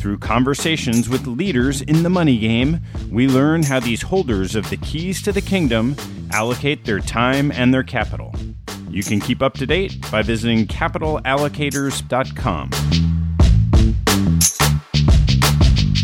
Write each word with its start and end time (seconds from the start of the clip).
Through 0.00 0.18
conversations 0.20 1.10
with 1.10 1.26
leaders 1.26 1.82
in 1.82 2.02
the 2.02 2.08
money 2.08 2.38
game, 2.38 2.80
we 3.10 3.28
learn 3.28 3.62
how 3.62 3.80
these 3.80 4.00
holders 4.00 4.54
of 4.54 4.70
the 4.70 4.78
keys 4.78 5.20
to 5.20 5.30
the 5.30 5.42
kingdom 5.42 5.94
allocate 6.32 6.86
their 6.86 7.00
time 7.00 7.52
and 7.52 7.74
their 7.74 7.82
capital. 7.82 8.34
You 8.88 9.02
can 9.02 9.20
keep 9.20 9.42
up 9.42 9.52
to 9.58 9.66
date 9.66 10.10
by 10.10 10.22
visiting 10.22 10.66
capitalallocators.com. 10.66 12.70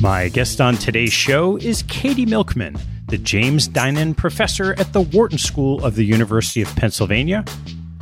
My 0.03 0.29
guest 0.29 0.61
on 0.61 0.77
today's 0.77 1.15
show 1.15 1.57
is 1.57 1.83
Katie 1.85 2.27
Milkman, 2.27 2.77
the 3.07 3.17
James 3.17 3.67
Dinan 3.67 4.15
Professor 4.15 4.75
at 4.79 4.93
the 4.93 5.01
Wharton 5.01 5.39
School 5.39 5.83
of 5.83 5.95
the 5.95 6.05
University 6.05 6.61
of 6.61 6.69
Pennsylvania, 6.77 7.47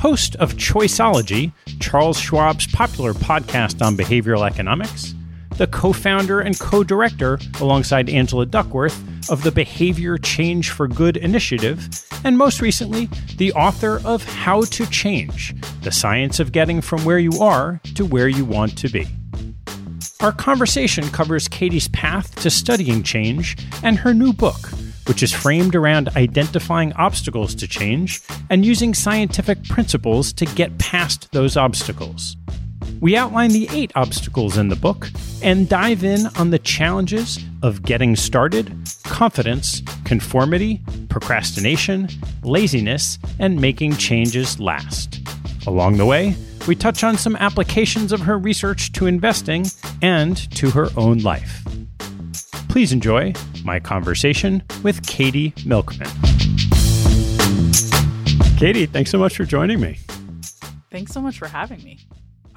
host 0.00 0.34
of 0.36 0.54
Choiceology, 0.54 1.52
Charles 1.78 2.18
Schwab's 2.18 2.66
popular 2.66 3.12
podcast 3.12 3.80
on 3.80 3.96
behavioral 3.96 4.44
economics, 4.44 5.14
the 5.56 5.66
co 5.66 5.92
founder 5.92 6.40
and 6.40 6.58
co 6.58 6.84
director, 6.84 7.38
alongside 7.60 8.08
Angela 8.08 8.46
Duckworth, 8.46 9.00
of 9.30 9.42
the 9.42 9.52
Behavior 9.52 10.18
Change 10.18 10.70
for 10.70 10.88
Good 10.88 11.16
initiative, 11.16 11.88
and 12.24 12.36
most 12.36 12.60
recently, 12.60 13.08
the 13.36 13.52
author 13.52 14.00
of 14.04 14.24
How 14.24 14.62
to 14.62 14.86
Change 14.86 15.54
The 15.82 15.92
Science 15.92 16.40
of 16.40 16.52
Getting 16.52 16.80
from 16.80 17.04
Where 17.04 17.18
You 17.18 17.32
Are 17.40 17.80
to 17.94 18.04
Where 18.04 18.28
You 18.28 18.44
Want 18.44 18.76
to 18.78 18.88
Be. 18.88 19.06
Our 20.20 20.32
conversation 20.32 21.08
covers 21.10 21.48
Katie's 21.48 21.88
path 21.88 22.34
to 22.36 22.50
studying 22.50 23.02
change 23.02 23.56
and 23.82 23.98
her 23.98 24.14
new 24.14 24.32
book, 24.32 24.70
which 25.06 25.22
is 25.22 25.32
framed 25.32 25.74
around 25.74 26.08
identifying 26.16 26.92
obstacles 26.94 27.54
to 27.56 27.68
change 27.68 28.22
and 28.48 28.64
using 28.64 28.94
scientific 28.94 29.62
principles 29.64 30.32
to 30.34 30.46
get 30.46 30.78
past 30.78 31.30
those 31.32 31.56
obstacles. 31.56 32.36
We 33.04 33.18
outline 33.18 33.50
the 33.50 33.68
eight 33.70 33.92
obstacles 33.96 34.56
in 34.56 34.68
the 34.68 34.76
book 34.76 35.10
and 35.42 35.68
dive 35.68 36.04
in 36.04 36.26
on 36.38 36.48
the 36.48 36.58
challenges 36.58 37.38
of 37.62 37.82
getting 37.82 38.16
started, 38.16 38.74
confidence, 39.02 39.82
conformity, 40.06 40.80
procrastination, 41.10 42.08
laziness, 42.42 43.18
and 43.38 43.60
making 43.60 43.98
changes 43.98 44.58
last. 44.58 45.20
Along 45.66 45.98
the 45.98 46.06
way, 46.06 46.34
we 46.66 46.74
touch 46.74 47.04
on 47.04 47.18
some 47.18 47.36
applications 47.36 48.10
of 48.10 48.20
her 48.20 48.38
research 48.38 48.90
to 48.92 49.04
investing 49.04 49.66
and 50.00 50.38
to 50.56 50.70
her 50.70 50.88
own 50.96 51.18
life. 51.18 51.62
Please 52.70 52.90
enjoy 52.90 53.34
my 53.64 53.80
conversation 53.80 54.62
with 54.82 55.06
Katie 55.06 55.52
Milkman. 55.66 56.08
Katie, 58.56 58.86
thanks 58.86 59.10
so 59.10 59.18
much 59.18 59.36
for 59.36 59.44
joining 59.44 59.78
me. 59.78 59.98
Thanks 60.90 61.12
so 61.12 61.20
much 61.20 61.38
for 61.38 61.48
having 61.48 61.84
me. 61.84 61.98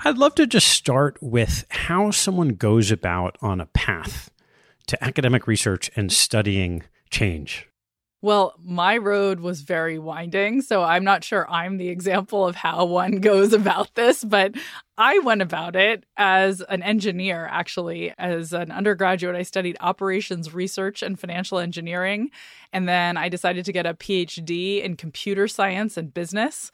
I'd 0.06 0.18
love 0.18 0.36
to 0.36 0.46
just 0.46 0.68
start 0.68 1.18
with 1.22 1.66
how 1.70 2.12
someone 2.12 2.50
goes 2.50 2.92
about 2.92 3.38
on 3.42 3.60
a 3.60 3.66
path 3.66 4.30
to 4.88 5.04
academic 5.04 5.48
research 5.48 5.90
and 5.96 6.12
studying 6.12 6.84
change. 7.10 7.68
Well, 8.22 8.56
my 8.64 8.98
road 8.98 9.40
was 9.40 9.62
very 9.62 10.00
winding, 10.00 10.64
so 10.64 10.82
I'm 10.82 11.04
not 11.04 11.24
sure 11.24 11.50
I'm 11.50 11.78
the 11.78 11.90
example 11.90 12.48
of 12.48 12.56
how 12.56 12.86
one 12.86 13.12
goes 13.22 13.54
about 13.54 13.94
this, 13.94 14.24
but 14.24 14.56
I 14.98 15.20
went 15.20 15.44
about 15.44 15.76
it 15.76 16.04
as 16.18 16.62
an 16.62 16.82
engineer, 16.82 17.48
actually. 17.52 18.14
As 18.18 18.54
an 18.54 18.72
undergraduate, 18.72 19.36
I 19.36 19.44
studied 19.44 19.78
operations 19.80 20.52
research 20.52 21.04
and 21.04 21.20
financial 21.20 21.60
engineering. 21.60 22.32
And 22.74 22.90
then 22.90 23.18
I 23.18 23.30
decided 23.30 23.66
to 23.66 23.72
get 23.72 23.86
a 23.86 23.94
PhD 23.94 24.84
in 24.84 24.96
computer 24.96 25.48
science 25.48 25.98
and 25.98 26.12
business 26.12 26.72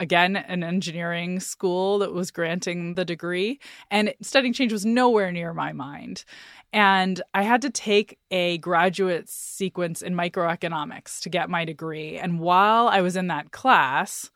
again 0.00 0.36
an 0.36 0.62
engineering 0.62 1.40
school 1.40 1.98
that 1.98 2.12
was 2.12 2.30
granting 2.30 2.94
the 2.94 3.04
degree 3.04 3.60
and 3.90 4.14
studying 4.20 4.52
change 4.52 4.72
was 4.72 4.84
nowhere 4.84 5.30
near 5.32 5.54
my 5.54 5.72
mind. 5.72 6.24
And 6.72 7.22
i 7.32 7.42
had 7.42 7.62
to 7.62 7.70
take 7.70 8.18
a 8.30 8.58
graduate 8.58 9.28
sequence 9.28 10.02
in 10.02 10.14
microeconomics 10.14 11.20
to 11.20 11.28
get 11.28 11.48
my 11.50 11.64
degree. 11.64 12.18
And 12.18 12.40
while 12.40 12.88
i 12.88 13.00
was 13.00 13.16
in 13.16 13.28
that 13.28 13.52
class 13.52 14.30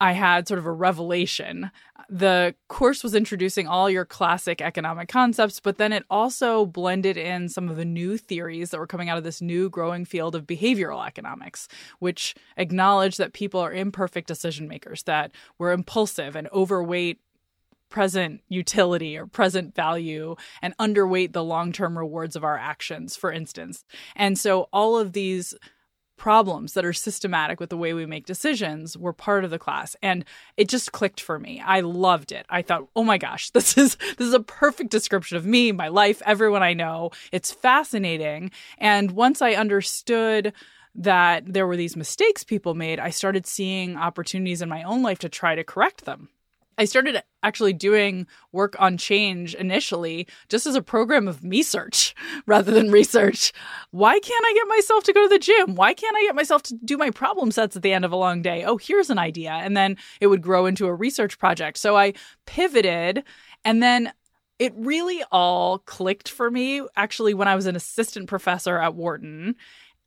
I 0.00 0.12
had 0.12 0.48
sort 0.48 0.58
of 0.58 0.66
a 0.66 0.72
revelation. 0.72 1.70
The 2.10 2.54
course 2.68 3.02
was 3.02 3.14
introducing 3.14 3.66
all 3.66 3.88
your 3.88 4.04
classic 4.04 4.60
economic 4.60 5.08
concepts, 5.08 5.60
but 5.60 5.78
then 5.78 5.92
it 5.92 6.04
also 6.10 6.66
blended 6.66 7.16
in 7.16 7.48
some 7.48 7.68
of 7.68 7.76
the 7.76 7.84
new 7.84 8.18
theories 8.18 8.70
that 8.70 8.78
were 8.78 8.86
coming 8.86 9.08
out 9.08 9.18
of 9.18 9.24
this 9.24 9.40
new 9.40 9.70
growing 9.70 10.04
field 10.04 10.34
of 10.34 10.46
behavioral 10.46 11.06
economics, 11.06 11.68
which 12.00 12.34
acknowledged 12.56 13.18
that 13.18 13.32
people 13.32 13.60
are 13.60 13.72
imperfect 13.72 14.26
decision 14.26 14.68
makers, 14.68 15.04
that 15.04 15.32
we're 15.58 15.72
impulsive 15.72 16.36
and 16.36 16.48
overweight 16.52 17.20
present 17.88 18.40
utility 18.48 19.16
or 19.16 19.24
present 19.24 19.72
value 19.72 20.34
and 20.60 20.76
underweight 20.78 21.32
the 21.32 21.44
long 21.44 21.72
term 21.72 21.96
rewards 21.96 22.34
of 22.34 22.42
our 22.42 22.58
actions, 22.58 23.16
for 23.16 23.30
instance. 23.30 23.84
And 24.16 24.36
so 24.36 24.68
all 24.72 24.98
of 24.98 25.12
these 25.12 25.54
problems 26.16 26.74
that 26.74 26.84
are 26.84 26.92
systematic 26.92 27.60
with 27.60 27.70
the 27.70 27.76
way 27.76 27.92
we 27.92 28.06
make 28.06 28.26
decisions 28.26 28.96
were 28.96 29.12
part 29.12 29.44
of 29.44 29.50
the 29.50 29.58
class. 29.58 29.96
And 30.02 30.24
it 30.56 30.68
just 30.68 30.92
clicked 30.92 31.20
for 31.20 31.38
me. 31.38 31.62
I 31.64 31.80
loved 31.80 32.32
it. 32.32 32.46
I 32.48 32.62
thought 32.62 32.88
oh 32.96 33.04
my 33.04 33.18
gosh 33.18 33.50
this 33.52 33.76
is 33.76 33.96
this 33.96 34.26
is 34.28 34.34
a 34.34 34.40
perfect 34.40 34.90
description 34.90 35.36
of 35.36 35.46
me 35.46 35.72
my 35.72 35.88
life 35.88 36.22
everyone 36.24 36.62
i 36.62 36.72
know. 36.72 37.10
It's 37.32 37.52
fascinating. 37.52 38.50
And 38.78 39.12
once 39.12 39.42
i 39.42 39.52
understood 39.52 40.52
that 40.94 41.52
there 41.52 41.66
were 41.66 41.76
these 41.76 41.96
mistakes 41.96 42.44
people 42.44 42.74
made 42.74 43.00
i 43.00 43.10
started 43.10 43.46
seeing 43.46 43.96
opportunities 43.96 44.62
in 44.62 44.68
my 44.68 44.84
own 44.84 45.02
life 45.02 45.18
to 45.18 45.28
try 45.28 45.56
to 45.56 45.64
correct 45.64 46.04
them 46.04 46.28
I 46.78 46.84
started 46.84 47.22
actually 47.42 47.72
doing 47.72 48.26
work 48.52 48.74
on 48.78 48.96
change 48.96 49.54
initially 49.54 50.26
just 50.48 50.66
as 50.66 50.74
a 50.74 50.82
program 50.82 51.28
of 51.28 51.44
me 51.44 51.62
search 51.62 52.14
rather 52.46 52.72
than 52.72 52.90
research. 52.90 53.52
Why 53.90 54.18
can't 54.18 54.44
I 54.44 54.54
get 54.54 54.68
myself 54.68 55.04
to 55.04 55.12
go 55.12 55.22
to 55.22 55.28
the 55.28 55.38
gym? 55.38 55.74
Why 55.74 55.94
can't 55.94 56.16
I 56.16 56.22
get 56.22 56.34
myself 56.34 56.62
to 56.64 56.78
do 56.84 56.96
my 56.96 57.10
problem 57.10 57.50
sets 57.50 57.76
at 57.76 57.82
the 57.82 57.92
end 57.92 58.04
of 58.04 58.12
a 58.12 58.16
long 58.16 58.42
day? 58.42 58.64
Oh, 58.64 58.76
here's 58.76 59.10
an 59.10 59.18
idea. 59.18 59.52
And 59.52 59.76
then 59.76 59.96
it 60.20 60.26
would 60.26 60.42
grow 60.42 60.66
into 60.66 60.86
a 60.86 60.94
research 60.94 61.38
project. 61.38 61.78
So 61.78 61.96
I 61.96 62.14
pivoted 62.46 63.24
and 63.64 63.82
then 63.82 64.12
it 64.58 64.72
really 64.76 65.24
all 65.32 65.78
clicked 65.78 66.28
for 66.28 66.50
me 66.50 66.82
actually 66.96 67.34
when 67.34 67.48
I 67.48 67.56
was 67.56 67.66
an 67.66 67.76
assistant 67.76 68.28
professor 68.28 68.78
at 68.78 68.94
Wharton. 68.94 69.56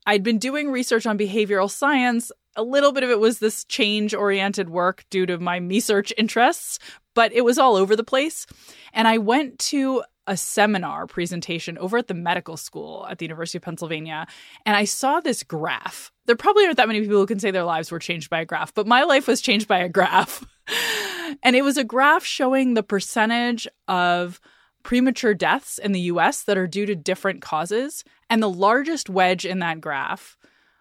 I'd 0.06 0.22
been 0.22 0.38
doing 0.38 0.70
research 0.70 1.06
on 1.06 1.18
behavioral 1.18 1.70
science 1.70 2.32
a 2.58 2.62
little 2.62 2.90
bit 2.90 3.04
of 3.04 3.10
it 3.10 3.20
was 3.20 3.38
this 3.38 3.64
change 3.64 4.12
oriented 4.12 4.68
work 4.68 5.04
due 5.10 5.24
to 5.26 5.38
my 5.38 5.58
research 5.58 6.12
interests, 6.18 6.80
but 7.14 7.32
it 7.32 7.44
was 7.44 7.56
all 7.56 7.76
over 7.76 7.94
the 7.94 8.04
place. 8.04 8.46
And 8.92 9.06
I 9.06 9.18
went 9.18 9.60
to 9.60 10.02
a 10.26 10.36
seminar 10.36 11.06
presentation 11.06 11.78
over 11.78 11.98
at 11.98 12.08
the 12.08 12.14
medical 12.14 12.56
school 12.56 13.06
at 13.08 13.18
the 13.18 13.24
University 13.24 13.58
of 13.58 13.62
Pennsylvania, 13.62 14.26
and 14.66 14.76
I 14.76 14.84
saw 14.84 15.20
this 15.20 15.44
graph. 15.44 16.10
There 16.26 16.36
probably 16.36 16.64
aren't 16.64 16.76
that 16.78 16.88
many 16.88 17.00
people 17.00 17.18
who 17.18 17.26
can 17.26 17.38
say 17.38 17.50
their 17.50 17.62
lives 17.64 17.92
were 17.92 18.00
changed 18.00 18.28
by 18.28 18.40
a 18.40 18.44
graph, 18.44 18.74
but 18.74 18.88
my 18.88 19.04
life 19.04 19.28
was 19.28 19.40
changed 19.40 19.68
by 19.68 19.78
a 19.78 19.88
graph. 19.88 20.44
and 21.42 21.54
it 21.54 21.62
was 21.62 21.76
a 21.76 21.84
graph 21.84 22.24
showing 22.24 22.74
the 22.74 22.82
percentage 22.82 23.68
of 23.86 24.40
premature 24.82 25.34
deaths 25.34 25.78
in 25.78 25.92
the 25.92 26.00
US 26.00 26.42
that 26.42 26.58
are 26.58 26.66
due 26.66 26.86
to 26.86 26.94
different 26.96 27.40
causes. 27.40 28.04
And 28.30 28.42
the 28.42 28.50
largest 28.50 29.08
wedge 29.08 29.44
in 29.44 29.60
that 29.60 29.80
graph 29.80 30.36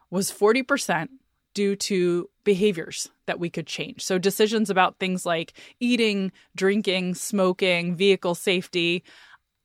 was 0.10 0.32
40% 0.32 1.10
due 1.54 1.76
to 1.76 2.30
behaviors 2.44 3.10
that 3.26 3.40
we 3.40 3.50
could 3.50 3.68
change. 3.68 4.04
So, 4.04 4.18
decisions 4.18 4.70
about 4.70 5.00
things 5.00 5.26
like 5.26 5.54
eating, 5.80 6.32
drinking, 6.56 7.16
smoking, 7.16 7.96
vehicle 7.96 8.36
safety. 8.36 9.04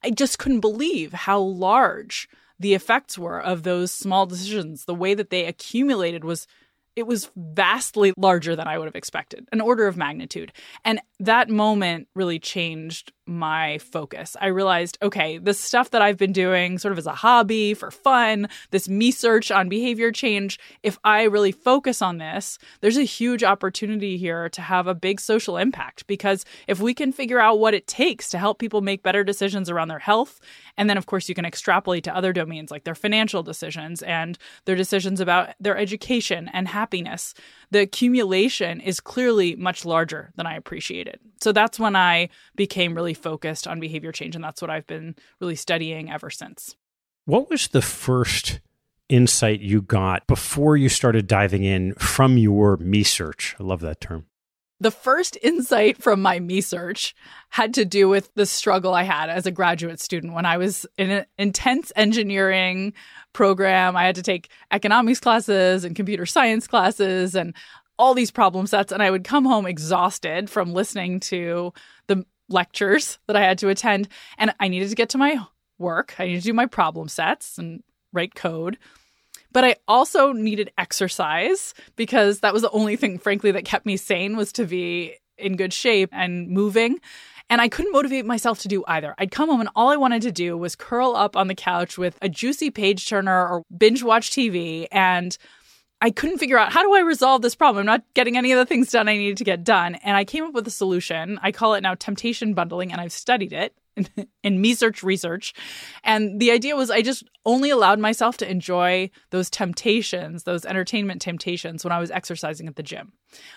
I 0.02 0.10
just 0.10 0.38
couldn't 0.38 0.60
believe 0.60 1.12
how 1.12 1.38
large 1.38 2.28
the 2.58 2.74
effects 2.74 3.18
were 3.18 3.40
of 3.40 3.62
those 3.62 3.92
small 3.92 4.26
decisions. 4.26 4.84
The 4.84 4.94
way 4.94 5.14
that 5.14 5.30
they 5.30 5.46
accumulated 5.46 6.24
was 6.24 6.46
it 6.96 7.06
was 7.06 7.30
vastly 7.36 8.12
larger 8.16 8.54
than 8.54 8.68
I 8.68 8.78
would 8.78 8.86
have 8.86 8.96
expected, 8.96 9.48
an 9.52 9.60
order 9.60 9.86
of 9.86 9.96
magnitude. 9.96 10.52
And 10.84 11.00
that 11.20 11.48
moment 11.48 12.08
really 12.14 12.38
changed 12.38 13.12
my 13.26 13.78
focus. 13.78 14.36
I 14.40 14.48
realized, 14.48 14.98
okay, 15.02 15.38
this 15.38 15.60
stuff 15.60 15.90
that 15.90 16.02
I've 16.02 16.16
been 16.16 16.32
doing 16.32 16.78
sort 16.78 16.92
of 16.92 16.98
as 16.98 17.06
a 17.06 17.14
hobby 17.14 17.74
for 17.74 17.90
fun, 17.90 18.48
this 18.70 18.88
me 18.88 19.10
search 19.10 19.50
on 19.50 19.68
behavior 19.68 20.10
change, 20.10 20.58
if 20.82 20.98
I 21.04 21.24
really 21.24 21.52
focus 21.52 22.02
on 22.02 22.18
this, 22.18 22.58
there's 22.80 22.96
a 22.96 23.04
huge 23.04 23.44
opportunity 23.44 24.16
here 24.16 24.48
to 24.50 24.62
have 24.62 24.86
a 24.86 24.94
big 24.94 25.20
social 25.20 25.56
impact 25.56 26.06
because 26.06 26.44
if 26.66 26.80
we 26.80 26.94
can 26.94 27.12
figure 27.12 27.38
out 27.38 27.60
what 27.60 27.74
it 27.74 27.86
takes 27.86 28.28
to 28.30 28.38
help 28.38 28.58
people 28.58 28.80
make 28.80 29.02
better 29.02 29.22
decisions 29.22 29.70
around 29.70 29.88
their 29.88 29.98
health, 30.00 30.40
and 30.76 30.90
then 30.90 30.98
of 30.98 31.06
course 31.06 31.28
you 31.28 31.34
can 31.34 31.44
extrapolate 31.44 32.04
to 32.04 32.16
other 32.16 32.32
domains 32.32 32.70
like 32.70 32.84
their 32.84 32.94
financial 32.94 33.42
decisions 33.42 34.02
and 34.02 34.38
their 34.64 34.76
decisions 34.76 35.20
about 35.20 35.50
their 35.60 35.76
education 35.76 36.50
and 36.52 36.68
happiness, 36.68 37.34
the 37.70 37.80
accumulation 37.80 38.80
is 38.80 39.00
clearly 39.00 39.54
much 39.56 39.84
larger 39.84 40.32
than 40.36 40.46
I 40.46 40.56
appreciated. 40.56 41.20
So 41.40 41.52
that's 41.52 41.78
when 41.78 41.96
I 41.96 42.28
became 42.54 42.94
really 42.94 43.11
focused 43.14 43.66
on 43.66 43.80
behavior 43.80 44.12
change. 44.12 44.34
And 44.34 44.44
that's 44.44 44.62
what 44.62 44.70
I've 44.70 44.86
been 44.86 45.14
really 45.40 45.56
studying 45.56 46.10
ever 46.10 46.30
since. 46.30 46.76
What 47.24 47.50
was 47.50 47.68
the 47.68 47.82
first 47.82 48.60
insight 49.08 49.60
you 49.60 49.82
got 49.82 50.26
before 50.26 50.76
you 50.76 50.88
started 50.88 51.26
diving 51.26 51.64
in 51.64 51.94
from 51.94 52.38
your 52.38 52.76
me 52.78 53.02
search? 53.02 53.54
I 53.60 53.62
love 53.62 53.80
that 53.80 54.00
term. 54.00 54.26
The 54.80 54.90
first 54.90 55.38
insight 55.42 56.02
from 56.02 56.20
my 56.20 56.40
me 56.40 56.60
search 56.60 57.14
had 57.50 57.74
to 57.74 57.84
do 57.84 58.08
with 58.08 58.34
the 58.34 58.46
struggle 58.46 58.94
I 58.94 59.04
had 59.04 59.30
as 59.30 59.46
a 59.46 59.52
graduate 59.52 60.00
student 60.00 60.32
when 60.32 60.44
I 60.44 60.56
was 60.56 60.86
in 60.98 61.10
an 61.10 61.26
intense 61.38 61.92
engineering 61.94 62.92
program. 63.32 63.96
I 63.96 64.02
had 64.02 64.16
to 64.16 64.22
take 64.22 64.48
economics 64.72 65.20
classes 65.20 65.84
and 65.84 65.94
computer 65.94 66.26
science 66.26 66.66
classes 66.66 67.36
and 67.36 67.54
all 67.96 68.14
these 68.14 68.32
problem 68.32 68.66
sets. 68.66 68.90
And 68.90 69.04
I 69.04 69.12
would 69.12 69.22
come 69.22 69.44
home 69.44 69.66
exhausted 69.66 70.50
from 70.50 70.72
listening 70.72 71.20
to 71.20 71.72
the 72.08 72.26
lectures 72.48 73.18
that 73.26 73.36
I 73.36 73.40
had 73.40 73.58
to 73.58 73.68
attend. 73.68 74.08
And 74.38 74.54
I 74.60 74.68
needed 74.68 74.88
to 74.90 74.94
get 74.94 75.08
to 75.10 75.18
my 75.18 75.40
work, 75.78 76.14
I 76.18 76.26
needed 76.26 76.40
to 76.42 76.46
do 76.46 76.52
my 76.52 76.66
problem 76.66 77.08
sets 77.08 77.58
and 77.58 77.82
write 78.12 78.34
code. 78.34 78.78
But 79.52 79.64
I 79.64 79.76
also 79.86 80.32
needed 80.32 80.72
exercise 80.78 81.74
because 81.96 82.40
that 82.40 82.52
was 82.52 82.62
the 82.62 82.70
only 82.70 82.96
thing, 82.96 83.18
frankly, 83.18 83.50
that 83.52 83.64
kept 83.64 83.84
me 83.84 83.96
sane 83.96 84.36
was 84.36 84.52
to 84.52 84.64
be 84.64 85.16
in 85.36 85.56
good 85.56 85.72
shape 85.72 86.08
and 86.12 86.48
moving. 86.48 86.98
And 87.50 87.60
I 87.60 87.68
couldn't 87.68 87.92
motivate 87.92 88.24
myself 88.24 88.60
to 88.60 88.68
do 88.68 88.82
either. 88.86 89.14
I'd 89.18 89.30
come 89.30 89.50
home 89.50 89.60
and 89.60 89.68
all 89.76 89.90
I 89.90 89.96
wanted 89.96 90.22
to 90.22 90.32
do 90.32 90.56
was 90.56 90.74
curl 90.74 91.14
up 91.14 91.36
on 91.36 91.48
the 91.48 91.54
couch 91.54 91.98
with 91.98 92.16
a 92.22 92.28
juicy 92.28 92.70
page 92.70 93.06
turner 93.06 93.46
or 93.46 93.62
binge 93.76 94.02
watch 94.02 94.30
TV. 94.30 94.86
And 94.90 95.36
I 96.02 96.10
couldn't 96.10 96.38
figure 96.38 96.58
out 96.58 96.72
how 96.72 96.82
do 96.82 96.92
I 96.94 97.00
resolve 97.00 97.42
this 97.42 97.54
problem? 97.54 97.82
I'm 97.82 97.86
not 97.86 98.02
getting 98.14 98.36
any 98.36 98.50
of 98.50 98.58
the 98.58 98.66
things 98.66 98.90
done 98.90 99.08
I 99.08 99.16
needed 99.16 99.36
to 99.36 99.44
get 99.44 99.62
done. 99.62 99.94
And 99.94 100.16
I 100.16 100.24
came 100.24 100.42
up 100.42 100.52
with 100.52 100.66
a 100.66 100.70
solution. 100.70 101.38
I 101.44 101.52
call 101.52 101.74
it 101.74 101.80
now 101.80 101.94
temptation 101.94 102.54
bundling, 102.54 102.90
and 102.90 103.00
I've 103.00 103.12
studied 103.12 103.52
it 103.52 103.72
in 104.42 104.60
me 104.60 104.74
search 104.74 105.04
research. 105.04 105.54
And 106.02 106.40
the 106.40 106.50
idea 106.50 106.74
was 106.74 106.90
I 106.90 107.02
just 107.02 107.22
only 107.46 107.70
allowed 107.70 108.00
myself 108.00 108.36
to 108.38 108.50
enjoy 108.50 109.10
those 109.30 109.48
temptations, 109.48 110.42
those 110.42 110.64
entertainment 110.64 111.22
temptations 111.22 111.84
when 111.84 111.92
I 111.92 112.00
was 112.00 112.10
exercising 112.10 112.66
at 112.66 112.74
the 112.74 112.82
gym. 112.82 113.12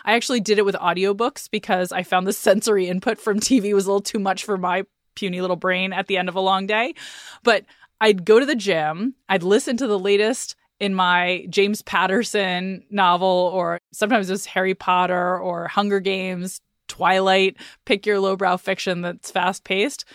I 0.06 0.14
actually 0.14 0.40
did 0.40 0.60
it 0.60 0.66
with 0.66 0.76
audiobooks 0.76 1.50
because 1.50 1.92
I 1.92 2.04
found 2.04 2.28
the 2.28 2.34
sensory 2.48 2.88
input 2.88 3.20
from 3.20 3.40
TV 3.40 3.74
was 3.74 3.88
a 3.88 3.90
little 3.90 4.02
too 4.02 4.20
much 4.20 4.44
for 4.46 4.56
my 4.56 4.84
puny 5.16 5.42
little 5.42 5.56
brain 5.56 5.94
at 5.94 6.06
the 6.06 6.18
end 6.18 6.30
of 6.30 6.36
a 6.36 6.42
long 6.42 6.68
day. 6.68 6.94
But 7.42 7.66
I'd 8.00 8.24
go 8.24 8.40
to 8.40 8.46
the 8.46 8.56
gym, 8.56 9.16
I'd 9.28 9.42
listen 9.42 9.78
to 9.78 9.88
the 9.88 9.98
latest 9.98 10.56
in 10.80 10.94
my 10.94 11.46
James 11.50 11.82
Patterson 11.82 12.84
novel, 12.90 13.52
or 13.54 13.80
sometimes 13.94 14.30
it 14.30 14.34
was 14.34 14.46
Harry 14.48 14.74
Potter 14.74 15.40
or 15.40 15.68
Hunger 15.68 16.00
Games 16.00 16.62
Twilight, 16.88 17.58
pick 17.86 18.06
your 18.06 18.20
lowbrow 18.20 18.58
fiction 18.58 19.02
that's 19.02 19.32
fast 19.32 19.64
paced. 19.64 20.06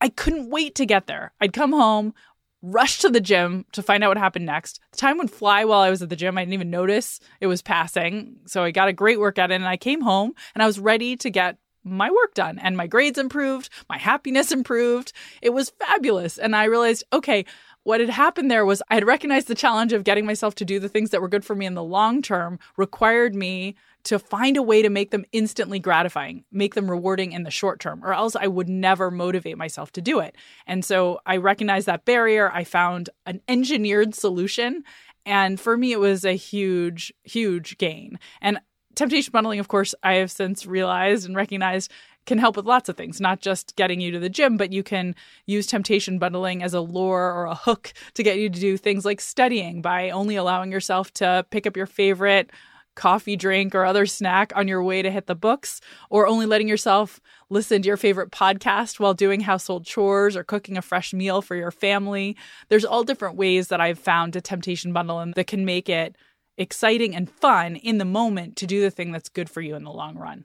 I 0.00 0.08
couldn't 0.08 0.50
wait 0.50 0.74
to 0.76 0.86
get 0.86 1.06
there. 1.06 1.32
I'd 1.40 1.52
come 1.52 1.72
home, 1.72 2.12
rush 2.60 2.98
to 2.98 3.08
the 3.08 3.20
gym 3.20 3.66
to 3.72 3.82
find 3.82 4.02
out 4.02 4.08
what 4.08 4.16
happened 4.16 4.46
next. 4.46 4.80
The 4.92 4.98
time 4.98 5.18
would 5.18 5.30
fly 5.30 5.64
while 5.64 5.80
I 5.80 5.90
was 5.90 6.02
at 6.02 6.08
the 6.08 6.16
gym. 6.16 6.36
I 6.36 6.42
didn't 6.42 6.54
even 6.54 6.70
notice 6.70 7.20
it 7.40 7.46
was 7.46 7.62
passing. 7.62 8.36
So 8.46 8.64
I 8.64 8.70
got 8.70 8.88
a 8.88 8.92
great 8.92 9.20
workout 9.20 9.50
in 9.50 9.62
and 9.62 9.68
I 9.68 9.76
came 9.76 10.00
home 10.00 10.32
and 10.54 10.62
I 10.62 10.66
was 10.66 10.80
ready 10.80 11.16
to 11.16 11.30
get 11.30 11.58
my 11.84 12.10
work 12.10 12.34
done 12.34 12.58
and 12.58 12.76
my 12.76 12.86
grades 12.86 13.18
improved, 13.18 13.68
my 13.88 13.98
happiness 13.98 14.52
improved. 14.52 15.12
It 15.40 15.50
was 15.50 15.70
fabulous. 15.70 16.38
And 16.38 16.54
I 16.54 16.64
realized, 16.64 17.04
okay, 17.12 17.44
what 17.84 18.00
had 18.00 18.10
happened 18.10 18.50
there 18.50 18.64
was 18.64 18.82
I 18.88 18.94
had 18.94 19.06
recognized 19.06 19.48
the 19.48 19.54
challenge 19.54 19.92
of 19.92 20.04
getting 20.04 20.26
myself 20.26 20.54
to 20.56 20.64
do 20.64 20.78
the 20.78 20.88
things 20.88 21.10
that 21.10 21.20
were 21.20 21.28
good 21.28 21.44
for 21.44 21.54
me 21.54 21.66
in 21.66 21.74
the 21.74 21.82
long 21.82 22.22
term 22.22 22.58
required 22.76 23.34
me 23.34 23.74
to 24.04 24.18
find 24.18 24.56
a 24.56 24.62
way 24.62 24.82
to 24.82 24.90
make 24.90 25.10
them 25.10 25.24
instantly 25.32 25.78
gratifying, 25.78 26.44
make 26.50 26.74
them 26.74 26.90
rewarding 26.90 27.32
in 27.32 27.44
the 27.44 27.50
short 27.50 27.78
term, 27.78 28.04
or 28.04 28.12
else 28.12 28.34
I 28.34 28.48
would 28.48 28.68
never 28.68 29.10
motivate 29.10 29.56
myself 29.56 29.92
to 29.92 30.02
do 30.02 30.18
it. 30.18 30.36
And 30.66 30.84
so 30.84 31.20
I 31.24 31.36
recognized 31.36 31.86
that 31.86 32.04
barrier. 32.04 32.50
I 32.50 32.64
found 32.64 33.10
an 33.26 33.40
engineered 33.46 34.14
solution. 34.14 34.82
And 35.24 35.60
for 35.60 35.76
me, 35.76 35.92
it 35.92 36.00
was 36.00 36.24
a 36.24 36.32
huge, 36.32 37.12
huge 37.22 37.78
gain. 37.78 38.18
And 38.40 38.58
temptation 38.96 39.30
bundling, 39.30 39.60
of 39.60 39.68
course, 39.68 39.94
I 40.02 40.14
have 40.14 40.30
since 40.30 40.66
realized 40.66 41.26
and 41.26 41.36
recognized 41.36 41.90
can 42.26 42.38
help 42.38 42.56
with 42.56 42.66
lots 42.66 42.88
of 42.88 42.96
things, 42.96 43.20
not 43.20 43.40
just 43.40 43.76
getting 43.76 44.00
you 44.00 44.10
to 44.12 44.18
the 44.18 44.28
gym, 44.28 44.56
but 44.56 44.72
you 44.72 44.82
can 44.82 45.14
use 45.46 45.66
temptation 45.66 46.18
bundling 46.18 46.62
as 46.62 46.74
a 46.74 46.80
lure 46.80 47.32
or 47.32 47.46
a 47.46 47.54
hook 47.54 47.92
to 48.14 48.22
get 48.22 48.38
you 48.38 48.48
to 48.48 48.60
do 48.60 48.76
things 48.76 49.04
like 49.04 49.20
studying 49.20 49.82
by 49.82 50.10
only 50.10 50.36
allowing 50.36 50.70
yourself 50.70 51.12
to 51.14 51.44
pick 51.50 51.66
up 51.66 51.76
your 51.76 51.86
favorite 51.86 52.50
coffee 52.94 53.36
drink 53.36 53.74
or 53.74 53.84
other 53.84 54.06
snack 54.06 54.52
on 54.54 54.68
your 54.68 54.82
way 54.82 55.02
to 55.02 55.10
hit 55.10 55.26
the 55.26 55.34
books, 55.34 55.80
or 56.10 56.26
only 56.26 56.46
letting 56.46 56.68
yourself 56.68 57.20
listen 57.48 57.82
to 57.82 57.86
your 57.86 57.96
favorite 57.96 58.30
podcast 58.30 59.00
while 59.00 59.14
doing 59.14 59.40
household 59.40 59.84
chores 59.84 60.36
or 60.36 60.44
cooking 60.44 60.76
a 60.76 60.82
fresh 60.82 61.12
meal 61.12 61.42
for 61.42 61.56
your 61.56 61.70
family. 61.70 62.36
There's 62.68 62.84
all 62.84 63.04
different 63.04 63.36
ways 63.36 63.68
that 63.68 63.80
I've 63.80 63.98
found 63.98 64.34
to 64.34 64.40
temptation 64.40 64.92
bundle 64.92 65.20
and 65.20 65.34
that 65.34 65.46
can 65.46 65.64
make 65.64 65.88
it 65.88 66.16
exciting 66.58 67.16
and 67.16 67.30
fun 67.30 67.76
in 67.76 67.98
the 67.98 68.04
moment 68.04 68.56
to 68.56 68.66
do 68.66 68.80
the 68.80 68.90
thing 68.90 69.10
that's 69.10 69.28
good 69.28 69.48
for 69.48 69.60
you 69.60 69.74
in 69.74 69.84
the 69.84 69.90
long 69.90 70.16
run. 70.16 70.44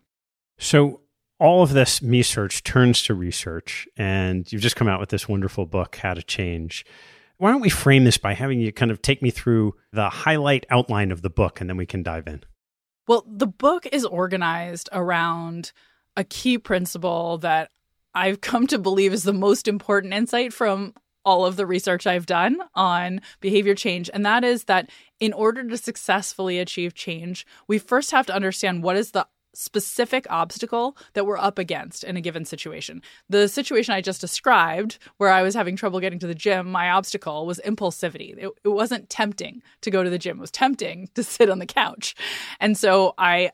So, 0.58 1.02
all 1.40 1.64
of 1.64 1.74
this 1.74 2.02
me 2.02 2.24
search 2.24 2.64
turns 2.64 3.04
to 3.04 3.14
research, 3.14 3.88
and 3.98 4.52
you've 4.52 4.62
just 4.62 4.76
come 4.76 4.88
out 4.88 5.00
with 5.00 5.10
this 5.10 5.28
wonderful 5.28 5.66
book, 5.66 5.98
How 5.98 6.14
to 6.14 6.24
Change. 6.24 6.86
Why 7.38 7.52
don't 7.52 7.62
we 7.62 7.70
frame 7.70 8.04
this 8.04 8.18
by 8.18 8.34
having 8.34 8.60
you 8.60 8.72
kind 8.72 8.90
of 8.90 9.02
take 9.02 9.22
me 9.22 9.30
through 9.30 9.76
the 9.92 10.10
highlight 10.10 10.66
outline 10.70 11.12
of 11.12 11.22
the 11.22 11.30
book, 11.30 11.62
and 11.62 11.70
then 11.70 11.78
we 11.78 11.86
can 11.86 12.02
dive 12.02 12.28
in? 12.28 12.44
Well, 13.08 13.24
the 13.28 13.48
book 13.48 13.88
is 13.92 14.04
organized 14.06 14.90
around 14.92 15.72
a 16.16 16.24
key 16.24 16.58
principle 16.58 17.38
that 17.38 17.70
I've 18.16 18.42
come 18.42 18.66
to 18.68 18.80
believe 18.80 19.14
is 19.14 19.24
the 19.24 19.34
most 19.34 19.68
important 19.68 20.14
insight 20.14 20.52
from 20.52 20.96
all 21.24 21.46
of 21.46 21.58
the 21.58 21.68
research 21.68 22.08
I've 22.08 22.26
done 22.26 22.58
on 22.74 23.22
behavior 23.42 23.76
change. 23.76 24.10
And 24.14 24.26
that 24.26 24.44
is 24.44 24.64
that 24.64 24.90
in 25.20 25.34
order 25.34 25.64
to 25.64 25.78
successfully 25.78 26.58
achieve 26.58 26.96
change, 26.96 27.46
we 27.68 27.78
first 27.78 28.12
have 28.12 28.26
to 28.28 28.34
understand 28.34 28.82
what 28.82 28.96
is 28.96 29.12
the 29.12 29.28
specific 29.58 30.28
obstacle 30.30 30.96
that 31.14 31.26
we're 31.26 31.38
up 31.38 31.58
against 31.58 32.04
in 32.04 32.16
a 32.16 32.22
given 32.22 32.46
situation. 32.46 33.02
The 33.28 33.48
situation 33.48 33.96
I 33.96 34.02
just 34.02 34.22
described, 34.22 35.00
where 35.18 35.32
I 35.32 35.42
was 35.42 35.56
having 35.56 35.76
trouble 35.76 36.00
getting 36.00 36.20
to 36.20 36.28
the 36.28 36.36
gym, 36.36 36.72
my 36.72 36.92
obstacle 36.92 37.48
was 37.48 37.60
impulsivity. 37.66 38.38
It, 38.38 38.52
it 38.64 38.70
wasn't 38.70 39.10
tempting 39.10 39.64
to 39.82 39.90
go 39.90 40.04
to 40.04 40.12
the 40.12 40.20
gym, 40.20 40.38
it 40.38 40.42
was 40.42 40.52
tempting 40.52 41.10
to 41.16 41.24
sit 41.38 41.50
on 41.50 41.58
the 41.58 41.66
couch. 41.66 42.16
And 42.60 42.78
so 42.78 43.16
I 43.18 43.52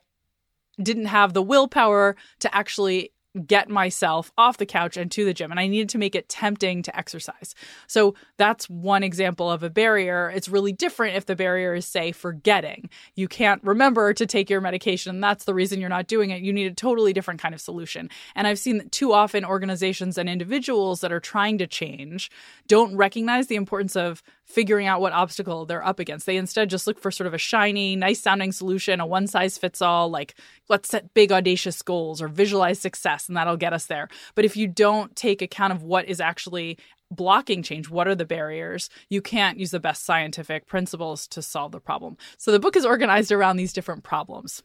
didn't 0.82 1.06
have 1.06 1.32
the 1.32 1.42
willpower 1.42 2.16
to 2.40 2.54
actually 2.54 3.12
get 3.46 3.68
myself 3.68 4.32
off 4.38 4.58
the 4.58 4.66
couch 4.66 4.96
and 4.96 5.10
to 5.10 5.24
the 5.24 5.34
gym 5.34 5.50
and 5.50 5.58
I 5.58 5.66
needed 5.66 5.88
to 5.90 5.98
make 5.98 6.14
it 6.14 6.28
tempting 6.28 6.82
to 6.82 6.96
exercise. 6.96 7.54
So 7.86 8.14
that's 8.36 8.70
one 8.70 9.02
example 9.02 9.50
of 9.50 9.62
a 9.62 9.70
barrier. 9.70 10.30
It's 10.34 10.48
really 10.48 10.72
different 10.72 11.16
if 11.16 11.26
the 11.26 11.34
barrier 11.34 11.74
is 11.74 11.86
say 11.86 12.12
forgetting. 12.12 12.88
You 13.14 13.26
can't 13.26 13.62
remember 13.64 14.14
to 14.14 14.26
take 14.26 14.48
your 14.48 14.60
medication 14.60 15.14
and 15.14 15.22
that's 15.22 15.44
the 15.44 15.54
reason 15.54 15.80
you're 15.80 15.88
not 15.88 16.06
doing 16.06 16.30
it. 16.30 16.42
You 16.42 16.52
need 16.52 16.70
a 16.70 16.74
totally 16.74 17.12
different 17.12 17.40
kind 17.40 17.54
of 17.54 17.60
solution. 17.60 18.08
And 18.34 18.46
I've 18.46 18.58
seen 18.58 18.78
that 18.78 18.92
too 18.92 19.12
often 19.12 19.44
organizations 19.44 20.16
and 20.16 20.28
individuals 20.28 21.00
that 21.00 21.12
are 21.12 21.20
trying 21.20 21.58
to 21.58 21.66
change 21.66 22.30
don't 22.68 22.96
recognize 22.96 23.48
the 23.48 23.56
importance 23.56 23.96
of 23.96 24.22
figuring 24.44 24.86
out 24.86 25.00
what 25.00 25.12
obstacle 25.12 25.64
they're 25.66 25.84
up 25.84 25.98
against. 25.98 26.26
They 26.26 26.36
instead 26.36 26.70
just 26.70 26.86
look 26.86 27.00
for 27.00 27.10
sort 27.10 27.26
of 27.26 27.34
a 27.34 27.38
shiny, 27.38 27.96
nice 27.96 28.20
sounding 28.20 28.52
solution, 28.52 29.00
a 29.00 29.06
one 29.06 29.26
size 29.26 29.58
fits 29.58 29.80
all, 29.80 30.08
like 30.10 30.34
let's 30.68 30.88
set 30.88 31.14
big, 31.14 31.32
audacious 31.32 31.80
goals 31.82 32.20
or 32.20 32.28
visualize 32.28 32.78
success, 32.78 33.28
and 33.28 33.36
that'll 33.36 33.56
get 33.56 33.72
us 33.72 33.86
there. 33.86 34.08
But 34.34 34.44
if 34.44 34.56
you 34.56 34.68
don't 34.68 35.14
take 35.16 35.42
account 35.42 35.72
of 35.72 35.82
what 35.82 36.06
is 36.06 36.20
actually 36.20 36.78
blocking 37.10 37.62
change, 37.62 37.88
what 37.88 38.08
are 38.08 38.14
the 38.14 38.24
barriers, 38.24 38.90
you 39.08 39.22
can't 39.22 39.58
use 39.58 39.70
the 39.70 39.80
best 39.80 40.04
scientific 40.04 40.66
principles 40.66 41.26
to 41.28 41.42
solve 41.42 41.72
the 41.72 41.80
problem. 41.80 42.16
So 42.36 42.52
the 42.52 42.58
book 42.58 42.76
is 42.76 42.84
organized 42.84 43.32
around 43.32 43.56
these 43.56 43.72
different 43.72 44.04
problems. 44.04 44.62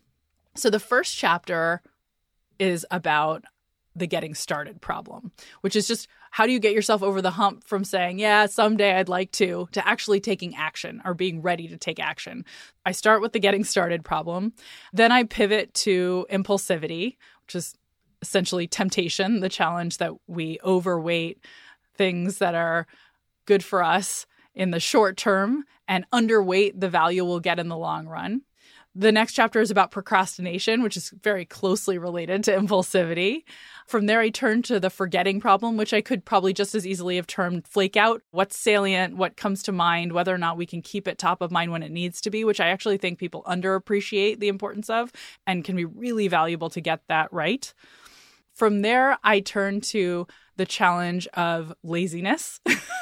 So 0.56 0.70
the 0.70 0.80
first 0.80 1.16
chapter 1.16 1.82
is 2.58 2.86
about 2.92 3.44
the 3.96 4.08
getting 4.08 4.34
started 4.34 4.82
problem, 4.82 5.32
which 5.62 5.76
is 5.76 5.88
just 5.88 6.08
how 6.32 6.46
do 6.46 6.52
you 6.52 6.60
get 6.60 6.74
yourself 6.74 7.02
over 7.04 7.22
the 7.22 7.32
hump 7.32 7.64
from 7.64 7.84
saying, 7.84 8.20
yeah, 8.20 8.46
someday 8.46 8.96
I'd 8.96 9.10
like 9.10 9.32
to, 9.34 9.68
to 9.72 9.88
actually 9.88 10.20
taking 10.20 10.56
action 10.56 11.02
or 11.06 11.14
being 11.14 11.42
ready 11.42 11.68
to 11.68 11.78
take 11.78 12.00
action. 12.00 12.46
I 12.86 12.92
start 12.92 13.22
with 13.22 13.34
the 13.34 13.40
getting 13.40 13.64
started 13.64 14.04
problem. 14.04 14.54
Then 14.94 15.12
I 15.12 15.24
pivot 15.24 15.74
to 15.76 16.26
impulsivity, 16.32 17.18
which 17.46 17.56
is 17.56 17.76
essentially 18.22 18.68
temptation, 18.68 19.40
the 19.40 19.50
challenge 19.50 19.98
that 19.98 20.14
we 20.28 20.60
overweight 20.64 21.44
things 21.96 22.38
that 22.38 22.56
are 22.56 22.88
good 23.46 23.64
for 23.64 23.84
us 23.84 24.26
in 24.54 24.72
the 24.72 24.80
short 24.80 25.18
term 25.18 25.64
and 25.88 26.06
underweight 26.12 26.80
the 26.80 26.90
value 26.90 27.26
we'll 27.26 27.40
get 27.40 27.60
in 27.60 27.68
the 27.68 27.78
long 27.78 28.08
run. 28.08 28.42
The 28.96 29.12
next 29.12 29.34
chapter 29.34 29.62
is 29.62 29.70
about 29.70 29.92
procrastination, 29.92 30.82
which 30.82 30.98
is 30.98 31.14
very 31.22 31.46
closely 31.46 32.00
related 32.00 32.44
to 32.46 32.58
impulsivity. 32.58 33.44
From 33.86 34.08
there, 34.08 34.20
I 34.20 34.30
turned 34.30 34.66
to 34.66 34.80
the 34.80 34.90
forgetting 34.90 35.40
problem, 35.40 35.78
which 35.78 35.94
I 35.94 36.02
could 36.02 36.26
probably 36.26 36.54
just 36.54 36.74
as 36.74 36.88
easily 36.88 37.16
have 37.18 37.28
termed 37.28 37.68
flake 37.68 37.96
out. 37.96 38.24
What's 38.32 38.58
salient, 38.58 39.16
what 39.16 39.38
comes 39.38 39.62
to 39.64 39.72
mind, 39.72 40.12
whether 40.12 40.34
or 40.34 40.40
not 40.40 40.58
we 40.58 40.66
can 40.66 40.82
keep 40.82 41.08
it 41.08 41.20
top 41.20 41.42
of 41.42 41.52
mind 41.52 41.72
when 41.72 41.84
it 41.84 41.92
needs 41.92 42.20
to 42.22 42.32
be, 42.32 42.44
which 42.44 42.60
I 42.60 42.70
actually 42.70 42.98
think 42.98 43.20
people 43.20 43.44
underappreciate 43.44 44.40
the 44.40 44.48
importance 44.48 44.90
of 44.90 45.12
and 45.46 45.64
can 45.64 45.76
be 45.76 45.86
really 45.86 46.28
valuable 46.28 46.72
to 46.72 46.82
get 46.82 47.02
that 47.08 47.32
right. 47.32 47.72
From 48.54 48.82
there, 48.82 49.18
I 49.24 49.40
turned 49.40 49.84
to 49.84 50.28
the 50.60 50.66
challenge 50.66 51.26
of 51.36 51.74
laziness, 51.84 52.60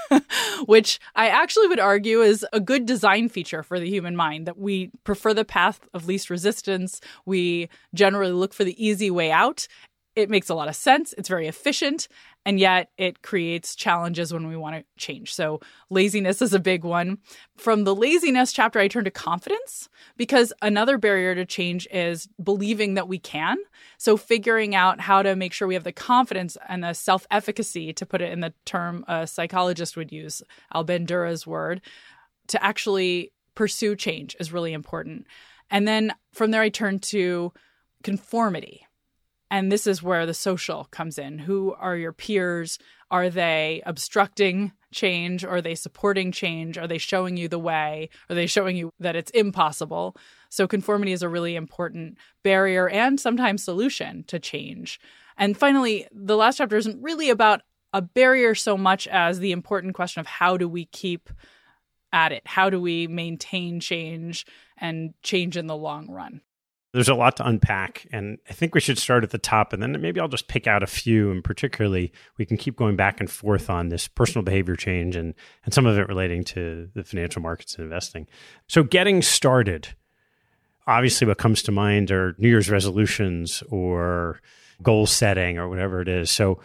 which 0.68 1.00
I 1.16 1.28
actually 1.28 1.68
would 1.68 1.80
argue 1.80 2.22
is 2.22 2.46
a 2.54 2.60
good 2.60 2.86
design 2.86 3.30
feature 3.30 3.64
for 3.64 3.80
the 3.80 3.90
human 3.90 4.16
mind 4.16 4.46
that 4.46 4.60
we 4.60 4.92
prefer 5.04 5.34
the 5.34 5.44
path 5.44 5.80
of 5.92 6.06
least 6.06 6.30
resistance. 6.30 7.02
We 7.26 7.70
generally 7.96 8.32
look 8.32 8.54
for 8.54 8.64
the 8.64 8.78
easy 8.78 9.10
way 9.10 9.32
out. 9.32 9.68
It 10.16 10.30
makes 10.30 10.50
a 10.50 10.54
lot 10.54 10.68
of 10.68 10.76
sense. 10.76 11.16
It's 11.18 11.28
very 11.28 11.48
efficient 11.48 12.08
and 12.48 12.62
yet 12.62 12.92
it 12.98 13.24
creates 13.24 13.76
challenges 13.76 14.32
when 14.32 14.48
we 14.48 14.56
want 14.56 14.78
to 14.78 14.86
change. 14.96 15.34
So, 15.34 15.60
laziness 15.90 16.42
is 16.42 16.54
a 16.54 16.60
big 16.60 16.86
one. 16.86 17.18
From 17.58 17.84
the 17.84 17.94
laziness 17.94 18.54
chapter, 18.54 18.80
I 18.80 18.88
turn 18.88 19.04
to 19.04 19.12
confidence 19.12 19.90
because 20.16 20.54
another 20.62 20.98
barrier 20.98 21.36
to 21.36 21.46
change 21.46 21.90
is 21.92 22.30
believing 22.42 22.94
that 22.94 23.10
we 23.10 23.20
can. 23.20 23.58
So, 23.98 24.16
figuring 24.16 24.76
out 24.76 25.02
how 25.02 25.24
to 25.24 25.36
make 25.36 25.52
sure 25.52 25.68
we 25.68 25.74
have 25.74 25.84
the 25.84 25.92
confidence 25.92 26.56
and 26.70 26.86
the 26.86 26.94
self 26.94 27.28
efficacy, 27.30 27.92
to 27.92 28.06
put 28.06 28.22
it 28.22 28.32
in 28.32 28.40
the 28.40 28.54
term 28.64 29.04
a 29.10 29.28
psychologist 29.28 29.98
would 29.98 30.14
use, 30.14 30.42
Al 30.74 30.86
Bandura's 30.86 31.46
word, 31.46 31.82
to 32.48 32.64
actually 32.64 33.34
pursue 33.56 33.94
change 33.94 34.38
is 34.40 34.54
really 34.54 34.72
important. 34.72 35.28
And 35.70 35.86
then 35.86 36.14
from 36.32 36.52
there, 36.52 36.62
I 36.62 36.70
turn 36.70 37.00
to 37.00 37.52
conformity 38.04 38.87
and 39.50 39.72
this 39.72 39.88
is 39.88 40.04
where 40.04 40.26
the 40.26 40.34
social 40.34 40.86
comes 40.86 41.18
in. 41.18 41.40
Who 41.40 41.74
are 41.80 41.96
your 41.96 42.12
peers? 42.12 42.78
Are 43.10 43.30
they 43.30 43.82
obstructing 43.86 44.74
change? 44.94 45.46
Are 45.46 45.62
they 45.62 45.76
supporting 45.76 46.32
change? 46.32 46.78
Are 46.78 46.88
they 46.88 46.98
showing 46.98 47.38
you 47.38 47.48
the 47.48 47.60
way? 47.60 48.10
Are 48.30 48.36
they 48.36 48.48
showing 48.48 48.76
you 48.76 48.92
that 49.00 49.16
it's 49.16 49.32
impossible? 49.32 50.16
So, 50.50 50.68
conformity 50.68 51.12
is 51.12 51.24
a 51.24 51.30
really 51.30 51.56
important 51.56 52.18
barrier 52.44 52.90
and 52.90 53.20
sometimes 53.20 53.64
solution 53.64 54.24
to 54.28 54.40
change. 54.40 55.00
And 55.38 55.58
finally, 55.58 56.08
the 56.12 56.38
last 56.38 56.58
chapter 56.58 56.78
isn't 56.78 57.02
really 57.02 57.30
about 57.30 57.62
a 57.94 58.02
barrier 58.02 58.56
so 58.56 58.78
much 58.78 59.08
as 59.08 59.40
the 59.40 59.52
important 59.52 59.96
question 59.96 60.20
of 60.20 60.28
how 60.28 60.58
do 60.58 60.68
we 60.68 60.86
keep 60.86 61.30
at 62.12 62.32
it? 62.32 62.44
How 62.46 62.70
do 62.70 62.82
we 62.82 63.08
maintain 63.08 63.80
change 63.80 64.46
and 64.78 65.14
change 65.24 65.56
in 65.56 65.68
the 65.68 65.76
long 65.76 66.10
run? 66.10 66.42
There's 66.98 67.10
a 67.10 67.14
lot 67.14 67.38
to 67.38 67.48
unpack, 67.48 68.08
and 68.12 68.40
I 68.50 68.54
think 68.54 68.74
we 68.74 68.82
should 68.82 68.98
start 68.98 69.24
at 69.24 69.30
the 69.30 69.38
top, 69.38 69.72
and 69.72 69.84
then 69.84 70.02
maybe 70.02 70.20
I'll 70.20 70.28
just 70.28 70.48
pick 70.48 70.66
out 70.66 70.82
a 70.82 70.88
few, 70.88 71.30
and 71.30 71.44
particularly 71.44 72.12
we 72.40 72.46
can 72.46 72.58
keep 72.58 72.76
going 72.76 72.96
back 72.96 73.20
and 73.20 73.30
forth 73.30 73.70
on 73.70 73.90
this 73.90 74.08
personal 74.08 74.44
behavior 74.44 74.76
change 74.76 75.16
and 75.16 75.36
and 75.64 75.76
some 75.76 75.86
of 75.86 75.96
it 76.00 76.08
relating 76.08 76.44
to 76.46 76.90
the 76.96 77.04
financial 77.04 77.40
markets 77.40 77.76
and 77.76 77.84
investing. 77.84 78.26
So, 78.68 78.82
getting 78.82 79.22
started, 79.22 79.90
obviously, 80.88 81.28
what 81.28 81.38
comes 81.38 81.62
to 81.62 81.72
mind 81.72 82.10
are 82.10 82.34
New 82.40 82.50
Year's 82.50 82.68
resolutions 82.68 83.62
or 83.70 84.42
goal 84.82 85.06
setting 85.06 85.60
or 85.60 85.70
whatever 85.70 86.02
it 86.02 86.08
is. 86.08 86.32
So, 86.32 86.60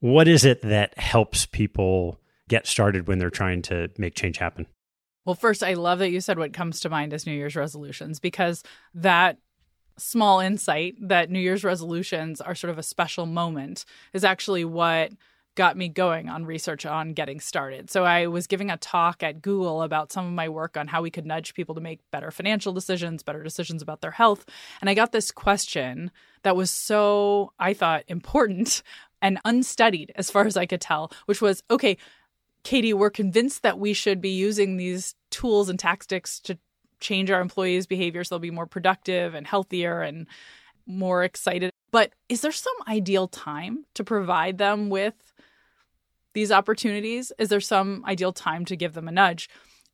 what 0.00 0.28
is 0.28 0.44
it 0.44 0.60
that 0.60 0.98
helps 0.98 1.46
people 1.46 2.20
get 2.48 2.66
started 2.66 3.08
when 3.08 3.18
they're 3.18 3.30
trying 3.30 3.62
to 3.62 3.88
make 3.96 4.14
change 4.14 4.36
happen? 4.36 4.66
Well, 5.24 5.34
first, 5.34 5.62
I 5.62 5.72
love 5.72 6.00
that 6.00 6.10
you 6.10 6.20
said 6.20 6.38
what 6.38 6.52
comes 6.52 6.80
to 6.80 6.90
mind 6.90 7.14
as 7.14 7.24
New 7.24 7.32
Year's 7.32 7.56
resolutions 7.56 8.20
because 8.20 8.62
that 8.92 9.38
small 10.00 10.40
insight 10.40 10.96
that 11.00 11.30
New 11.30 11.38
Year's 11.38 11.64
resolutions 11.64 12.40
are 12.40 12.54
sort 12.54 12.70
of 12.70 12.78
a 12.78 12.82
special 12.82 13.26
moment 13.26 13.84
is 14.12 14.24
actually 14.24 14.64
what 14.64 15.12
got 15.56 15.76
me 15.76 15.88
going 15.88 16.28
on 16.28 16.46
research 16.46 16.86
on 16.86 17.12
getting 17.12 17.40
started. 17.40 17.90
So 17.90 18.04
I 18.04 18.28
was 18.28 18.46
giving 18.46 18.70
a 18.70 18.76
talk 18.76 19.22
at 19.22 19.42
Google 19.42 19.82
about 19.82 20.12
some 20.12 20.24
of 20.24 20.32
my 20.32 20.48
work 20.48 20.76
on 20.76 20.86
how 20.86 21.02
we 21.02 21.10
could 21.10 21.26
nudge 21.26 21.54
people 21.54 21.74
to 21.74 21.80
make 21.80 22.00
better 22.10 22.30
financial 22.30 22.72
decisions, 22.72 23.22
better 23.22 23.42
decisions 23.42 23.82
about 23.82 24.00
their 24.00 24.12
health, 24.12 24.46
and 24.80 24.88
I 24.88 24.94
got 24.94 25.12
this 25.12 25.30
question 25.30 26.10
that 26.44 26.56
was 26.56 26.70
so 26.70 27.52
I 27.58 27.74
thought 27.74 28.04
important 28.08 28.82
and 29.20 29.38
unstudied 29.44 30.12
as 30.14 30.30
far 30.30 30.46
as 30.46 30.56
I 30.56 30.66
could 30.66 30.80
tell, 30.80 31.12
which 31.26 31.42
was 31.42 31.62
okay, 31.70 31.96
Katie, 32.62 32.94
we're 32.94 33.10
convinced 33.10 33.62
that 33.62 33.78
we 33.78 33.92
should 33.92 34.20
be 34.20 34.30
using 34.30 34.76
these 34.76 35.14
tools 35.30 35.68
and 35.68 35.78
tactics 35.78 36.38
to 36.40 36.58
change 37.00 37.30
our 37.30 37.40
employees' 37.40 37.86
behavior 37.86 38.24
so 38.24 38.34
they'll 38.34 38.40
be 38.40 38.50
more 38.50 38.66
productive 38.66 39.34
and 39.34 39.46
healthier 39.46 40.02
and 40.02 40.26
more 40.86 41.24
excited. 41.24 41.70
But 41.90 42.12
is 42.28 42.40
there 42.40 42.52
some 42.52 42.74
ideal 42.88 43.28
time 43.28 43.84
to 43.94 44.04
provide 44.04 44.58
them 44.58 44.90
with 44.90 45.14
these 46.34 46.52
opportunities? 46.52 47.32
Is 47.38 47.48
there 47.48 47.60
some 47.60 48.04
ideal 48.06 48.32
time 48.32 48.64
to 48.66 48.76
give 48.76 48.94
them 48.94 49.08
a 49.08 49.12
nudge? 49.12 49.48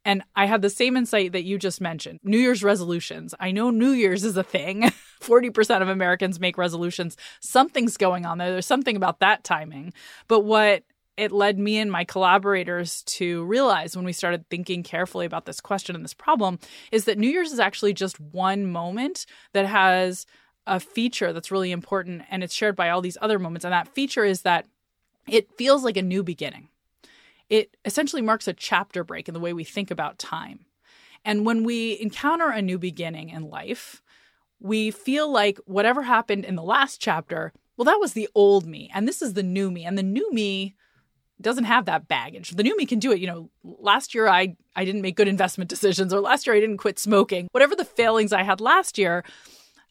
And 0.04 0.22
I 0.36 0.46
had 0.46 0.62
the 0.62 0.70
same 0.70 0.96
insight 0.96 1.32
that 1.32 1.42
you 1.42 1.58
just 1.58 1.80
mentioned 1.80 2.20
New 2.22 2.38
Year's 2.38 2.62
resolutions. 2.62 3.34
I 3.40 3.50
know 3.50 3.70
New 3.70 3.90
Year's 3.90 4.24
is 4.24 4.36
a 4.36 4.44
thing. 4.44 4.90
40% 5.20 5.82
of 5.82 5.88
Americans 5.88 6.38
make 6.38 6.56
resolutions. 6.56 7.16
Something's 7.40 7.96
going 7.96 8.24
on 8.24 8.38
there. 8.38 8.52
There's 8.52 8.66
something 8.66 8.94
about 8.94 9.18
that 9.18 9.42
timing. 9.42 9.92
But 10.28 10.40
what 10.40 10.84
it 11.16 11.32
led 11.32 11.58
me 11.58 11.78
and 11.78 11.90
my 11.90 12.04
collaborators 12.04 13.02
to 13.04 13.44
realize 13.44 13.96
when 13.96 14.04
we 14.04 14.12
started 14.12 14.48
thinking 14.48 14.82
carefully 14.82 15.26
about 15.26 15.46
this 15.46 15.60
question 15.60 15.94
and 15.94 16.04
this 16.04 16.14
problem 16.14 16.58
is 16.92 17.04
that 17.04 17.18
New 17.18 17.28
Year's 17.28 17.52
is 17.52 17.58
actually 17.58 17.94
just 17.94 18.20
one 18.20 18.66
moment 18.70 19.26
that 19.52 19.66
has 19.66 20.26
a 20.66 20.80
feature 20.80 21.32
that's 21.32 21.50
really 21.50 21.70
important 21.70 22.22
and 22.30 22.42
it's 22.44 22.54
shared 22.54 22.76
by 22.76 22.90
all 22.90 23.00
these 23.00 23.18
other 23.20 23.38
moments. 23.38 23.64
And 23.64 23.72
that 23.72 23.88
feature 23.88 24.24
is 24.24 24.42
that 24.42 24.66
it 25.28 25.50
feels 25.56 25.84
like 25.84 25.96
a 25.96 26.02
new 26.02 26.22
beginning 26.22 26.68
it 27.48 27.76
essentially 27.84 28.22
marks 28.22 28.48
a 28.48 28.52
chapter 28.52 29.04
break 29.04 29.28
in 29.28 29.34
the 29.34 29.40
way 29.40 29.52
we 29.52 29.64
think 29.64 29.90
about 29.90 30.18
time. 30.18 30.66
And 31.24 31.44
when 31.44 31.64
we 31.64 31.98
encounter 32.00 32.50
a 32.50 32.62
new 32.62 32.78
beginning 32.78 33.30
in 33.30 33.48
life, 33.48 34.02
we 34.60 34.90
feel 34.90 35.30
like 35.30 35.58
whatever 35.66 36.02
happened 36.02 36.44
in 36.44 36.56
the 36.56 36.62
last 36.62 37.00
chapter, 37.00 37.52
well, 37.76 37.84
that 37.84 38.00
was 38.00 38.12
the 38.12 38.28
old 38.34 38.66
me, 38.66 38.90
and 38.94 39.06
this 39.06 39.20
is 39.20 39.34
the 39.34 39.42
new 39.42 39.70
me. 39.70 39.84
And 39.84 39.98
the 39.98 40.02
new 40.02 40.32
me 40.32 40.76
doesn't 41.40 41.64
have 41.64 41.84
that 41.84 42.08
baggage. 42.08 42.50
The 42.50 42.62
new 42.62 42.76
me 42.76 42.86
can 42.86 42.98
do 42.98 43.12
it. 43.12 43.20
You 43.20 43.26
know, 43.26 43.50
last 43.62 44.14
year 44.14 44.28
I 44.28 44.56
I 44.74 44.84
didn't 44.84 45.02
make 45.02 45.16
good 45.16 45.28
investment 45.28 45.68
decisions 45.76 46.12
or 46.12 46.20
last 46.20 46.46
year 46.46 46.56
I 46.56 46.60
didn't 46.60 46.78
quit 46.78 46.98
smoking. 46.98 47.48
Whatever 47.52 47.74
the 47.74 47.84
failings 47.84 48.32
I 48.32 48.42
had 48.42 48.60
last 48.60 48.98
year, 48.98 49.24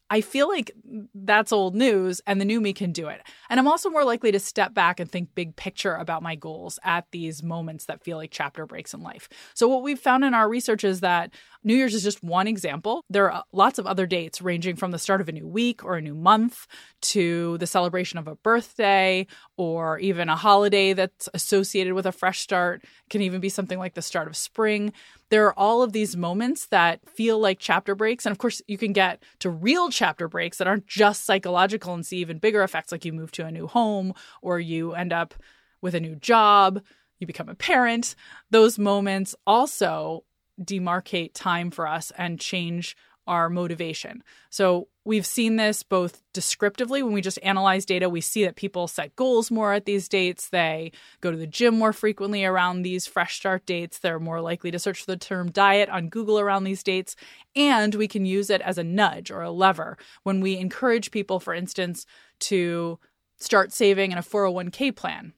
I 0.08 0.20
feel 0.20 0.48
like 0.48 0.70
that's 1.14 1.52
old 1.52 1.74
news 1.74 2.20
and 2.26 2.40
the 2.40 2.44
new 2.44 2.60
me 2.60 2.72
can 2.72 2.92
do 2.92 3.08
it. 3.08 3.22
And 3.50 3.58
I'm 3.58 3.66
also 3.66 3.90
more 3.90 4.04
likely 4.04 4.30
to 4.32 4.38
step 4.38 4.72
back 4.72 5.00
and 5.00 5.10
think 5.10 5.30
big 5.34 5.56
picture 5.56 5.96
about 5.96 6.22
my 6.22 6.36
goals 6.36 6.78
at 6.84 7.06
these 7.10 7.42
moments 7.42 7.86
that 7.86 8.04
feel 8.04 8.16
like 8.16 8.30
chapter 8.30 8.66
breaks 8.66 8.94
in 8.94 9.02
life. 9.02 9.28
So, 9.54 9.66
what 9.66 9.82
we've 9.82 9.98
found 9.98 10.24
in 10.24 10.34
our 10.34 10.48
research 10.48 10.84
is 10.84 11.00
that 11.00 11.32
New 11.64 11.74
Year's 11.74 11.94
is 11.94 12.04
just 12.04 12.22
one 12.22 12.46
example. 12.46 13.04
There 13.10 13.24
are 13.24 13.40
uh, 13.40 13.42
lots 13.52 13.80
of 13.80 13.86
other 13.86 14.06
dates 14.06 14.40
ranging 14.40 14.76
from 14.76 14.92
the 14.92 15.00
start 15.00 15.20
of 15.20 15.28
a 15.28 15.32
new 15.32 15.48
week 15.48 15.84
or 15.84 15.96
a 15.96 16.00
new 16.00 16.14
month 16.14 16.68
to 17.02 17.58
the 17.58 17.66
celebration 17.66 18.20
of 18.20 18.28
a 18.28 18.36
birthday 18.36 19.26
or 19.56 19.98
even 19.98 20.28
a 20.28 20.36
holiday 20.36 20.92
that's 20.92 21.28
associated 21.34 21.94
with 21.94 22.06
a 22.06 22.12
fresh 22.12 22.38
start. 22.38 22.84
It 22.84 23.10
can 23.10 23.22
even 23.22 23.40
be 23.40 23.48
something 23.48 23.80
like 23.80 23.94
the 23.94 24.02
start 24.02 24.28
of 24.28 24.36
spring. 24.36 24.92
There 25.30 25.46
are 25.46 25.58
all 25.58 25.82
of 25.82 25.92
these 25.92 26.16
moments 26.16 26.66
that 26.66 27.08
feel 27.08 27.38
like 27.38 27.58
chapter 27.58 27.94
breaks. 27.94 28.26
And 28.26 28.32
of 28.32 28.38
course, 28.38 28.62
you 28.66 28.78
can 28.78 28.92
get 28.92 29.22
to 29.40 29.50
real 29.50 29.90
chapter 29.90 30.28
breaks 30.28 30.58
that 30.58 30.68
aren't 30.68 30.86
just 30.86 31.24
psychological 31.24 31.94
and 31.94 32.06
see 32.06 32.18
even 32.18 32.38
bigger 32.38 32.62
effects, 32.62 32.92
like 32.92 33.04
you 33.04 33.12
move 33.12 33.32
to 33.32 33.44
a 33.44 33.50
new 33.50 33.66
home 33.66 34.12
or 34.42 34.60
you 34.60 34.92
end 34.92 35.12
up 35.12 35.34
with 35.82 35.94
a 35.94 36.00
new 36.00 36.16
job, 36.16 36.80
you 37.18 37.26
become 37.26 37.48
a 37.48 37.54
parent. 37.54 38.14
Those 38.50 38.78
moments 38.78 39.34
also 39.46 40.24
demarcate 40.60 41.32
time 41.34 41.70
for 41.70 41.86
us 41.86 42.12
and 42.16 42.40
change 42.40 42.96
our 43.26 43.48
motivation. 43.48 44.22
So 44.50 44.88
we've 45.04 45.26
seen 45.26 45.56
this 45.56 45.82
both 45.82 46.22
descriptively 46.32 47.02
when 47.02 47.12
we 47.12 47.20
just 47.20 47.38
analyze 47.42 47.84
data, 47.84 48.08
we 48.08 48.20
see 48.20 48.44
that 48.44 48.56
people 48.56 48.88
set 48.88 49.16
goals 49.16 49.50
more 49.50 49.72
at 49.72 49.84
these 49.84 50.08
dates. 50.08 50.48
They 50.48 50.92
go 51.20 51.30
to 51.30 51.36
the 51.36 51.46
gym 51.46 51.78
more 51.78 51.92
frequently 51.92 52.44
around 52.44 52.82
these 52.82 53.06
fresh 53.06 53.36
start 53.36 53.66
dates. 53.66 53.98
They're 53.98 54.20
more 54.20 54.40
likely 54.40 54.70
to 54.70 54.78
search 54.78 55.00
for 55.00 55.10
the 55.10 55.16
term 55.16 55.50
diet 55.50 55.88
on 55.88 56.08
Google 56.08 56.38
around 56.38 56.64
these 56.64 56.82
dates. 56.82 57.16
And 57.54 57.94
we 57.94 58.08
can 58.08 58.26
use 58.26 58.50
it 58.50 58.60
as 58.60 58.78
a 58.78 58.84
nudge 58.84 59.30
or 59.30 59.42
a 59.42 59.50
lever 59.50 59.96
when 60.22 60.40
we 60.40 60.56
encourage 60.56 61.10
people, 61.10 61.40
for 61.40 61.54
instance, 61.54 62.06
to 62.40 62.98
start 63.38 63.72
saving 63.72 64.12
in 64.12 64.18
a 64.18 64.22
401k 64.22 64.94
plan 64.94 65.32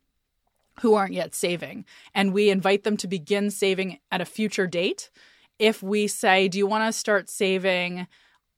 who 0.80 0.94
aren't 0.94 1.14
yet 1.14 1.34
saving. 1.34 1.84
And 2.14 2.32
we 2.32 2.50
invite 2.50 2.84
them 2.84 2.96
to 2.98 3.08
begin 3.08 3.50
saving 3.50 3.98
at 4.10 4.20
a 4.20 4.26
future 4.26 4.66
date. 4.66 5.10
If 5.58 5.82
we 5.82 6.06
say, 6.06 6.48
Do 6.48 6.58
you 6.58 6.66
want 6.66 6.86
to 6.86 6.98
start 6.98 7.28
saving 7.28 8.06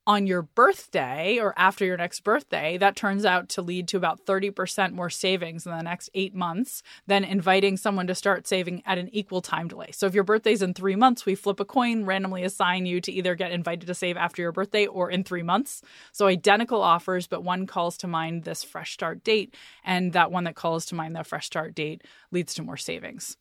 on 0.07 0.27
your 0.27 0.43
birthday 0.43 1.39
or 1.39 1.55
after 1.57 1.85
your 1.85 1.97
next 1.97 2.21
birthday, 2.21 2.77
that 2.79 2.97
turns 2.97 3.25
out 3.25 3.49
to 3.49 3.63
lead 3.63 3.87
to 3.87 3.97
about 3.97 4.25
30% 4.25 4.93
more 4.93 5.11
savings 5.11 5.67
in 5.67 5.73
the 5.73 5.83
next 5.83 6.11
eight 6.15 6.35
months 6.35 6.83
than 7.07 7.23
inviting 7.23 7.77
someone 7.77 8.07
to 8.07 8.15
start 8.15 8.47
saving 8.47 8.83
at 8.87 8.99
an 8.99 9.09
equal 9.13 9.41
time 9.41 9.69
delay. 9.69 9.91
So 9.93 10.07
if 10.07 10.15
your 10.15 10.25
birthday's 10.25 10.63
in 10.63 10.75
three 10.75 10.97
months, 10.97 11.27
we 11.27 11.35
flip 11.35 11.61
a 11.61 11.65
coin, 11.65 12.05
randomly 12.07 12.43
assign 12.43 12.87
you 12.87 13.01
to 13.03 13.13
either 13.13 13.35
get 13.35 13.53
invited 13.53 13.87
to 13.87 13.95
save 13.95 14.17
after 14.17 14.43
your 14.43 14.53
birthday 14.53 14.87
or 14.87 15.11
in 15.11 15.23
three 15.23 15.43
months. 15.43 15.83
So 16.13 16.27
identical 16.27 16.83
offers, 16.83 17.27
but 17.27 17.45
one 17.45 17.67
calls 17.67 17.97
to 17.99 18.09
mind 18.09 18.45
this 18.45 18.65
fresh 18.65 18.93
start 18.93 19.23
date, 19.23 19.55
and 19.85 20.13
that 20.15 20.33
one 20.33 20.45
that 20.45 20.57
calls 20.57 20.87
to 20.87 20.95
mind 20.95 21.15
the 21.15 21.25
fresh 21.25 21.47
start 21.47 21.75
date 21.75 22.03
leads 22.33 22.55
to 22.55 22.63
more 22.63 22.79
savings. 22.79 23.37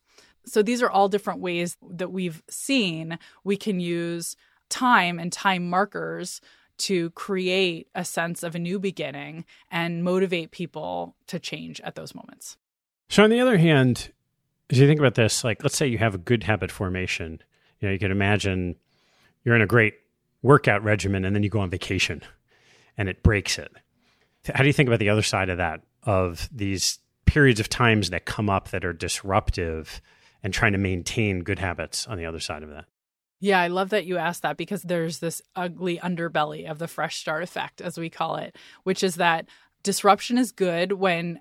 So 0.46 0.62
these 0.62 0.82
are 0.82 0.90
all 0.90 1.08
different 1.08 1.40
ways 1.40 1.76
that 1.90 2.12
we've 2.12 2.42
seen 2.48 3.18
we 3.44 3.56
can 3.56 3.80
use 3.80 4.36
time 4.68 5.18
and 5.18 5.32
time 5.32 5.68
markers 5.68 6.40
to 6.78 7.10
create 7.10 7.88
a 7.94 8.04
sense 8.04 8.42
of 8.42 8.54
a 8.54 8.58
new 8.58 8.78
beginning 8.78 9.44
and 9.70 10.02
motivate 10.02 10.50
people 10.50 11.14
to 11.26 11.38
change 11.38 11.80
at 11.82 11.94
those 11.94 12.14
moments. 12.14 12.56
So, 13.10 13.22
on 13.22 13.30
the 13.30 13.40
other 13.40 13.58
hand, 13.58 14.10
as 14.70 14.78
you 14.78 14.86
think 14.86 15.00
about 15.00 15.14
this, 15.14 15.44
like 15.44 15.62
let's 15.62 15.76
say 15.76 15.86
you 15.86 15.98
have 15.98 16.14
a 16.14 16.18
good 16.18 16.44
habit 16.44 16.70
formation, 16.70 17.42
you 17.80 17.88
know, 17.88 17.92
you 17.92 17.98
can 17.98 18.10
imagine 18.10 18.76
you're 19.44 19.56
in 19.56 19.62
a 19.62 19.66
great 19.66 19.94
workout 20.42 20.82
regimen 20.82 21.24
and 21.24 21.34
then 21.34 21.42
you 21.42 21.50
go 21.50 21.60
on 21.60 21.68
vacation 21.68 22.22
and 22.96 23.08
it 23.08 23.22
breaks 23.22 23.58
it. 23.58 23.72
How 24.54 24.62
do 24.62 24.66
you 24.66 24.72
think 24.72 24.88
about 24.88 25.00
the 25.00 25.10
other 25.10 25.22
side 25.22 25.50
of 25.50 25.58
that, 25.58 25.82
of 26.04 26.48
these 26.50 26.98
periods 27.26 27.60
of 27.60 27.68
times 27.68 28.10
that 28.10 28.24
come 28.24 28.48
up 28.48 28.70
that 28.70 28.84
are 28.84 28.92
disruptive 28.92 30.00
and 30.42 30.52
trying 30.52 30.72
to 30.72 30.78
maintain 30.78 31.42
good 31.42 31.58
habits 31.58 32.06
on 32.06 32.18
the 32.18 32.26
other 32.26 32.40
side 32.40 32.62
of 32.62 32.70
that? 32.70 32.86
Yeah, 33.40 33.60
I 33.60 33.68
love 33.68 33.90
that 33.90 34.04
you 34.04 34.18
asked 34.18 34.42
that 34.42 34.58
because 34.58 34.82
there's 34.82 35.18
this 35.18 35.40
ugly 35.56 35.98
underbelly 35.98 36.70
of 36.70 36.78
the 36.78 36.88
fresh 36.88 37.16
start 37.16 37.42
effect, 37.42 37.80
as 37.80 37.96
we 37.96 38.10
call 38.10 38.36
it, 38.36 38.56
which 38.82 39.02
is 39.02 39.14
that 39.14 39.46
disruption 39.82 40.36
is 40.36 40.52
good 40.52 40.92
when 40.92 41.40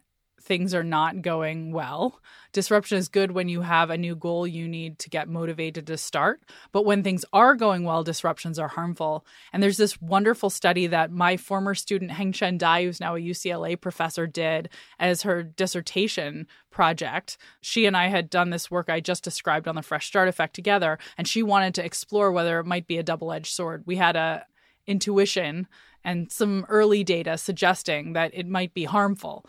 things 0.50 0.74
are 0.74 0.84
not 0.84 1.22
going 1.22 1.72
well. 1.72 2.20
Disruption 2.54 2.98
is 2.98 3.08
good 3.08 3.32
when 3.32 3.48
you 3.48 3.62
have 3.62 3.92
a 3.92 3.98
new 4.00 4.16
goal 4.16 4.48
you 4.48 4.68
need 4.68 4.98
to 4.98 5.08
get 5.08 5.30
motivated 5.30 5.86
to 5.86 5.96
start. 5.96 6.42
But 6.72 6.86
when 6.86 7.04
things 7.04 7.24
are 7.32 7.56
going 7.56 7.84
well, 7.84 8.04
disruptions 8.04 8.58
are 8.58 8.68
harmful. 8.68 9.28
And 9.54 9.62
there's 9.62 9.78
this 9.78 10.02
wonderful 10.02 10.50
study 10.50 10.88
that 10.88 11.12
my 11.12 11.38
former 11.38 11.76
student, 11.76 12.10
Hengchen 12.10 12.58
Dai, 12.58 12.84
who's 12.84 13.00
now 13.00 13.16
a 13.16 13.20
UCLA 13.20 13.80
professor, 13.80 14.26
did 14.26 14.70
as 14.98 15.22
her 15.22 15.44
dissertation 15.44 16.48
project. 16.72 17.38
She 17.62 17.86
and 17.86 17.96
I 17.96 18.08
had 18.08 18.32
done 18.32 18.50
this 18.50 18.72
work 18.72 18.90
I 18.90 19.02
just 19.02 19.24
described 19.24 19.68
on 19.68 19.76
the 19.76 19.84
fresh 19.84 20.08
start 20.08 20.28
effect 20.28 20.56
together, 20.56 20.98
and 21.16 21.28
she 21.28 21.44
wanted 21.44 21.76
to 21.76 21.86
explore 21.86 22.32
whether 22.32 22.60
it 22.60 22.66
might 22.66 22.88
be 22.88 22.98
a 22.98 23.04
double 23.04 23.32
edged 23.32 23.54
sword. 23.54 23.84
We 23.86 23.98
had 23.98 24.16
a 24.16 24.48
intuition 24.88 25.68
and 26.04 26.32
some 26.32 26.66
early 26.70 27.04
data 27.04 27.38
suggesting 27.38 28.14
that 28.14 28.32
it 28.34 28.48
might 28.48 28.74
be 28.74 28.86
harmful 28.86 29.46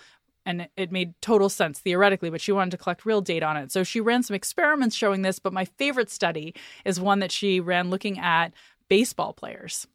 and 0.50 0.68
it 0.76 0.90
made 0.90 1.14
total 1.22 1.48
sense 1.48 1.78
theoretically, 1.78 2.28
but 2.28 2.40
she 2.40 2.52
wanted 2.52 2.72
to 2.72 2.76
collect 2.76 3.06
real 3.06 3.20
data 3.20 3.46
on 3.46 3.56
it. 3.56 3.70
So 3.70 3.84
she 3.84 4.00
ran 4.00 4.22
some 4.22 4.34
experiments 4.34 4.96
showing 4.96 5.22
this, 5.22 5.38
but 5.38 5.52
my 5.52 5.64
favorite 5.64 6.10
study 6.10 6.54
is 6.84 7.00
one 7.00 7.20
that 7.20 7.32
she 7.32 7.60
ran 7.60 7.88
looking 7.88 8.18
at 8.18 8.52
baseball 8.88 9.32
players. 9.32 9.86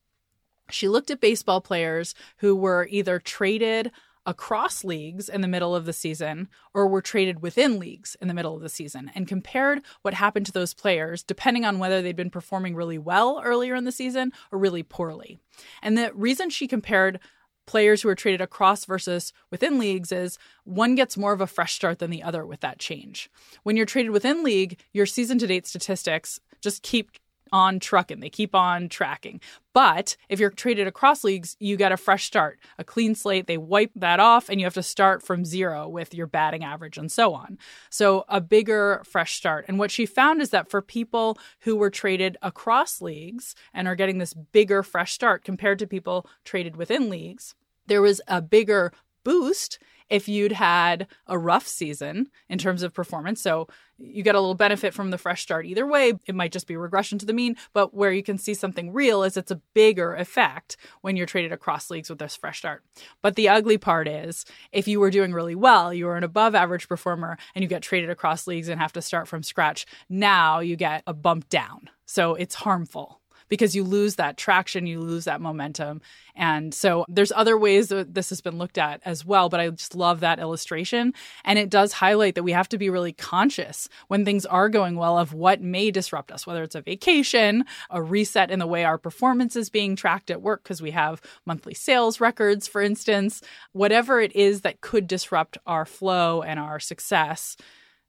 She 0.72 0.88
looked 0.88 1.12
at 1.12 1.22
baseball 1.22 1.62
players 1.62 2.16
who 2.38 2.56
were 2.56 2.88
either 2.90 3.20
traded 3.20 3.92
across 4.26 4.84
leagues 4.84 5.30
in 5.30 5.42
the 5.42 5.48
middle 5.48 5.76
of 5.76 5.86
the 5.86 5.94
season 5.94 6.48
or 6.74 6.88
were 6.88 7.02
traded 7.02 7.42
within 7.42 7.78
leagues 7.78 8.18
in 8.20 8.28
the 8.28 8.34
middle 8.34 8.56
of 8.56 8.62
the 8.62 8.70
season 8.70 9.12
and 9.14 9.28
compared 9.28 9.82
what 10.02 10.16
happened 10.16 10.48
to 10.48 10.52
those 10.52 10.74
players 10.74 11.22
depending 11.22 11.64
on 11.64 11.78
whether 11.78 12.02
they'd 12.02 12.16
been 12.16 12.32
performing 12.32 12.76
really 12.76 12.98
well 12.98 13.40
earlier 13.46 13.76
in 13.76 13.84
the 13.84 13.92
season 13.92 14.32
or 14.52 14.58
really 14.58 14.82
poorly. 14.82 15.38
And 15.84 15.96
the 15.96 16.12
reason 16.16 16.50
she 16.50 16.68
compared 16.68 17.20
players 17.66 18.02
who 18.02 18.10
are 18.10 18.16
traded 18.16 18.42
across 18.42 18.86
versus 18.86 19.34
within 19.52 19.80
leagues 19.80 20.12
is 20.12 20.38
one 20.64 20.96
gets 20.96 21.18
more 21.18 21.34
of 21.34 21.42
a 21.42 21.48
fresh 21.48 21.74
start 21.74 22.00
than 22.00 22.12
the 22.12 22.24
other 22.24 22.46
with 22.46 22.62
that 22.62 22.80
change. 22.80 23.30
When 23.64 23.76
you're 23.76 23.86
traded 23.86 24.12
within 24.12 24.44
league, 24.44 24.80
your 24.94 25.06
season 25.06 25.38
to 25.40 25.48
date 25.48 25.68
statistics 25.68 26.40
just 26.62 26.84
keep 26.84 27.12
on 27.56 27.80
trucking. 27.80 28.20
They 28.20 28.30
keep 28.30 28.54
on 28.54 28.90
tracking. 28.90 29.40
But 29.74 30.18
if 30.28 30.42
you're 30.42 30.50
traded 30.50 30.88
across 30.88 31.24
leagues, 31.24 31.56
you 31.58 31.78
get 31.78 31.94
a 31.94 31.98
fresh 31.98 32.26
start, 32.26 32.60
a 32.78 32.84
clean 32.84 33.16
slate. 33.16 33.48
They 33.48 33.58
wipe 33.58 33.92
that 33.96 34.20
off, 34.20 34.50
and 34.50 34.60
you 34.60 34.66
have 34.66 34.74
to 34.74 34.84
start 34.84 35.24
from 35.24 35.46
zero 35.46 35.88
with 35.88 36.14
your 36.14 36.28
batting 36.28 36.66
average 36.66 36.98
and 36.98 37.10
so 37.10 37.34
on. 37.34 37.58
So, 37.90 38.26
a 38.28 38.42
bigger 38.42 39.04
fresh 39.06 39.36
start. 39.38 39.64
And 39.70 39.80
what 39.80 39.90
she 39.90 40.06
found 40.06 40.42
is 40.42 40.50
that 40.50 40.70
for 40.70 40.82
people 40.82 41.38
who 41.62 41.78
were 41.78 41.90
traded 41.90 42.36
across 42.42 43.02
leagues 43.02 43.56
and 43.74 43.88
are 43.88 43.96
getting 43.96 44.18
this 44.18 44.34
bigger 44.34 44.84
fresh 44.84 45.14
start 45.14 45.46
compared 45.46 45.80
to 45.80 45.88
people 45.88 46.28
traded 46.44 46.76
within 46.76 47.10
leagues, 47.10 47.56
there 47.88 48.02
was 48.02 48.20
a 48.28 48.42
bigger 48.42 48.92
boost 49.24 49.80
if 50.10 50.28
you'd 50.28 50.52
had 50.52 51.08
a 51.28 51.38
rough 51.38 51.68
season 51.68 52.30
in 52.50 52.58
terms 52.58 52.84
of 52.84 52.94
performance. 52.94 53.42
So 53.42 53.68
you 53.98 54.24
get 54.24 54.36
a 54.36 54.40
little 54.40 54.56
benefit 54.56 54.94
from 54.94 55.10
the 55.10 55.18
fresh 55.18 55.42
start 55.42 55.66
either 55.66 55.86
way. 55.86 56.14
It 56.26 56.36
might 56.36 56.52
just 56.52 56.68
be 56.68 56.76
regression 56.76 57.18
to 57.20 57.26
the 57.26 57.34
mean, 57.34 57.56
but 57.74 57.94
where 57.94 58.12
you 58.12 58.24
can 58.24 58.38
see 58.38 58.54
something 58.54 58.92
real 58.92 59.24
is 59.24 59.38
it's 59.38 59.52
a 59.52 59.62
bigger 59.74 60.16
effect 60.16 60.78
when 61.02 61.16
you're 61.16 61.26
traded 61.26 61.52
across 61.52 61.90
leagues 61.90 62.10
with 62.10 62.20
this 62.20 62.36
fresh 62.36 62.60
start. 62.60 62.84
But 63.22 63.36
the 63.36 63.50
ugly 63.50 63.78
part 63.78 64.08
is 64.08 64.46
if 64.72 64.88
you 64.88 65.00
were 65.00 65.12
doing 65.12 65.34
really 65.34 65.56
well, 65.56 65.94
you 65.94 66.06
were 66.06 66.18
an 66.18 66.24
above 66.24 66.56
average 66.56 66.88
performer 66.88 67.38
and 67.54 67.64
you 67.64 67.70
get 67.70 67.82
traded 67.82 68.10
across 68.10 68.48
leagues 68.48 68.68
and 68.68 68.80
have 68.82 68.94
to 68.94 69.02
start 69.02 69.28
from 69.28 69.44
scratch, 69.44 69.86
now 70.10 70.60
you 70.60 70.76
get 70.76 71.04
a 71.08 71.14
bump 71.14 71.48
down. 71.50 71.90
So 72.06 72.36
it's 72.36 72.56
harmful 72.56 73.22
because 73.50 73.76
you 73.76 73.84
lose 73.84 74.16
that 74.16 74.38
traction, 74.38 74.88
you 74.88 75.00
lose 75.00 75.26
that 75.26 75.42
momentum. 75.42 76.02
And 76.36 76.74
so 76.74 77.06
there's 77.08 77.32
other 77.32 77.58
ways 77.58 77.90
that 77.90 78.14
this 78.14 78.30
has 78.30 78.42
been 78.42 78.58
looked 78.58 78.78
at 78.78 79.02
as 79.06 79.26
well, 79.26 79.50
but 79.50 79.60
I 79.60 79.70
just 79.70 79.96
love 79.96 80.20
that 80.20 80.40
illustration. 80.40 81.14
And 81.44 81.58
it 81.58 81.70
does 81.70 81.94
highlight 81.94 82.36
that 82.36 82.44
we 82.44 82.52
have 82.52 82.70
to 82.70 82.78
be 82.78 82.90
really 82.90 83.14
conscious 83.14 83.88
when 84.08 84.26
things 84.26 84.46
are 84.46 84.70
going 84.70 84.98
well 84.98 85.18
of 85.18 85.34
what 85.34 85.62
may 85.62 85.92
disrupt 85.92 86.32
us, 86.32 86.46
whether 86.46 86.64
it's 86.64 86.76
a 86.76 86.82
vacation, 86.82 87.66
a 87.90 88.02
reset 88.02 88.52
in 88.52 88.60
the 88.60 88.68
way 88.68 88.84
our 88.84 88.98
performance 88.98 89.56
is 89.56 89.70
being 89.70 89.96
tracked 89.96 90.30
at 90.30 90.42
work 90.42 90.64
because 90.64 90.82
we 90.82 90.92
have 90.92 91.22
monthly 91.46 91.74
sales 91.74 92.20
records, 92.20 92.68
for 92.68 92.82
instance, 92.82 93.42
whatever 93.72 94.20
it 94.20 94.36
is 94.36 94.62
that 94.62 94.82
could 94.82 95.08
disrupt 95.08 95.58
our 95.66 95.86
flow 95.86 96.42
and 96.42 96.60
our 96.60 96.80
success 96.80 97.56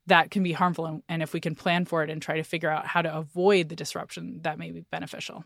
that 0.06 0.30
can 0.30 0.42
be 0.42 0.52
harmful. 0.52 0.86
And, 0.86 1.02
and 1.08 1.22
if 1.22 1.32
we 1.32 1.40
can 1.40 1.54
plan 1.54 1.84
for 1.84 2.02
it 2.02 2.10
and 2.10 2.20
try 2.20 2.36
to 2.36 2.42
figure 2.42 2.70
out 2.70 2.86
how 2.86 3.02
to 3.02 3.16
avoid 3.16 3.68
the 3.68 3.76
disruption, 3.76 4.40
that 4.42 4.58
may 4.58 4.70
be 4.70 4.84
beneficial. 4.90 5.44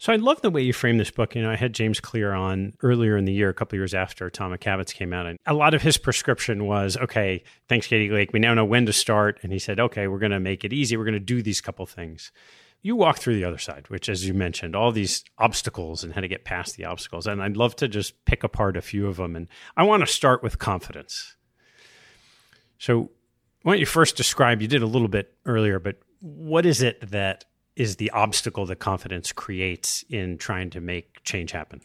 So 0.00 0.12
I 0.12 0.16
love 0.16 0.40
the 0.42 0.50
way 0.50 0.62
you 0.62 0.72
frame 0.72 0.96
this 0.98 1.10
book. 1.10 1.34
You 1.34 1.42
know, 1.42 1.50
I 1.50 1.56
had 1.56 1.72
James 1.72 1.98
Clear 1.98 2.32
on 2.32 2.72
earlier 2.82 3.16
in 3.16 3.24
the 3.24 3.32
year, 3.32 3.48
a 3.48 3.54
couple 3.54 3.76
years 3.76 3.94
after 3.94 4.26
Atomic 4.26 4.62
Habits 4.62 4.92
came 4.92 5.12
out, 5.12 5.26
and 5.26 5.38
a 5.44 5.54
lot 5.54 5.74
of 5.74 5.82
his 5.82 5.98
prescription 5.98 6.66
was, 6.66 6.96
okay, 6.96 7.42
thanks, 7.68 7.88
Katie 7.88 8.08
Lake. 8.08 8.32
We 8.32 8.38
now 8.38 8.54
know 8.54 8.64
when 8.64 8.86
to 8.86 8.92
start. 8.92 9.40
And 9.42 9.52
he 9.52 9.58
said, 9.58 9.80
okay, 9.80 10.06
we're 10.06 10.20
going 10.20 10.30
to 10.30 10.38
make 10.38 10.64
it 10.64 10.72
easy. 10.72 10.96
We're 10.96 11.04
going 11.04 11.14
to 11.14 11.20
do 11.20 11.42
these 11.42 11.60
couple 11.60 11.84
things. 11.84 12.30
You 12.80 12.94
walk 12.94 13.18
through 13.18 13.34
the 13.34 13.44
other 13.44 13.58
side, 13.58 13.86
which, 13.88 14.08
as 14.08 14.24
you 14.24 14.34
mentioned, 14.34 14.76
all 14.76 14.92
these 14.92 15.24
obstacles 15.36 16.04
and 16.04 16.14
how 16.14 16.20
to 16.20 16.28
get 16.28 16.44
past 16.44 16.76
the 16.76 16.84
obstacles. 16.84 17.26
And 17.26 17.42
I'd 17.42 17.56
love 17.56 17.74
to 17.76 17.88
just 17.88 18.24
pick 18.24 18.44
apart 18.44 18.76
a 18.76 18.80
few 18.80 19.08
of 19.08 19.16
them. 19.16 19.34
And 19.34 19.48
I 19.76 19.82
want 19.82 20.06
to 20.06 20.06
start 20.06 20.44
with 20.44 20.60
confidence. 20.60 21.34
So 22.78 23.10
why 23.62 23.72
don't 23.72 23.80
you 23.80 23.86
first 23.86 24.16
describe? 24.16 24.62
You 24.62 24.68
did 24.68 24.82
a 24.82 24.86
little 24.86 25.08
bit 25.08 25.34
earlier, 25.46 25.78
but 25.78 25.96
what 26.20 26.66
is 26.66 26.82
it 26.82 27.10
that 27.10 27.44
is 27.76 27.96
the 27.96 28.10
obstacle 28.10 28.66
that 28.66 28.76
confidence 28.76 29.32
creates 29.32 30.04
in 30.08 30.38
trying 30.38 30.70
to 30.70 30.80
make 30.80 31.22
change 31.22 31.52
happen? 31.52 31.80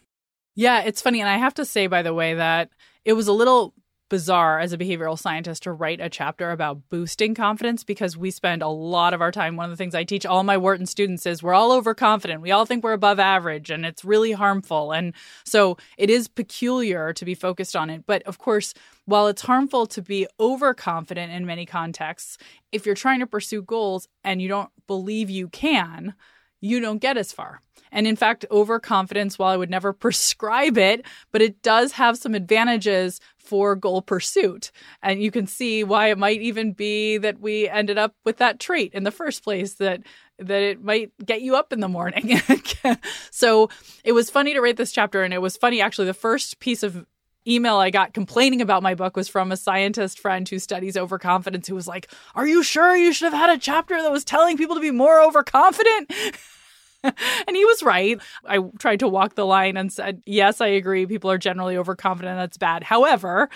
Yeah, 0.54 0.82
it's 0.82 1.00
funny. 1.00 1.20
And 1.20 1.28
I 1.28 1.36
have 1.36 1.54
to 1.54 1.64
say, 1.64 1.86
by 1.86 2.02
the 2.02 2.14
way, 2.14 2.34
that 2.34 2.70
it 3.04 3.14
was 3.14 3.28
a 3.28 3.32
little 3.32 3.74
bizarre 4.14 4.60
as 4.60 4.72
a 4.72 4.78
behavioral 4.78 5.18
scientist 5.18 5.64
to 5.64 5.72
write 5.72 6.00
a 6.00 6.08
chapter 6.08 6.52
about 6.52 6.88
boosting 6.88 7.34
confidence 7.34 7.82
because 7.82 8.16
we 8.16 8.30
spend 8.30 8.62
a 8.62 8.68
lot 8.68 9.12
of 9.12 9.20
our 9.20 9.32
time. 9.32 9.56
One 9.56 9.64
of 9.64 9.72
the 9.72 9.76
things 9.76 9.92
I 9.92 10.04
teach 10.04 10.24
all 10.24 10.44
my 10.44 10.56
Wharton 10.56 10.86
students 10.86 11.26
is 11.26 11.42
we're 11.42 11.52
all 11.52 11.72
overconfident. 11.72 12.40
We 12.40 12.52
all 12.52 12.64
think 12.64 12.84
we're 12.84 12.92
above 12.92 13.18
average 13.18 13.70
and 13.70 13.84
it's 13.84 14.04
really 14.04 14.30
harmful. 14.30 14.92
And 14.92 15.14
so 15.44 15.78
it 15.98 16.10
is 16.10 16.28
peculiar 16.28 17.12
to 17.12 17.24
be 17.24 17.34
focused 17.34 17.74
on 17.74 17.90
it. 17.90 18.04
But 18.06 18.22
of 18.22 18.38
course, 18.38 18.72
while 19.04 19.26
it's 19.26 19.42
harmful 19.42 19.84
to 19.88 20.00
be 20.00 20.28
overconfident 20.38 21.32
in 21.32 21.44
many 21.44 21.66
contexts, 21.66 22.38
if 22.70 22.86
you're 22.86 22.94
trying 22.94 23.18
to 23.18 23.26
pursue 23.26 23.62
goals 23.62 24.06
and 24.22 24.40
you 24.40 24.46
don't 24.46 24.70
believe 24.86 25.28
you 25.28 25.48
can, 25.48 26.14
you 26.60 26.78
don't 26.78 26.98
get 26.98 27.16
as 27.16 27.32
far. 27.32 27.60
And 27.94 28.06
in 28.06 28.16
fact, 28.16 28.44
overconfidence, 28.50 29.38
while 29.38 29.52
I 29.52 29.56
would 29.56 29.70
never 29.70 29.92
prescribe 30.04 30.78
it, 30.78 31.04
but 31.32 31.42
it 31.42 31.62
does 31.62 31.92
have 31.92 32.16
some 32.16 32.34
advantages 32.34 33.20
for 33.44 33.76
goal 33.76 34.02
pursuit. 34.02 34.70
And 35.02 35.22
you 35.22 35.30
can 35.30 35.46
see 35.46 35.84
why 35.84 36.08
it 36.08 36.18
might 36.18 36.40
even 36.40 36.72
be 36.72 37.18
that 37.18 37.40
we 37.40 37.68
ended 37.68 37.98
up 37.98 38.14
with 38.24 38.38
that 38.38 38.58
trait 38.58 38.94
in 38.94 39.04
the 39.04 39.10
first 39.10 39.44
place 39.44 39.74
that 39.74 40.02
that 40.40 40.62
it 40.62 40.82
might 40.82 41.12
get 41.24 41.42
you 41.42 41.54
up 41.54 41.72
in 41.72 41.78
the 41.78 41.88
morning. 41.88 42.40
so 43.30 43.68
it 44.02 44.12
was 44.12 44.30
funny 44.30 44.52
to 44.54 44.60
write 44.60 44.76
this 44.76 44.90
chapter 44.90 45.22
and 45.22 45.32
it 45.32 45.40
was 45.40 45.56
funny 45.56 45.80
actually 45.80 46.06
the 46.06 46.14
first 46.14 46.58
piece 46.58 46.82
of 46.82 47.06
email 47.46 47.76
I 47.76 47.90
got 47.90 48.14
complaining 48.14 48.60
about 48.60 48.82
my 48.82 48.94
book 48.94 49.16
was 49.16 49.28
from 49.28 49.52
a 49.52 49.56
scientist 49.56 50.18
friend 50.18 50.48
who 50.48 50.58
studies 50.58 50.96
overconfidence 50.96 51.68
who 51.68 51.74
was 51.74 51.86
like, 51.86 52.10
"Are 52.34 52.46
you 52.46 52.62
sure 52.62 52.96
you 52.96 53.12
should 53.12 53.32
have 53.32 53.40
had 53.40 53.50
a 53.50 53.58
chapter 53.58 54.00
that 54.00 54.10
was 54.10 54.24
telling 54.24 54.56
people 54.56 54.76
to 54.76 54.80
be 54.80 54.90
more 54.90 55.20
overconfident?" 55.20 56.10
and 57.46 57.56
he 57.56 57.64
was 57.64 57.82
right. 57.82 58.18
I 58.44 58.58
tried 58.78 59.00
to 59.00 59.08
walk 59.08 59.34
the 59.34 59.46
line 59.46 59.76
and 59.76 59.92
said, 59.92 60.22
yes, 60.26 60.60
I 60.60 60.68
agree. 60.68 61.06
People 61.06 61.30
are 61.30 61.38
generally 61.38 61.76
overconfident. 61.76 62.38
That's 62.38 62.56
bad. 62.56 62.82
However, 62.82 63.48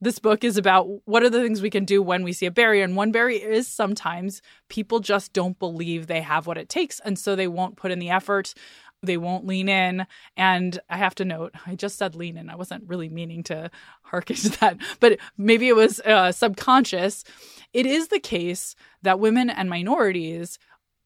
this 0.00 0.18
book 0.18 0.44
is 0.44 0.56
about 0.56 0.88
what 1.04 1.22
are 1.22 1.30
the 1.30 1.42
things 1.42 1.60
we 1.60 1.70
can 1.70 1.84
do 1.84 2.02
when 2.02 2.24
we 2.24 2.32
see 2.32 2.46
a 2.46 2.50
barrier. 2.50 2.84
And 2.84 2.96
one 2.96 3.12
barrier 3.12 3.50
is 3.50 3.68
sometimes 3.68 4.40
people 4.68 5.00
just 5.00 5.32
don't 5.32 5.58
believe 5.58 6.06
they 6.06 6.22
have 6.22 6.46
what 6.46 6.58
it 6.58 6.68
takes. 6.68 7.00
And 7.00 7.18
so 7.18 7.36
they 7.36 7.48
won't 7.48 7.76
put 7.76 7.90
in 7.90 7.98
the 7.98 8.10
effort. 8.10 8.54
They 9.02 9.16
won't 9.16 9.46
lean 9.46 9.68
in. 9.68 10.06
And 10.36 10.78
I 10.88 10.96
have 10.96 11.14
to 11.16 11.24
note, 11.24 11.54
I 11.66 11.74
just 11.74 11.96
said 11.98 12.14
lean 12.14 12.36
in. 12.36 12.50
I 12.50 12.56
wasn't 12.56 12.88
really 12.88 13.08
meaning 13.08 13.42
to 13.44 13.70
harken 14.02 14.36
to 14.36 14.48
that, 14.60 14.78
but 15.00 15.18
maybe 15.36 15.68
it 15.68 15.76
was 15.76 16.00
uh, 16.00 16.32
subconscious. 16.32 17.24
It 17.72 17.86
is 17.86 18.08
the 18.08 18.20
case 18.20 18.74
that 19.02 19.20
women 19.20 19.48
and 19.50 19.70
minorities, 19.70 20.58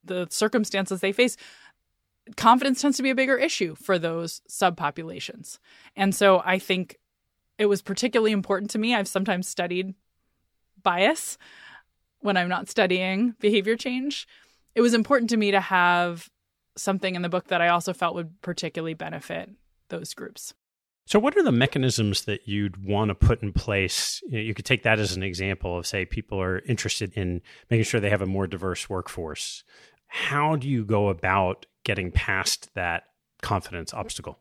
the 0.04 0.26
circumstances 0.30 1.00
they 1.00 1.12
face, 1.12 1.36
confidence 2.36 2.80
tends 2.80 2.96
to 2.96 3.02
be 3.02 3.10
a 3.10 3.14
bigger 3.14 3.36
issue 3.36 3.74
for 3.74 3.98
those 3.98 4.40
subpopulations. 4.48 5.58
And 5.96 6.14
so 6.14 6.42
I 6.44 6.58
think 6.58 6.98
it 7.58 7.66
was 7.66 7.82
particularly 7.82 8.32
important 8.32 8.70
to 8.72 8.78
me. 8.78 8.94
I've 8.94 9.08
sometimes 9.08 9.46
studied 9.46 9.94
bias 10.82 11.38
when 12.20 12.36
I'm 12.36 12.48
not 12.48 12.68
studying 12.68 13.34
behavior 13.40 13.76
change. 13.76 14.26
It 14.74 14.80
was 14.80 14.94
important 14.94 15.30
to 15.30 15.36
me 15.36 15.50
to 15.50 15.60
have 15.60 16.28
something 16.76 17.14
in 17.14 17.22
the 17.22 17.28
book 17.28 17.48
that 17.48 17.60
I 17.60 17.68
also 17.68 17.92
felt 17.92 18.14
would 18.14 18.40
particularly 18.42 18.94
benefit 18.94 19.50
those 19.88 20.14
groups. 20.14 20.54
So, 21.06 21.18
what 21.18 21.36
are 21.36 21.42
the 21.42 21.52
mechanisms 21.52 22.24
that 22.24 22.48
you'd 22.48 22.82
want 22.82 23.10
to 23.10 23.14
put 23.14 23.42
in 23.42 23.52
place? 23.52 24.22
You, 24.26 24.38
know, 24.38 24.38
you, 24.38 24.54
could 24.54 24.64
take 24.64 24.84
that 24.84 24.98
as 24.98 25.14
an 25.14 25.22
example 25.22 25.76
of, 25.76 25.86
say, 25.86 26.06
people 26.06 26.40
are 26.40 26.60
interested 26.60 27.12
in 27.12 27.42
making 27.70 27.84
sure 27.84 28.00
they 28.00 28.08
have 28.08 28.22
a 28.22 28.26
more 28.26 28.46
diverse 28.46 28.88
workforce. 28.88 29.64
How 30.06 30.56
do 30.56 30.66
you 30.66 30.82
go 30.84 31.08
about 31.08 31.66
getting 31.84 32.10
past 32.10 32.70
that 32.74 33.04
confidence 33.42 33.94
obstacle? 33.94 34.38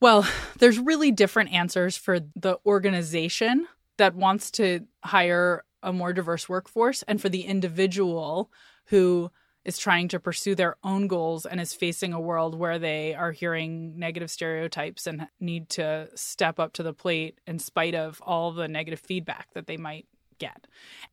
Well, 0.00 0.26
there's 0.58 0.78
really 0.78 1.10
different 1.10 1.52
answers 1.52 1.96
for 1.96 2.20
the 2.20 2.58
organization 2.64 3.66
that 3.96 4.14
wants 4.14 4.50
to 4.52 4.86
hire 5.04 5.64
a 5.82 5.92
more 5.92 6.12
diverse 6.12 6.48
workforce 6.48 7.02
and 7.04 7.20
for 7.20 7.28
the 7.28 7.42
individual 7.42 8.50
who 8.86 9.30
is 9.64 9.76
trying 9.76 10.08
to 10.08 10.18
pursue 10.18 10.54
their 10.54 10.76
own 10.82 11.08
goals 11.08 11.44
and 11.44 11.60
is 11.60 11.74
facing 11.74 12.12
a 12.12 12.20
world 12.20 12.54
where 12.54 12.78
they 12.78 13.14
are 13.14 13.32
hearing 13.32 13.98
negative 13.98 14.30
stereotypes 14.30 15.06
and 15.06 15.28
need 15.40 15.68
to 15.68 16.08
step 16.14 16.58
up 16.58 16.72
to 16.72 16.82
the 16.82 16.94
plate 16.94 17.38
in 17.46 17.58
spite 17.58 17.94
of 17.94 18.22
all 18.24 18.52
the 18.52 18.66
negative 18.66 19.00
feedback 19.00 19.52
that 19.54 19.66
they 19.66 19.76
might 19.76 20.06
get. 20.38 20.66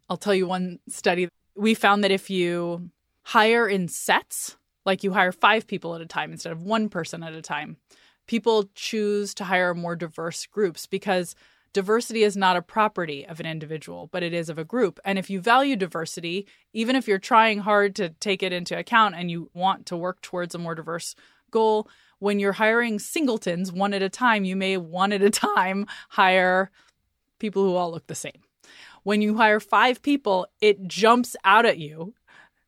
I'll 0.10 0.18
tell 0.18 0.34
you 0.34 0.48
one 0.48 0.80
study. 0.88 1.28
We 1.56 1.74
found 1.74 2.04
that 2.04 2.12
if 2.12 2.30
you 2.30 2.92
hire 3.24 3.68
in 3.68 3.88
sets, 3.88 4.56
like 4.86 5.04
you 5.04 5.14
hire 5.14 5.32
five 5.32 5.68
people 5.68 5.96
at 5.96 6.02
a 6.02 6.06
time 6.06 6.32
instead 6.32 6.52
of 6.52 6.64
one 6.64 6.90
person 6.90 7.24
at 7.24 7.34
a 7.34 7.42
time. 7.42 7.78
People 8.28 8.70
choose 8.74 9.34
to 9.36 9.44
hire 9.44 9.74
more 9.74 9.96
diverse 9.96 10.46
groups 10.46 10.86
because 10.86 11.36
diversity 11.74 12.24
is 12.24 12.38
not 12.38 12.56
a 12.56 12.62
property 12.62 13.28
of 13.28 13.40
an 13.40 13.46
individual, 13.46 14.08
but 14.12 14.24
it 14.24 14.34
is 14.34 14.50
of 14.50 14.58
a 14.58 14.64
group. 14.64 15.00
And 15.04 15.20
if 15.20 15.30
you 15.30 15.42
value 15.42 15.76
diversity, 15.76 16.48
even 16.74 16.96
if 16.96 17.08
you're 17.08 17.20
trying 17.20 17.60
hard 17.60 17.96
to 17.96 18.10
take 18.10 18.42
it 18.42 18.54
into 18.54 18.78
account 18.78 19.16
and 19.16 19.30
you 19.30 19.52
want 19.54 19.86
to 19.88 19.98
work 19.98 20.22
towards 20.22 20.56
a 20.56 20.58
more 20.58 20.74
diverse 20.74 21.16
goal, 21.52 21.90
when 22.20 22.40
you're 22.40 22.54
hiring 22.54 22.98
singletons 22.98 23.72
one 23.72 23.94
at 23.94 24.02
a 24.02 24.10
time, 24.10 24.46
you 24.46 24.56
may 24.56 24.78
one 24.78 25.12
at 25.12 25.22
a 25.22 25.30
time 25.30 25.86
hire 26.10 26.72
people 27.40 27.64
who 27.64 27.76
all 27.76 27.92
look 27.92 28.08
the 28.08 28.16
same. 28.16 28.42
When 29.04 29.22
you 29.22 29.36
hire 29.36 29.60
five 29.60 30.02
people, 30.02 30.48
it 30.62 30.88
jumps 30.88 31.36
out 31.44 31.66
at 31.66 31.78
you 31.78 32.16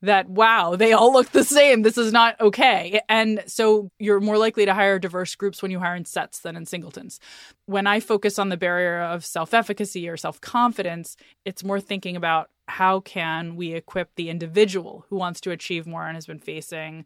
that 0.02 0.30
wow 0.30 0.76
they 0.76 0.94
all 0.94 1.12
look 1.12 1.32
the 1.32 1.44
same. 1.44 1.82
This 1.82 1.98
is 1.98 2.14
not 2.14 2.40
okay. 2.40 3.02
And 3.10 3.44
so 3.48 3.90
you're 4.00 4.20
more 4.20 4.38
likely 4.38 4.66
to 4.66 4.74
hire 4.74 5.00
diverse 5.00 5.34
groups 5.36 5.62
when 5.62 5.72
you 5.72 5.80
hire 5.80 5.96
in 5.96 6.06
sets 6.06 6.40
than 6.40 6.56
in 6.56 6.66
singletons. 6.66 7.20
When 7.66 7.88
i 7.88 8.00
focus 8.00 8.40
on 8.40 8.50
the 8.50 8.58
barrier 8.58 9.02
of 9.02 9.26
self-efficacy 9.26 10.08
or 10.08 10.18
self-confidence 10.18 11.18
it's 11.46 11.64
more 11.64 11.80
thinking 11.80 12.16
about 12.16 12.50
how 12.68 13.00
can 13.00 13.56
we 13.56 13.74
equip 13.74 14.14
the 14.16 14.30
individual 14.30 15.06
who 15.10 15.16
wants 15.16 15.40
to 15.42 15.52
achieve 15.52 15.88
more 15.88 16.06
and 16.06 16.16
has 16.16 16.26
been 16.26 16.40
facing 16.40 17.06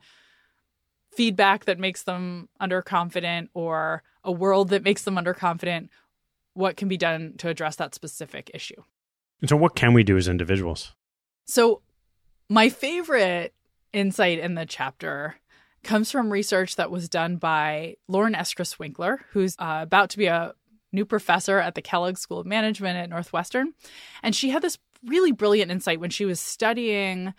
feedback 1.11 1.65
that 1.65 1.79
makes 1.79 2.03
them 2.03 2.49
underconfident 2.61 3.49
or 3.53 4.03
a 4.23 4.31
world 4.31 4.69
that 4.69 4.83
makes 4.83 5.03
them 5.03 5.15
underconfident. 5.15 5.89
What 6.53 6.77
can 6.77 6.87
be 6.87 6.97
done 6.97 7.35
to 7.37 7.49
address 7.49 7.75
that 7.77 7.95
specific 7.95 8.51
issue? 8.53 8.81
And 9.41 9.49
so 9.49 9.55
what 9.55 9.75
can 9.75 9.93
we 9.93 10.03
do 10.03 10.17
as 10.17 10.27
individuals? 10.27 10.93
So 11.45 11.81
my 12.51 12.67
favorite 12.67 13.53
insight 13.93 14.37
in 14.37 14.55
the 14.55 14.65
chapter 14.65 15.35
comes 15.83 16.11
from 16.11 16.29
research 16.29 16.75
that 16.75 16.91
was 16.91 17.07
done 17.07 17.37
by 17.37 17.95
Lauren 18.09 18.33
Eskreis 18.33 18.77
Winkler, 18.77 19.21
who's 19.31 19.55
uh, 19.57 19.79
about 19.81 20.09
to 20.09 20.17
be 20.17 20.25
a 20.25 20.53
new 20.91 21.05
professor 21.05 21.59
at 21.59 21.75
the 21.75 21.81
Kellogg 21.81 22.17
School 22.17 22.39
of 22.39 22.45
Management 22.45 22.97
at 22.97 23.09
Northwestern. 23.09 23.71
And 24.21 24.35
she 24.35 24.49
had 24.49 24.61
this 24.61 24.77
really 25.05 25.31
brilliant 25.31 25.71
insight 25.71 26.01
when 26.01 26.09
she 26.09 26.25
was 26.25 26.41
studying 26.41 27.33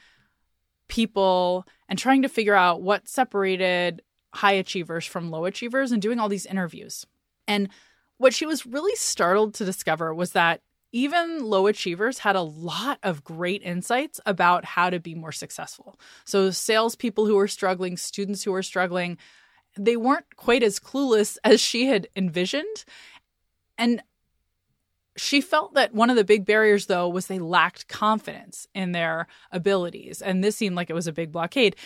people 0.88 1.66
and 1.90 1.98
trying 1.98 2.22
to 2.22 2.29
figure 2.29 2.55
out 2.55 2.81
what 2.81 3.07
separated 3.07 4.01
high 4.33 4.53
achievers 4.53 5.05
from 5.05 5.31
low 5.31 5.44
achievers 5.44 5.92
and 5.92 6.01
doing 6.01 6.20
all 6.20 6.31
these 6.31 6.46
interviews. 6.46 7.05
And 7.46 7.68
what 8.16 8.33
she 8.33 8.46
was 8.46 8.64
really 8.64 8.96
startled 8.96 9.53
to 9.55 9.66
discover 9.66 10.14
was 10.14 10.33
that 10.33 10.62
even 10.92 11.42
low 11.42 11.66
achievers 11.66 12.18
had 12.18 12.37
a 12.37 12.42
lot 12.42 12.98
of 13.02 13.24
great 13.24 13.62
insights 13.62 14.20
about 14.26 14.64
how 14.64 14.90
to 14.90 15.00
be 15.00 15.14
more 15.14 15.33
successful. 15.33 15.98
So, 16.24 16.50
salespeople 16.50 17.26
who 17.26 17.37
were 17.37 17.48
struggling, 17.48 17.96
students 17.96 18.44
who 18.44 18.52
were 18.52 18.62
struggling, 18.62 19.16
they 19.76 19.96
weren't 19.96 20.37
quite 20.37 20.62
as 20.62 20.78
clueless 20.78 21.38
as 21.44 21.61
she 21.61 21.87
had 21.87 22.09
envisioned. 22.14 22.85
And 23.78 24.02
she 25.16 25.40
felt 25.40 25.74
that 25.74 25.94
one 25.94 26.11
of 26.11 26.16
the 26.16 26.24
big 26.24 26.44
barriers, 26.44 26.87
though, 26.87 27.09
was 27.09 27.26
they 27.26 27.38
lacked 27.38 27.88
confidence 27.88 28.66
in 28.74 28.92
their 28.92 29.26
abilities. 29.50 30.20
And 30.22 30.44
this 30.44 30.57
seemed 30.57 30.76
like 30.76 30.90
it 30.90 30.94
was 30.94 31.07
a 31.07 31.12
big 31.12 31.33
blockade. 31.33 31.76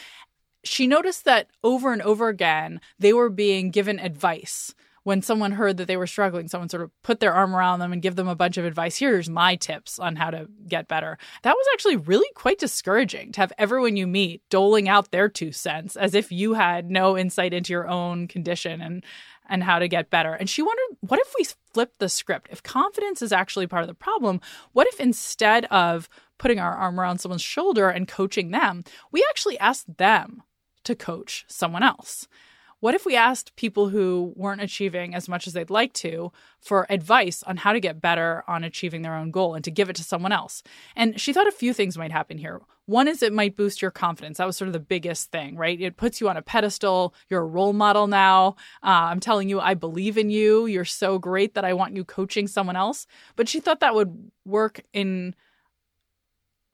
She 0.65 0.87
noticed 0.89 1.25
that 1.25 1.49
over 1.63 1.93
and 1.93 2.03
over 2.03 2.29
again, 2.29 2.81
they 2.99 3.13
were 3.13 3.31
being 3.31 3.71
given 3.71 4.01
advice 4.01 4.75
when 5.07 5.23
someone 5.23 5.53
heard 5.53 5.77
that 5.77 5.87
they 5.87 5.97
were 5.97 6.05
struggling, 6.05 6.49
someone 6.49 6.69
sort 6.69 6.83
of 6.83 6.91
put 7.05 7.21
their 7.21 7.33
arm 7.33 7.55
around 7.55 7.79
them 7.79 7.93
and 7.93 8.03
give 8.03 8.17
them 8.17 8.27
a 8.27 8.35
bunch 8.35 8.57
of 8.57 8.65
advice. 8.65 8.97
Here's 8.97 9.29
my 9.29 9.55
tips 9.55 10.01
on 10.01 10.17
how 10.17 10.31
to 10.31 10.49
get 10.67 10.89
better. 10.89 11.17
That 11.45 11.55
was 11.55 11.65
actually 11.73 11.95
really 11.95 12.27
quite 12.35 12.59
discouraging 12.59 13.31
to 13.31 13.41
have 13.41 13.53
everyone 13.57 13.97
you 13.97 14.09
meet 14.09 14.43
doling 14.51 14.89
out 14.89 15.13
their 15.13 15.29
two 15.29 15.53
cents 15.53 15.95
as 15.95 16.13
if 16.13 16.33
you 16.33 16.55
had 16.55 16.91
no 16.91 17.17
insight 17.17 17.55
into 17.55 17.73
your 17.73 17.87
own 17.87 18.27
condition 18.27 18.81
and 18.81 19.05
and 19.49 19.63
how 19.63 19.79
to 19.79 19.87
get 19.87 20.11
better. 20.11 20.33
And 20.33 20.51
she 20.51 20.61
wondered, 20.61 20.97
what 21.03 21.21
if 21.21 21.33
we 21.39 21.47
flip 21.73 21.93
the 22.01 22.09
script? 22.09 22.49
If 22.51 22.65
confidence 22.65 23.23
is 23.23 23.31
actually 23.31 23.69
part 23.69 23.85
of 23.85 23.89
the 23.89 23.95
problem, 23.95 24.41
what 24.73 24.89
if 24.89 24.99
instead 24.99 25.67
of 25.67 26.09
putting 26.37 26.59
our 26.59 26.75
arm 26.75 26.99
around 26.99 27.19
someone's 27.19 27.43
shoulder 27.43 27.89
and 27.89 28.09
coaching 28.09 28.51
them, 28.51 28.83
we 29.13 29.25
actually 29.31 29.57
ask 29.61 29.85
them 29.87 30.43
to 30.83 30.97
coach 30.97 31.45
someone 31.47 31.85
else? 31.85 32.27
What 32.81 32.95
if 32.95 33.07
we 33.07 33.17
asked 33.17 33.57
people 33.57 33.89
who 33.89 34.35
weren't 34.37 34.61
achieving 34.61 35.15
as 35.15 35.29
much 35.29 35.47
as 35.47 35.55
they'd 35.55 35.71
like 35.71 35.95
to 35.95 36.31
for 36.61 36.87
advice 36.91 37.43
on 37.45 37.57
how 37.57 37.73
to 37.73 37.81
get 37.81 38.03
better 38.03 38.45
on 38.47 38.65
achieving 38.65 39.03
their 39.03 39.15
own 39.15 39.31
goal 39.31 39.55
and 39.55 39.65
to 39.65 39.71
give 39.71 39.89
it 39.89 39.97
to 39.97 40.05
someone 40.05 40.33
else? 40.33 40.63
And 40.95 41.19
she 41.19 41.33
thought 41.33 41.49
a 41.49 41.53
few 41.53 41.73
things 41.73 41.97
might 41.97 42.13
happen 42.13 42.37
here. 42.37 42.61
One 42.85 43.09
is 43.09 43.23
it 43.23 43.33
might 43.33 43.57
boost 43.57 43.81
your 43.81 43.91
confidence. 43.91 44.39
That 44.39 44.47
was 44.47 44.57
sort 44.57 44.69
of 44.69 44.75
the 44.75 44.79
biggest 44.79 45.33
thing, 45.33 45.57
right? 45.57 45.81
It 45.81 45.97
puts 45.97 46.21
you 46.21 46.29
on 46.29 46.37
a 46.37 46.43
pedestal. 46.43 47.15
You're 47.29 47.43
a 47.43 47.47
role 47.47 47.73
model 47.73 48.07
now. 48.07 48.57
Uh, 48.83 49.09
I'm 49.11 49.21
telling 49.21 49.49
you, 49.49 49.59
I 49.59 49.75
believe 49.75 50.19
in 50.19 50.31
you. 50.31 50.67
You're 50.67 50.85
so 50.85 51.19
great 51.19 51.55
that 51.55 51.65
I 51.65 51.73
want 51.73 51.97
you 51.97 52.05
coaching 52.05 52.47
someone 52.47 52.77
else. 52.77 53.07
But 53.37 53.49
she 53.49 53.59
thought 53.59 53.81
that 53.81 53.95
would 53.95 54.31
work 54.45 54.83
in 54.93 55.35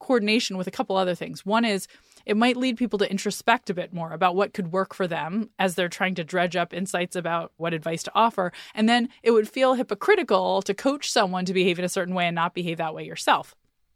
coordination 0.00 0.58
with 0.58 0.66
a 0.66 0.72
couple 0.72 0.96
other 0.96 1.14
things. 1.14 1.46
One 1.46 1.64
is 1.64 1.86
it 2.26 2.37
might 2.37 2.56
lead 2.56 2.76
people 2.76 2.98
to 2.98 3.11
introspect 3.11 3.70
a 3.70 3.74
bit 3.74 3.92
more 3.92 4.12
about 4.12 4.37
what 4.37 4.54
could 4.54 4.72
work 4.72 4.94
for 4.94 5.06
them 5.06 5.50
as 5.58 5.74
they're 5.74 5.88
trying 5.88 6.14
to 6.16 6.24
dredge 6.24 6.56
up 6.56 6.72
insights 6.72 7.16
about 7.16 7.52
what 7.56 7.74
advice 7.74 8.02
to 8.04 8.12
offer. 8.14 8.52
And 8.74 8.88
then 8.88 9.08
it 9.22 9.32
would 9.32 9.48
feel 9.48 9.74
hypocritical 9.74 10.62
to 10.62 10.74
coach 10.74 11.11
someone 11.11 11.44
to 11.44 11.54
behave 11.54 11.78
in 11.78 11.85
a 11.85 11.88
certain 11.88 12.14
way 12.14 12.26
and 12.26 12.35
not 12.35 12.54
behave 12.54 12.78
that 12.78 12.94
way 12.94 13.04
yourself. 13.04 13.54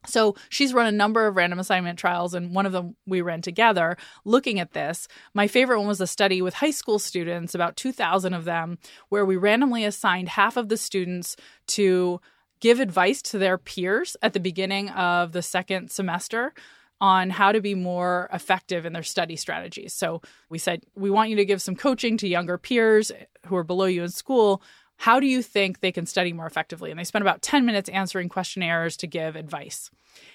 So 0.08 0.36
she's 0.48 0.74
run 0.74 0.86
a 0.86 0.92
number 0.92 1.26
of 1.26 1.36
random 1.36 1.58
assignment 1.58 1.98
trials, 1.98 2.34
and 2.34 2.54
one 2.54 2.66
of 2.66 2.72
them 2.72 2.96
we 3.06 3.20
ran 3.20 3.42
together 3.42 3.96
looking 4.24 4.60
at 4.60 4.72
this. 4.72 5.08
My 5.34 5.48
favorite 5.48 5.78
one 5.78 5.88
was 5.88 6.00
a 6.00 6.06
study 6.06 6.40
with 6.40 6.54
high 6.54 6.70
school 6.70 6.98
students, 6.98 7.54
about 7.54 7.76
2,000 7.76 8.32
of 8.34 8.44
them, 8.44 8.78
where 9.08 9.24
we 9.24 9.36
randomly 9.36 9.84
assigned 9.84 10.30
half 10.30 10.56
of 10.56 10.68
the 10.68 10.76
students 10.76 11.36
to 11.68 12.20
give 12.60 12.80
advice 12.80 13.20
to 13.22 13.38
their 13.38 13.58
peers 13.58 14.16
at 14.22 14.32
the 14.32 14.40
beginning 14.40 14.88
of 14.90 15.32
the 15.32 15.42
second 15.42 15.90
semester 15.90 16.54
on 17.00 17.30
how 17.30 17.52
to 17.52 17.60
be 17.60 17.74
more 17.74 18.28
effective 18.32 18.86
in 18.86 18.92
their 18.92 19.02
study 19.02 19.36
strategies. 19.36 19.92
So 19.92 20.22
we 20.48 20.58
said, 20.58 20.84
we 20.94 21.10
want 21.10 21.30
you 21.30 21.36
to 21.36 21.44
give 21.44 21.60
some 21.60 21.76
coaching 21.76 22.16
to 22.18 22.28
younger 22.28 22.58
peers 22.58 23.12
who 23.46 23.56
are 23.56 23.64
below 23.64 23.86
you 23.86 24.02
in 24.02 24.10
school. 24.10 24.62
How 24.96 25.20
do 25.20 25.26
you 25.26 25.42
think 25.42 25.80
they 25.80 25.92
can 25.92 26.06
study 26.06 26.32
more 26.32 26.46
effectively? 26.46 26.90
And 26.90 26.98
they 26.98 27.04
spent 27.04 27.22
about 27.22 27.42
10 27.42 27.66
minutes 27.66 27.90
answering 27.90 28.28
questionnaires 28.28 28.96
to 28.98 29.06
give 29.06 29.36
advice. 29.36 29.90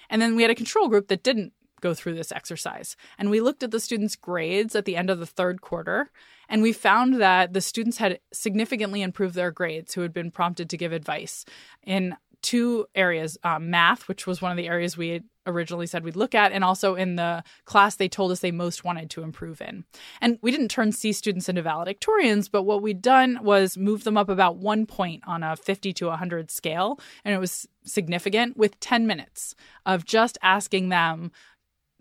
And 0.09 0.21
then 0.21 0.35
we 0.35 0.43
had 0.43 0.51
a 0.51 0.55
control 0.55 0.87
group 0.87 1.07
that 1.07 1.23
didn't 1.23 1.53
go 1.81 1.93
through 1.95 2.13
this 2.13 2.31
exercise. 2.31 2.95
And 3.17 3.29
we 3.29 3.41
looked 3.41 3.63
at 3.63 3.71
the 3.71 3.79
students' 3.79 4.15
grades 4.15 4.75
at 4.75 4.85
the 4.85 4.95
end 4.95 5.09
of 5.09 5.19
the 5.19 5.25
third 5.25 5.61
quarter, 5.61 6.11
and 6.47 6.61
we 6.61 6.73
found 6.73 7.19
that 7.19 7.53
the 7.53 7.61
students 7.61 7.97
had 7.97 8.19
significantly 8.31 9.01
improved 9.01 9.35
their 9.35 9.51
grades 9.51 9.93
who 9.93 10.01
had 10.01 10.13
been 10.13 10.31
prompted 10.31 10.69
to 10.69 10.77
give 10.77 10.93
advice 10.93 11.43
in 11.83 12.15
two 12.41 12.85
areas 12.95 13.37
um, 13.43 13.69
math, 13.69 14.07
which 14.07 14.25
was 14.27 14.41
one 14.41 14.51
of 14.51 14.57
the 14.57 14.67
areas 14.67 14.97
we 14.97 15.09
had 15.09 15.23
originally 15.47 15.87
said 15.87 16.03
we'd 16.03 16.15
look 16.15 16.35
at, 16.35 16.51
and 16.51 16.63
also 16.63 16.95
in 16.95 17.15
the 17.15 17.43
class 17.65 17.95
they 17.95 18.07
told 18.07 18.31
us 18.31 18.39
they 18.39 18.51
most 18.51 18.83
wanted 18.83 19.09
to 19.09 19.23
improve 19.23 19.61
in. 19.61 19.83
And 20.19 20.37
we 20.41 20.51
didn't 20.51 20.69
turn 20.69 20.91
C 20.91 21.13
students 21.13 21.49
into 21.49 21.63
valedictorians, 21.63 22.49
but 22.51 22.63
what 22.63 22.81
we'd 22.81 23.01
done 23.01 23.39
was 23.41 23.77
move 23.77 24.03
them 24.03 24.17
up 24.17 24.29
about 24.29 24.57
one 24.57 24.85
point 24.85 25.23
on 25.25 25.43
a 25.43 25.55
50 25.55 25.93
to 25.93 26.07
100 26.07 26.51
scale. 26.51 26.99
And 27.25 27.33
it 27.33 27.39
was 27.39 27.67
significant 27.83 28.57
with 28.57 28.79
10 28.79 29.07
minutes 29.07 29.55
of 29.85 30.05
just 30.05 30.37
asking 30.43 30.89
them 30.89 31.31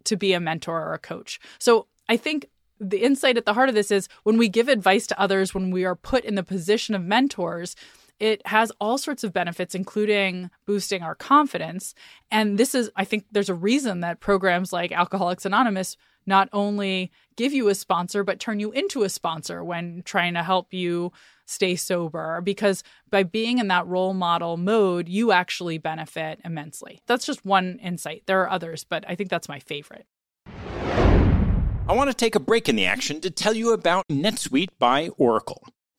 to 0.05 0.17
be 0.17 0.33
a 0.33 0.41
mentor 0.41 0.83
or 0.83 0.95
a 0.95 0.99
coach. 0.99 1.41
So 1.59 1.87
I 2.09 2.17
think 2.17 2.47
the 2.81 3.03
insight 3.03 3.37
at 3.37 3.45
the 3.45 3.53
heart 3.55 3.69
of 3.69 3.75
this 3.75 3.91
is 3.91 4.09
when 4.23 4.39
we 4.39 4.49
give 4.49 4.69
advice 4.69 5.07
to 5.07 5.21
others, 5.21 5.55
when 5.55 5.71
we 5.71 5.85
are 5.85 5.95
put 5.95 6.25
in 6.25 6.35
the 6.35 6.43
position 6.43 6.95
of 6.95 7.03
mentors, 7.03 7.77
it 8.21 8.47
has 8.47 8.71
all 8.81 8.99
sorts 8.99 9.25
of 9.25 9.33
benefits, 9.33 9.75
including 9.75 10.51
boosting 10.67 11.03
our 11.03 11.15
confidence. 11.15 11.95
And 12.31 12.59
this 12.59 12.75
is, 12.75 12.91
I 12.95 13.05
think, 13.05 13.25
there's 13.33 13.49
a 13.49 13.55
reason 13.55 14.01
that 14.01 14.21
programs 14.21 14.73
like 14.73 14.93
Alcoholics 14.93 15.47
Anonymous 15.47 15.97
not 16.27 16.51
only 16.53 17.11
give 17.37 17.55
you 17.55 17.69
a 17.69 17.75
sponsor, 17.75 18.23
but 18.23 18.39
turn 18.39 18.61
you 18.61 18.71
into 18.73 19.03
a 19.03 19.09
sponsor 19.09 19.65
when 19.65 20.03
trying 20.05 20.35
to 20.35 20.43
help 20.43 20.73
you 20.75 21.13
stay 21.47 21.75
sober. 21.75 22.43
Because 22.43 22.85
by 23.11 23.23
being 23.23 23.57
in 23.59 23.69
that 23.69 23.87
role 23.87 24.13
model 24.13 24.59
mode, 24.59 25.09
you 25.09 25.33
actually 25.33 25.79
benefit 25.79 26.41
immensely. 26.45 27.01
That's 27.07 27.25
just 27.25 27.45
one 27.45 27.79
insight. 27.83 28.25
There 28.27 28.43
are 28.43 28.51
others, 28.51 28.85
but 28.85 29.03
I 29.09 29.15
think 29.15 29.31
that's 29.31 29.49
my 29.49 29.61
favorite. 29.61 30.07
I 30.47 31.95
want 31.95 32.11
to 32.11 32.15
take 32.15 32.35
a 32.35 32.41
break 32.41 32.69
in 32.69 32.77
the 32.77 32.85
action 32.85 33.21
to 33.23 33.31
tell 33.31 33.55
you 33.55 33.73
about 33.73 34.07
NetSuite 34.09 34.69
by 34.79 35.09
Oracle 35.17 35.65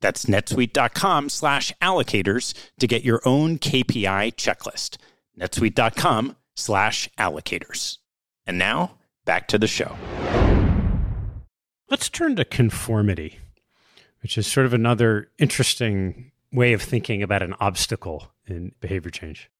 That's 0.00 0.26
netsuite.com 0.26 1.28
slash 1.28 1.72
allocators 1.80 2.54
to 2.78 2.86
get 2.86 3.04
your 3.04 3.20
own 3.24 3.58
KPI 3.58 4.34
checklist. 4.34 4.98
netsuite.com 5.38 6.36
slash 6.54 7.08
allocators. 7.18 7.98
And 8.46 8.58
now, 8.58 8.98
back 9.24 9.48
to 9.48 9.58
the 9.58 9.66
show. 9.66 9.96
Let's 11.88 12.08
turn 12.08 12.36
to 12.36 12.44
conformity, 12.44 13.38
which 14.22 14.36
is 14.36 14.46
sort 14.46 14.66
of 14.66 14.74
another 14.74 15.30
interesting 15.38 16.32
way 16.52 16.72
of 16.72 16.82
thinking 16.82 17.22
about 17.22 17.42
an 17.42 17.54
obstacle 17.60 18.32
in 18.46 18.72
behavior 18.80 19.10
change. 19.10 19.50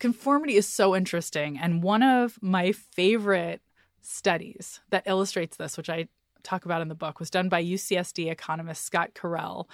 Conformity 0.00 0.56
is 0.56 0.68
so 0.68 0.94
interesting. 0.94 1.58
And 1.58 1.82
one 1.82 2.02
of 2.02 2.38
my 2.42 2.72
favorite 2.72 3.60
studies 4.02 4.80
that 4.90 5.04
illustrates 5.06 5.56
this, 5.56 5.76
which 5.76 5.88
I 5.88 6.08
talk 6.44 6.64
about 6.64 6.82
in 6.82 6.88
the 6.88 6.94
book 6.94 7.18
was 7.18 7.30
done 7.30 7.48
by 7.48 7.64
UCSD 7.64 8.30
economist 8.30 8.84
Scott 8.84 9.10
Carrell. 9.14 9.66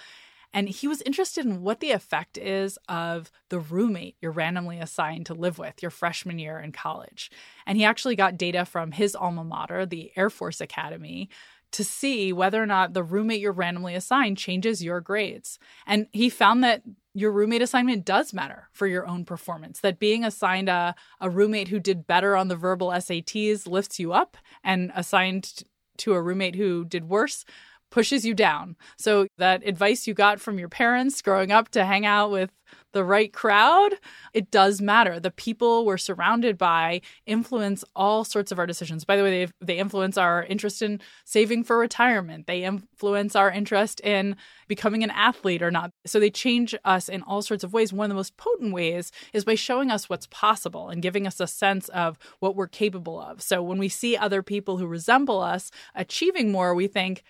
And 0.53 0.67
he 0.67 0.87
was 0.87 1.01
interested 1.03 1.45
in 1.45 1.61
what 1.61 1.79
the 1.79 1.91
effect 1.91 2.37
is 2.37 2.77
of 2.89 3.31
the 3.49 3.59
roommate 3.59 4.17
you're 4.21 4.31
randomly 4.31 4.79
assigned 4.79 5.25
to 5.27 5.33
live 5.33 5.57
with 5.57 5.81
your 5.81 5.91
freshman 5.91 6.39
year 6.39 6.59
in 6.59 6.71
college. 6.71 7.31
And 7.65 7.77
he 7.77 7.85
actually 7.85 8.15
got 8.15 8.37
data 8.37 8.65
from 8.65 8.91
his 8.91 9.15
alma 9.15 9.43
mater, 9.43 9.85
the 9.85 10.11
Air 10.15 10.29
Force 10.29 10.59
Academy, 10.59 11.29
to 11.71 11.83
see 11.85 12.33
whether 12.33 12.61
or 12.61 12.65
not 12.65 12.93
the 12.93 13.03
roommate 13.03 13.39
you're 13.39 13.53
randomly 13.53 13.95
assigned 13.95 14.37
changes 14.37 14.83
your 14.83 14.99
grades. 14.99 15.57
And 15.87 16.07
he 16.11 16.29
found 16.29 16.63
that 16.63 16.83
your 17.13 17.31
roommate 17.31 17.61
assignment 17.61 18.05
does 18.05 18.33
matter 18.33 18.67
for 18.71 18.87
your 18.87 19.07
own 19.07 19.25
performance, 19.25 19.79
that 19.79 19.99
being 19.99 20.23
assigned 20.23 20.69
a, 20.69 20.95
a 21.19 21.29
roommate 21.29 21.67
who 21.67 21.79
did 21.79 22.07
better 22.07 22.35
on 22.35 22.47
the 22.47 22.55
verbal 22.55 22.89
SATs 22.89 23.67
lifts 23.67 23.99
you 23.99 24.13
up, 24.13 24.37
and 24.63 24.91
assigned 24.95 25.63
to 25.97 26.13
a 26.13 26.21
roommate 26.21 26.55
who 26.55 26.85
did 26.85 27.09
worse 27.09 27.45
pushes 27.89 28.25
you 28.25 28.33
down. 28.33 28.75
So 28.97 29.27
that 29.37 29.67
advice 29.67 30.07
you 30.07 30.13
got 30.13 30.39
from 30.39 30.57
your 30.57 30.69
parents 30.69 31.21
growing 31.21 31.51
up 31.51 31.69
to 31.69 31.85
hang 31.85 32.05
out 32.05 32.31
with 32.31 32.49
the 32.93 33.03
right 33.03 33.31
crowd, 33.31 33.93
it 34.33 34.51
does 34.51 34.81
matter. 34.81 35.19
The 35.19 35.31
people 35.31 35.85
we're 35.85 35.97
surrounded 35.97 36.57
by 36.57 37.01
influence 37.25 37.83
all 37.95 38.23
sorts 38.23 38.51
of 38.51 38.59
our 38.59 38.67
decisions. 38.67 39.05
By 39.05 39.15
the 39.15 39.23
way, 39.23 39.45
they 39.45 39.51
they 39.61 39.77
influence 39.77 40.17
our 40.17 40.43
interest 40.43 40.81
in 40.81 40.99
saving 41.25 41.63
for 41.63 41.77
retirement. 41.77 42.47
They 42.47 42.63
influence 42.63 43.35
our 43.35 43.49
interest 43.49 44.01
in 44.01 44.35
becoming 44.67 45.03
an 45.03 45.11
athlete 45.11 45.61
or 45.61 45.71
not. 45.71 45.91
So 46.05 46.19
they 46.19 46.29
change 46.29 46.75
us 46.85 47.09
in 47.09 47.23
all 47.23 47.41
sorts 47.41 47.63
of 47.63 47.73
ways. 47.73 47.93
One 47.93 48.05
of 48.05 48.09
the 48.09 48.15
most 48.15 48.37
potent 48.37 48.73
ways 48.73 49.11
is 49.33 49.45
by 49.45 49.55
showing 49.55 49.91
us 49.91 50.09
what's 50.09 50.27
possible 50.27 50.89
and 50.89 51.01
giving 51.01 51.27
us 51.27 51.39
a 51.39 51.47
sense 51.47 51.89
of 51.89 52.17
what 52.39 52.55
we're 52.55 52.67
capable 52.67 53.19
of. 53.19 53.41
So 53.41 53.61
when 53.61 53.77
we 53.77 53.89
see 53.89 54.15
other 54.15 54.41
people 54.41 54.77
who 54.77 54.87
resemble 54.87 55.41
us 55.41 55.71
achieving 55.95 56.51
more, 56.51 56.73
we 56.73 56.87
think, 56.87 57.23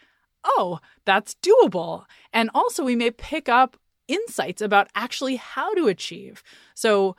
oh, 0.44 0.80
that's 1.06 1.36
doable. 1.36 2.06
And 2.34 2.50
also, 2.54 2.84
we 2.84 2.96
may 2.96 3.12
pick 3.12 3.50
up 3.50 3.78
insights 4.14 4.62
about 4.62 4.90
actually 4.96 5.36
how 5.36 5.74
to 5.74 5.88
achieve. 5.88 6.44
So, 6.74 7.16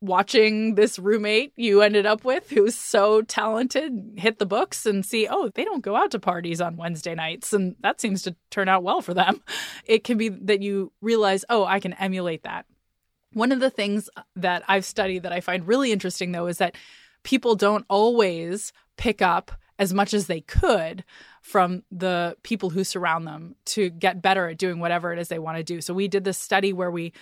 watching 0.00 0.74
this 0.74 0.98
roommate 0.98 1.52
you 1.54 1.80
ended 1.80 2.04
up 2.04 2.24
with 2.24 2.50
who's 2.50 2.74
so 2.74 3.22
talented 3.22 4.14
hit 4.16 4.40
the 4.40 4.46
books 4.46 4.84
and 4.84 5.06
see, 5.06 5.28
oh, 5.30 5.48
they 5.54 5.64
don't 5.64 5.84
go 5.84 5.94
out 5.94 6.10
to 6.10 6.18
parties 6.18 6.60
on 6.60 6.76
Wednesday 6.76 7.14
nights. 7.14 7.52
And 7.52 7.76
that 7.80 8.00
seems 8.00 8.22
to 8.22 8.34
turn 8.50 8.68
out 8.68 8.82
well 8.82 9.00
for 9.00 9.14
them. 9.14 9.40
It 9.84 10.04
can 10.04 10.16
be 10.16 10.28
that 10.28 10.62
you 10.62 10.92
realize, 11.00 11.44
oh, 11.48 11.64
I 11.64 11.80
can 11.80 11.92
emulate 11.94 12.44
that. 12.44 12.66
One 13.32 13.52
of 13.52 13.60
the 13.60 13.70
things 13.70 14.08
that 14.36 14.62
I've 14.68 14.84
studied 14.84 15.22
that 15.24 15.32
I 15.32 15.40
find 15.40 15.66
really 15.66 15.92
interesting, 15.92 16.32
though, 16.32 16.46
is 16.46 16.58
that 16.58 16.76
people 17.22 17.56
don't 17.56 17.84
always 17.88 18.72
pick 18.96 19.22
up 19.22 19.50
as 19.78 19.92
much 19.92 20.14
as 20.14 20.26
they 20.26 20.40
could 20.40 21.04
from 21.42 21.82
the 21.90 22.36
people 22.44 22.70
who 22.70 22.84
surround 22.84 23.26
them 23.26 23.56
to 23.64 23.90
get 23.90 24.22
better 24.22 24.48
at 24.48 24.58
doing 24.58 24.78
whatever 24.78 25.12
it 25.12 25.18
is 25.18 25.28
they 25.28 25.40
want 25.40 25.58
to 25.58 25.64
do. 25.64 25.80
So 25.80 25.92
we 25.92 26.08
did 26.08 26.24
this 26.24 26.38
study 26.38 26.72
where 26.72 26.90
we 26.90 27.12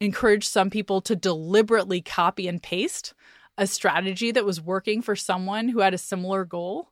encouraged 0.00 0.50
some 0.50 0.70
people 0.70 1.00
to 1.02 1.14
deliberately 1.14 2.02
copy 2.02 2.48
and 2.48 2.62
paste 2.62 3.14
a 3.56 3.66
strategy 3.66 4.32
that 4.32 4.44
was 4.44 4.60
working 4.60 5.02
for 5.02 5.14
someone 5.14 5.68
who 5.68 5.80
had 5.80 5.94
a 5.94 5.98
similar 5.98 6.44
goal. 6.44 6.90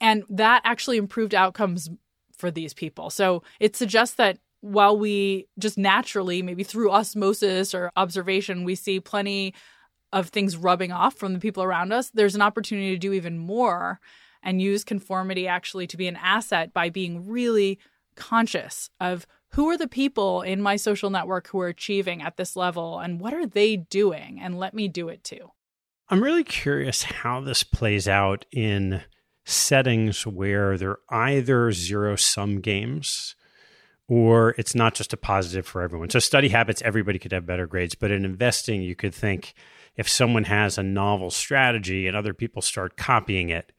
And 0.00 0.22
that 0.28 0.62
actually 0.64 0.98
improved 0.98 1.34
outcomes 1.34 1.90
for 2.36 2.50
these 2.50 2.74
people. 2.74 3.10
So 3.10 3.42
it 3.58 3.74
suggests 3.74 4.16
that 4.16 4.38
while 4.60 4.96
we 4.96 5.48
just 5.58 5.76
naturally, 5.76 6.42
maybe 6.42 6.62
through 6.62 6.92
osmosis 6.92 7.74
or 7.74 7.90
observation, 7.96 8.64
we 8.64 8.76
see 8.76 9.00
plenty 9.00 9.54
of 10.12 10.28
things 10.28 10.56
rubbing 10.56 10.92
off 10.92 11.14
from 11.14 11.32
the 11.32 11.40
people 11.40 11.62
around 11.62 11.92
us, 11.92 12.10
there's 12.10 12.34
an 12.34 12.42
opportunity 12.42 12.90
to 12.90 12.98
do 12.98 13.12
even 13.12 13.38
more 13.38 13.98
and 14.42 14.60
use 14.60 14.84
conformity 14.84 15.46
actually 15.46 15.86
to 15.86 15.96
be 15.96 16.06
an 16.06 16.16
asset 16.16 16.72
by 16.72 16.90
being 16.90 17.28
really 17.28 17.78
conscious 18.14 18.90
of 19.00 19.26
who 19.50 19.68
are 19.68 19.76
the 19.76 19.88
people 19.88 20.42
in 20.42 20.62
my 20.62 20.76
social 20.76 21.10
network 21.10 21.48
who 21.48 21.60
are 21.60 21.68
achieving 21.68 22.22
at 22.22 22.36
this 22.36 22.56
level 22.56 22.98
and 22.98 23.20
what 23.20 23.34
are 23.34 23.46
they 23.46 23.76
doing 23.76 24.40
and 24.40 24.58
let 24.58 24.74
me 24.74 24.88
do 24.88 25.08
it 25.08 25.22
too. 25.24 25.50
I'm 26.08 26.22
really 26.22 26.44
curious 26.44 27.02
how 27.02 27.40
this 27.40 27.62
plays 27.62 28.08
out 28.08 28.44
in 28.50 29.02
settings 29.44 30.26
where 30.26 30.76
they're 30.76 30.98
either 31.10 31.72
zero 31.72 32.16
sum 32.16 32.60
games 32.60 33.34
or 34.08 34.50
it's 34.58 34.74
not 34.74 34.94
just 34.94 35.12
a 35.12 35.16
positive 35.16 35.66
for 35.66 35.80
everyone. 35.80 36.10
So, 36.10 36.18
study 36.18 36.48
habits, 36.50 36.82
everybody 36.82 37.18
could 37.18 37.32
have 37.32 37.46
better 37.46 37.66
grades, 37.66 37.94
but 37.94 38.10
in 38.10 38.24
investing, 38.24 38.82
you 38.82 38.94
could 38.94 39.14
think 39.14 39.54
if 39.96 40.08
someone 40.08 40.44
has 40.44 40.76
a 40.76 40.82
novel 40.82 41.30
strategy 41.30 42.06
and 42.06 42.16
other 42.16 42.34
people 42.34 42.62
start 42.62 42.96
copying 42.96 43.48
it, 43.48 43.72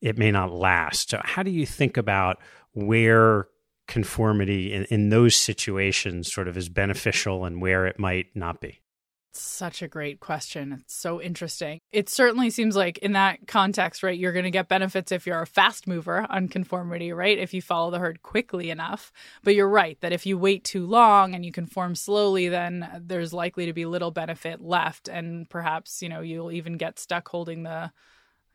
it 0.00 0.18
may 0.18 0.30
not 0.30 0.52
last. 0.52 1.10
So, 1.10 1.20
how 1.22 1.42
do 1.42 1.50
you 1.50 1.66
think 1.66 1.96
about 1.96 2.38
where 2.72 3.48
conformity 3.86 4.72
in, 4.72 4.84
in 4.84 5.08
those 5.08 5.34
situations 5.34 6.32
sort 6.32 6.48
of 6.48 6.56
is 6.56 6.68
beneficial 6.68 7.44
and 7.44 7.60
where 7.60 7.86
it 7.86 7.98
might 7.98 8.26
not 8.34 8.60
be? 8.60 8.80
Such 9.32 9.80
a 9.80 9.88
great 9.88 10.18
question. 10.18 10.72
It's 10.80 10.94
so 10.94 11.22
interesting. 11.22 11.78
It 11.92 12.08
certainly 12.08 12.50
seems 12.50 12.74
like 12.74 12.98
in 12.98 13.12
that 13.12 13.46
context, 13.46 14.02
right, 14.02 14.18
you're 14.18 14.32
going 14.32 14.44
to 14.44 14.50
get 14.50 14.66
benefits 14.66 15.12
if 15.12 15.24
you're 15.24 15.40
a 15.40 15.46
fast 15.46 15.86
mover 15.86 16.26
on 16.28 16.48
conformity, 16.48 17.12
right? 17.12 17.38
If 17.38 17.54
you 17.54 17.62
follow 17.62 17.92
the 17.92 18.00
herd 18.00 18.22
quickly 18.22 18.70
enough. 18.70 19.12
But 19.44 19.54
you're 19.54 19.68
right 19.68 19.96
that 20.00 20.12
if 20.12 20.26
you 20.26 20.36
wait 20.36 20.64
too 20.64 20.84
long 20.84 21.34
and 21.36 21.44
you 21.44 21.52
conform 21.52 21.94
slowly, 21.94 22.48
then 22.48 23.02
there's 23.06 23.32
likely 23.32 23.66
to 23.66 23.72
be 23.72 23.86
little 23.86 24.10
benefit 24.10 24.60
left. 24.60 25.06
And 25.06 25.48
perhaps, 25.48 26.02
you 26.02 26.08
know, 26.08 26.22
you'll 26.22 26.50
even 26.50 26.76
get 26.76 26.98
stuck 26.98 27.28
holding 27.28 27.62
the 27.62 27.92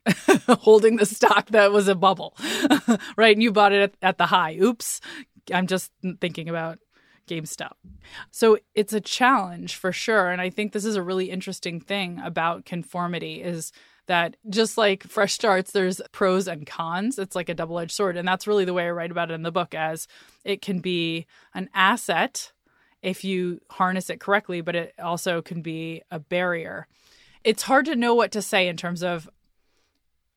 holding 0.59 0.97
the 0.97 1.05
stock 1.05 1.47
that 1.47 1.71
was 1.71 1.87
a 1.87 1.95
bubble, 1.95 2.35
right? 3.17 3.35
And 3.35 3.43
you 3.43 3.51
bought 3.51 3.73
it 3.73 3.81
at, 3.81 3.93
at 4.01 4.17
the 4.17 4.27
high. 4.27 4.55
Oops. 4.55 5.01
I'm 5.53 5.67
just 5.67 5.91
thinking 6.19 6.49
about 6.49 6.79
GameStop. 7.27 7.73
So 8.31 8.57
it's 8.73 8.93
a 8.93 9.01
challenge 9.01 9.75
for 9.75 9.91
sure. 9.91 10.29
And 10.29 10.41
I 10.41 10.49
think 10.49 10.71
this 10.71 10.85
is 10.85 10.95
a 10.95 11.03
really 11.03 11.29
interesting 11.29 11.79
thing 11.79 12.19
about 12.23 12.65
conformity 12.65 13.41
is 13.41 13.71
that 14.07 14.37
just 14.49 14.77
like 14.77 15.03
fresh 15.03 15.33
starts, 15.33 15.71
there's 15.71 16.01
pros 16.11 16.47
and 16.47 16.67
cons. 16.67 17.17
It's 17.17 17.35
like 17.35 17.49
a 17.49 17.55
double 17.55 17.79
edged 17.79 17.91
sword. 17.91 18.17
And 18.17 18.27
that's 18.27 18.47
really 18.47 18.65
the 18.65 18.73
way 18.73 18.85
I 18.85 18.91
write 18.91 19.11
about 19.11 19.31
it 19.31 19.35
in 19.35 19.41
the 19.41 19.51
book 19.51 19.73
as 19.73 20.07
it 20.43 20.61
can 20.61 20.79
be 20.79 21.25
an 21.53 21.69
asset 21.73 22.51
if 23.01 23.23
you 23.23 23.61
harness 23.69 24.09
it 24.09 24.19
correctly, 24.19 24.61
but 24.61 24.75
it 24.75 24.93
also 24.99 25.41
can 25.41 25.61
be 25.61 26.01
a 26.11 26.19
barrier. 26.19 26.87
It's 27.43 27.63
hard 27.63 27.85
to 27.85 27.95
know 27.95 28.15
what 28.15 28.31
to 28.31 28.41
say 28.41 28.67
in 28.67 28.77
terms 28.77 29.03
of 29.03 29.29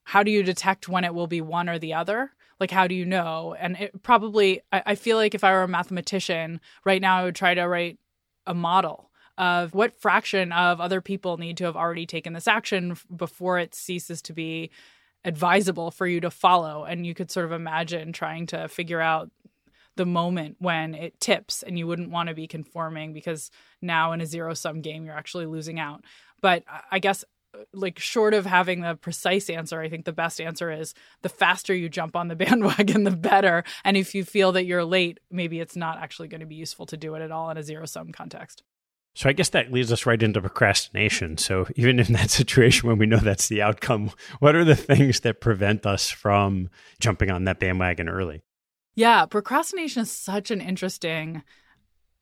how 0.08 0.22
do 0.22 0.30
you 0.30 0.42
detect 0.42 0.88
when 0.88 1.04
it 1.04 1.12
will 1.12 1.26
be 1.26 1.42
one 1.42 1.68
or 1.68 1.78
the 1.78 1.92
other? 1.92 2.30
Like, 2.58 2.70
how 2.70 2.86
do 2.86 2.94
you 2.94 3.04
know? 3.04 3.54
And 3.60 3.76
it 3.76 4.02
probably, 4.02 4.62
I, 4.72 4.82
I 4.86 4.94
feel 4.94 5.18
like 5.18 5.34
if 5.34 5.44
I 5.44 5.52
were 5.52 5.64
a 5.64 5.68
mathematician 5.68 6.62
right 6.82 7.02
now, 7.02 7.18
I 7.18 7.24
would 7.24 7.34
try 7.34 7.52
to 7.52 7.64
write 7.64 7.98
a 8.46 8.54
model 8.54 9.10
of 9.36 9.74
what 9.74 10.00
fraction 10.00 10.50
of 10.50 10.80
other 10.80 11.02
people 11.02 11.36
need 11.36 11.58
to 11.58 11.64
have 11.64 11.76
already 11.76 12.06
taken 12.06 12.32
this 12.32 12.48
action 12.48 12.96
before 13.14 13.58
it 13.58 13.74
ceases 13.74 14.22
to 14.22 14.32
be 14.32 14.70
advisable 15.26 15.90
for 15.90 16.06
you 16.06 16.22
to 16.22 16.30
follow. 16.30 16.84
And 16.84 17.06
you 17.06 17.12
could 17.14 17.30
sort 17.30 17.44
of 17.44 17.52
imagine 17.52 18.14
trying 18.14 18.46
to 18.46 18.66
figure 18.66 19.02
out 19.02 19.30
the 19.96 20.06
moment 20.06 20.56
when 20.58 20.94
it 20.94 21.20
tips 21.20 21.62
and 21.62 21.78
you 21.78 21.86
wouldn't 21.86 22.10
want 22.10 22.30
to 22.30 22.34
be 22.34 22.46
conforming 22.46 23.12
because 23.12 23.50
now 23.82 24.12
in 24.12 24.22
a 24.22 24.26
zero 24.26 24.54
sum 24.54 24.80
game, 24.80 25.04
you're 25.04 25.14
actually 25.14 25.44
losing 25.44 25.78
out. 25.78 26.02
But 26.40 26.64
I 26.90 26.98
guess 26.98 27.26
like 27.72 27.98
short 27.98 28.34
of 28.34 28.46
having 28.46 28.80
the 28.80 28.94
precise 28.94 29.48
answer 29.50 29.80
i 29.80 29.88
think 29.88 30.04
the 30.04 30.12
best 30.12 30.40
answer 30.40 30.70
is 30.70 30.94
the 31.22 31.28
faster 31.28 31.74
you 31.74 31.88
jump 31.88 32.14
on 32.14 32.28
the 32.28 32.36
bandwagon 32.36 33.04
the 33.04 33.10
better 33.10 33.64
and 33.84 33.96
if 33.96 34.14
you 34.14 34.24
feel 34.24 34.52
that 34.52 34.66
you're 34.66 34.84
late 34.84 35.18
maybe 35.30 35.60
it's 35.60 35.76
not 35.76 35.98
actually 35.98 36.28
going 36.28 36.40
to 36.40 36.46
be 36.46 36.54
useful 36.54 36.86
to 36.86 36.96
do 36.96 37.14
it 37.14 37.22
at 37.22 37.32
all 37.32 37.50
in 37.50 37.56
a 37.56 37.62
zero 37.62 37.86
sum 37.86 38.12
context 38.12 38.62
so 39.14 39.28
I 39.28 39.32
guess 39.32 39.48
that 39.48 39.72
leads 39.72 39.90
us 39.90 40.06
right 40.06 40.22
into 40.22 40.40
procrastination. 40.40 41.38
So 41.38 41.66
even 41.74 41.98
in 41.98 42.12
that 42.12 42.30
situation 42.40 42.88
when 42.88 42.98
we 42.98 43.06
know 43.06 43.16
that's 43.16 43.48
the 43.48 43.62
outcome, 43.62 44.12
what 44.38 44.54
are 44.54 44.64
the 44.64 44.76
things 44.76 45.18
that 45.20 45.40
prevent 45.40 45.84
us 45.86 46.08
from 46.08 46.70
jumping 47.00 47.28
on 47.28 47.42
that 47.42 47.58
bandwagon 47.58 48.08
early? 48.08 48.42
Yeah, 48.94 49.26
procrastination 49.26 50.02
is 50.02 50.10
such 50.12 50.52
an 50.52 50.60
interesting 50.60 51.42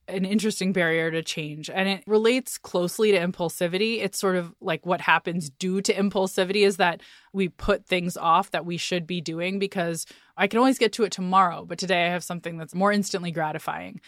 an 0.09 0.25
interesting 0.25 0.73
barrier 0.73 1.11
to 1.11 1.23
change. 1.23 1.69
And 1.69 1.88
it 1.88 2.05
relates 2.07 2.59
closely 2.59 3.12
to 3.12 3.19
impulsivity. 3.19 4.03
It's 4.03 4.19
sort 4.19 4.37
of 4.37 4.55
like 4.61 4.87
what 4.87 5.01
happens 5.01 5.51
due 5.51 5.81
to 5.83 5.95
impulsivity 5.95 6.66
is 6.66 6.77
that 6.77 7.01
we 7.33 7.49
put 7.49 7.87
things 7.87 8.16
off 8.16 8.51
that 8.53 8.64
we 8.64 8.77
should 8.77 9.07
be 9.07 9.21
doing 9.21 9.59
because 9.59 10.07
i 10.37 10.47
can 10.47 10.59
always 10.59 10.79
get 10.79 10.92
to 10.95 11.05
it 11.05 11.12
tomorrow 11.12 11.64
but 11.64 11.79
today 11.79 12.07
i 12.07 12.11
have 12.11 12.25
something 12.25 12.57
that's 12.57 12.75
more 12.75 12.91
instantly 12.93 13.30
gratifying. 13.30 14.01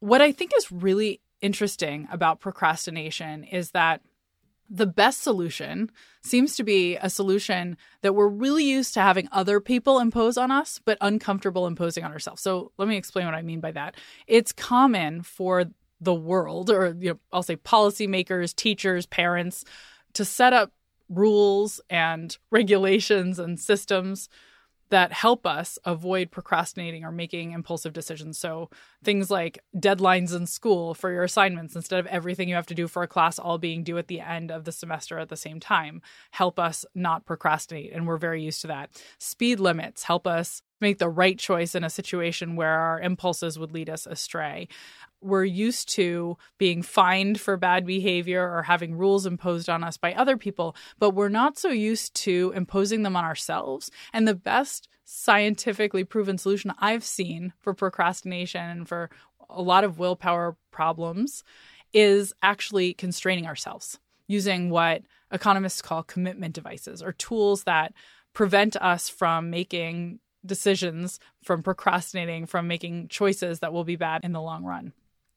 What 0.00 0.20
i 0.20 0.32
think 0.32 0.52
is 0.56 0.70
really 0.70 1.20
interesting 1.40 2.08
about 2.10 2.40
procrastination 2.40 3.44
is 3.44 3.70
that 3.70 4.00
the 4.68 4.86
best 4.86 5.22
solution 5.22 5.90
seems 6.22 6.56
to 6.56 6.64
be 6.64 6.96
a 6.96 7.08
solution 7.08 7.76
that 8.02 8.14
we're 8.14 8.28
really 8.28 8.64
used 8.64 8.94
to 8.94 9.00
having 9.00 9.28
other 9.32 9.60
people 9.60 9.98
impose 9.98 10.36
on 10.36 10.50
us, 10.50 10.80
but 10.84 10.98
uncomfortable 11.00 11.66
imposing 11.66 12.04
on 12.04 12.12
ourselves. 12.12 12.42
So 12.42 12.72
let 12.78 12.88
me 12.88 12.96
explain 12.96 13.26
what 13.26 13.34
I 13.34 13.42
mean 13.42 13.60
by 13.60 13.72
that. 13.72 13.96
It's 14.26 14.52
common 14.52 15.22
for 15.22 15.66
the 16.00 16.14
world, 16.14 16.70
or 16.70 16.96
you 16.98 17.10
know, 17.10 17.18
I'll 17.32 17.42
say 17.42 17.56
policymakers, 17.56 18.54
teachers, 18.54 19.06
parents, 19.06 19.64
to 20.14 20.24
set 20.24 20.52
up 20.52 20.72
rules 21.08 21.80
and 21.88 22.36
regulations 22.50 23.38
and 23.38 23.58
systems 23.58 24.28
that 24.90 25.12
help 25.12 25.46
us 25.46 25.78
avoid 25.84 26.30
procrastinating 26.30 27.04
or 27.04 27.12
making 27.12 27.52
impulsive 27.52 27.92
decisions. 27.92 28.38
So, 28.38 28.70
things 29.02 29.30
like 29.30 29.58
deadlines 29.76 30.34
in 30.34 30.46
school 30.46 30.94
for 30.94 31.10
your 31.10 31.24
assignments 31.24 31.76
instead 31.76 31.98
of 31.98 32.06
everything 32.06 32.48
you 32.48 32.54
have 32.54 32.66
to 32.66 32.74
do 32.74 32.88
for 32.88 33.02
a 33.02 33.08
class 33.08 33.38
all 33.38 33.58
being 33.58 33.84
due 33.84 33.98
at 33.98 34.08
the 34.08 34.20
end 34.20 34.50
of 34.50 34.64
the 34.64 34.72
semester 34.72 35.18
at 35.18 35.28
the 35.28 35.36
same 35.36 35.60
time 35.60 36.02
help 36.32 36.58
us 36.58 36.84
not 36.94 37.26
procrastinate. 37.26 37.92
And 37.92 38.06
we're 38.06 38.16
very 38.16 38.42
used 38.42 38.60
to 38.62 38.66
that. 38.68 38.90
Speed 39.18 39.60
limits 39.60 40.04
help 40.04 40.26
us 40.26 40.62
make 40.80 40.98
the 40.98 41.08
right 41.08 41.38
choice 41.38 41.74
in 41.74 41.84
a 41.84 41.90
situation 41.90 42.56
where 42.56 42.78
our 42.78 43.00
impulses 43.00 43.58
would 43.58 43.72
lead 43.72 43.88
us 43.88 44.06
astray 44.06 44.68
we're 45.20 45.44
used 45.44 45.88
to 45.90 46.36
being 46.58 46.82
fined 46.82 47.40
for 47.40 47.56
bad 47.56 47.86
behavior 47.86 48.42
or 48.42 48.62
having 48.62 48.94
rules 48.94 49.26
imposed 49.26 49.68
on 49.68 49.82
us 49.82 49.96
by 49.96 50.12
other 50.12 50.36
people, 50.36 50.76
but 50.98 51.10
we're 51.10 51.28
not 51.28 51.58
so 51.58 51.68
used 51.68 52.14
to 52.14 52.52
imposing 52.54 53.02
them 53.02 53.16
on 53.16 53.24
ourselves. 53.24 53.90
And 54.12 54.26
the 54.26 54.34
best 54.34 54.88
scientifically 55.04 56.04
proven 56.04 56.38
solution 56.38 56.72
I've 56.78 57.04
seen 57.04 57.52
for 57.60 57.74
procrastination 57.74 58.62
and 58.62 58.88
for 58.88 59.10
a 59.48 59.62
lot 59.62 59.84
of 59.84 59.98
willpower 59.98 60.56
problems 60.70 61.44
is 61.92 62.34
actually 62.42 62.92
constraining 62.94 63.46
ourselves 63.46 63.98
using 64.26 64.70
what 64.70 65.02
economists 65.30 65.80
call 65.80 66.02
commitment 66.02 66.54
devices 66.54 67.02
or 67.02 67.12
tools 67.12 67.64
that 67.64 67.92
prevent 68.32 68.76
us 68.76 69.08
from 69.08 69.50
making 69.50 70.18
decisions, 70.44 71.20
from 71.42 71.62
procrastinating, 71.62 72.46
from 72.46 72.68
making 72.68 73.08
choices 73.08 73.60
that 73.60 73.72
will 73.72 73.84
be 73.84 73.96
bad 73.96 74.24
in 74.24 74.32
the 74.32 74.42
long 74.42 74.64
run 74.64 74.92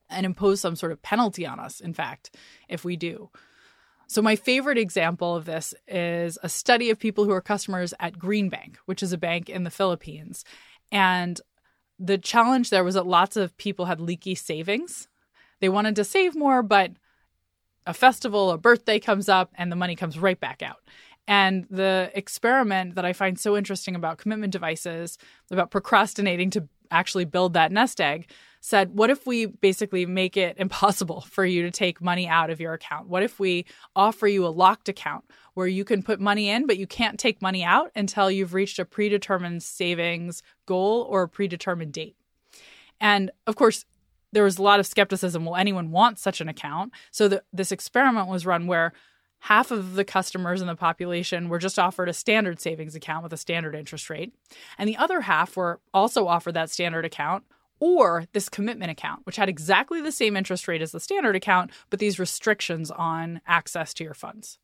and 0.10 0.26
impose 0.26 0.62
some 0.62 0.76
sort 0.76 0.92
of 0.92 1.02
penalty 1.02 1.46
on 1.46 1.60
us, 1.60 1.80
in 1.80 1.94
fact, 1.94 2.36
if 2.68 2.84
we 2.84 2.96
do. 2.96 3.30
So, 4.08 4.24
my 4.24 4.36
favorite 4.36 4.80
example 4.80 5.36
of 5.36 5.46
this 5.46 5.74
is 5.88 6.40
a 6.42 6.50
study 6.50 6.90
of 6.90 6.98
people 6.98 7.26
who 7.26 7.32
are 7.32 7.42
customers 7.42 7.94
at 8.00 8.18
Green 8.18 8.50
Bank, 8.50 8.80
which 8.86 9.04
is 9.04 9.14
a 9.14 9.20
bank 9.20 9.50
in 9.50 9.64
the 9.64 9.70
Philippines. 9.70 10.44
And 10.92 11.40
the 12.00 12.18
challenge 12.18 12.72
there 12.72 12.84
was 12.84 12.96
that 12.96 13.06
lots 13.06 13.38
of 13.38 13.56
people 13.58 13.86
had 13.86 14.02
leaky 14.02 14.34
savings. 14.34 15.08
They 15.60 15.70
wanted 15.70 15.96
to 15.98 16.04
save 16.04 16.36
more, 16.36 16.64
but 16.64 16.94
a 17.86 17.94
festival, 17.94 18.50
a 18.50 18.58
birthday 18.58 19.00
comes 19.00 19.30
up, 19.30 19.52
and 19.56 19.72
the 19.72 19.76
money 19.76 19.96
comes 19.96 20.18
right 20.18 20.40
back 20.40 20.64
out. 20.64 20.80
And 21.28 21.68
the 21.70 22.12
experiment 22.16 22.96
that 22.96 23.06
I 23.06 23.14
find 23.14 23.40
so 23.40 23.56
interesting 23.56 23.96
about 23.96 24.18
commitment 24.18 24.52
devices, 24.52 25.20
about 25.52 25.70
procrastinating 25.70 26.50
to 26.52 26.68
actually 26.90 27.26
build 27.26 27.54
that 27.54 27.72
nest 27.72 28.02
egg, 28.02 28.32
said, 28.62 28.96
What 28.96 29.10
if 29.10 29.26
we 29.26 29.46
basically 29.46 30.06
make 30.06 30.38
it 30.38 30.58
impossible 30.58 31.22
for 31.22 31.46
you 31.46 31.64
to 31.64 31.72
take 31.72 32.02
money 32.02 32.28
out 32.28 32.50
of 32.50 32.60
your 32.60 32.74
account? 32.74 33.08
What 33.08 33.24
if 33.24 33.40
we 33.40 33.66
offer 33.96 34.28
you 34.28 34.46
a 34.46 34.50
locked 34.50 34.90
account 34.90 35.26
where 35.54 35.68
you 35.68 35.84
can 35.84 36.04
put 36.04 36.20
money 36.20 36.50
in, 36.50 36.68
but 36.68 36.78
you 36.78 36.88
can't 36.88 37.20
take 37.20 37.42
money 37.42 37.64
out 37.64 37.92
until 37.96 38.32
you've 38.32 38.54
reached 38.54 38.80
a 38.80 38.86
predetermined 38.86 39.64
savings 39.64 40.44
goal 40.66 41.08
or 41.10 41.24
a 41.24 41.30
predetermined 41.30 41.94
date? 41.94 42.16
And 43.02 43.32
of 43.48 43.56
course, 43.56 43.86
there 44.32 44.44
was 44.44 44.58
a 44.58 44.64
lot 44.64 44.80
of 44.80 44.86
skepticism. 44.86 45.46
Will 45.46 45.56
anyone 45.56 45.92
want 45.92 46.20
such 46.20 46.42
an 46.42 46.50
account? 46.50 46.92
So 47.12 47.28
the, 47.28 47.44
this 47.52 47.72
experiment 47.72 48.28
was 48.28 48.46
run 48.46 48.68
where 48.68 48.94
half 49.40 49.72
of 49.72 49.96
the 49.96 50.04
customers 50.04 50.62
in 50.62 50.68
the 50.68 50.76
population 50.76 51.50
were 51.50 51.60
just 51.60 51.80
offered 51.80 52.10
a 52.10 52.14
standard 52.14 52.60
savings 52.60 52.94
account 52.94 53.24
with 53.24 53.34
a 53.34 53.38
standard 53.38 53.74
interest 53.74 54.10
rate, 54.10 54.34
and 54.78 54.88
the 54.88 54.98
other 54.98 55.22
half 55.22 55.56
were 55.56 55.80
also 55.94 56.28
offered 56.28 56.54
that 56.54 56.70
standard 56.70 57.06
account 57.06 57.44
or 57.80 58.26
this 58.34 58.50
commitment 58.50 58.92
account, 58.92 59.26
which 59.26 59.38
had 59.38 59.50
exactly 59.50 60.02
the 60.02 60.12
same 60.12 60.36
interest 60.36 60.68
rate 60.68 60.82
as 60.82 60.92
the 60.92 61.00
standard 61.00 61.36
account, 61.36 61.72
but 61.90 62.00
these 62.00 62.20
restrictions 62.20 62.92
on 62.92 63.42
access 63.48 63.94
to 63.96 64.04
your 64.04 64.14
funds. 64.14 64.60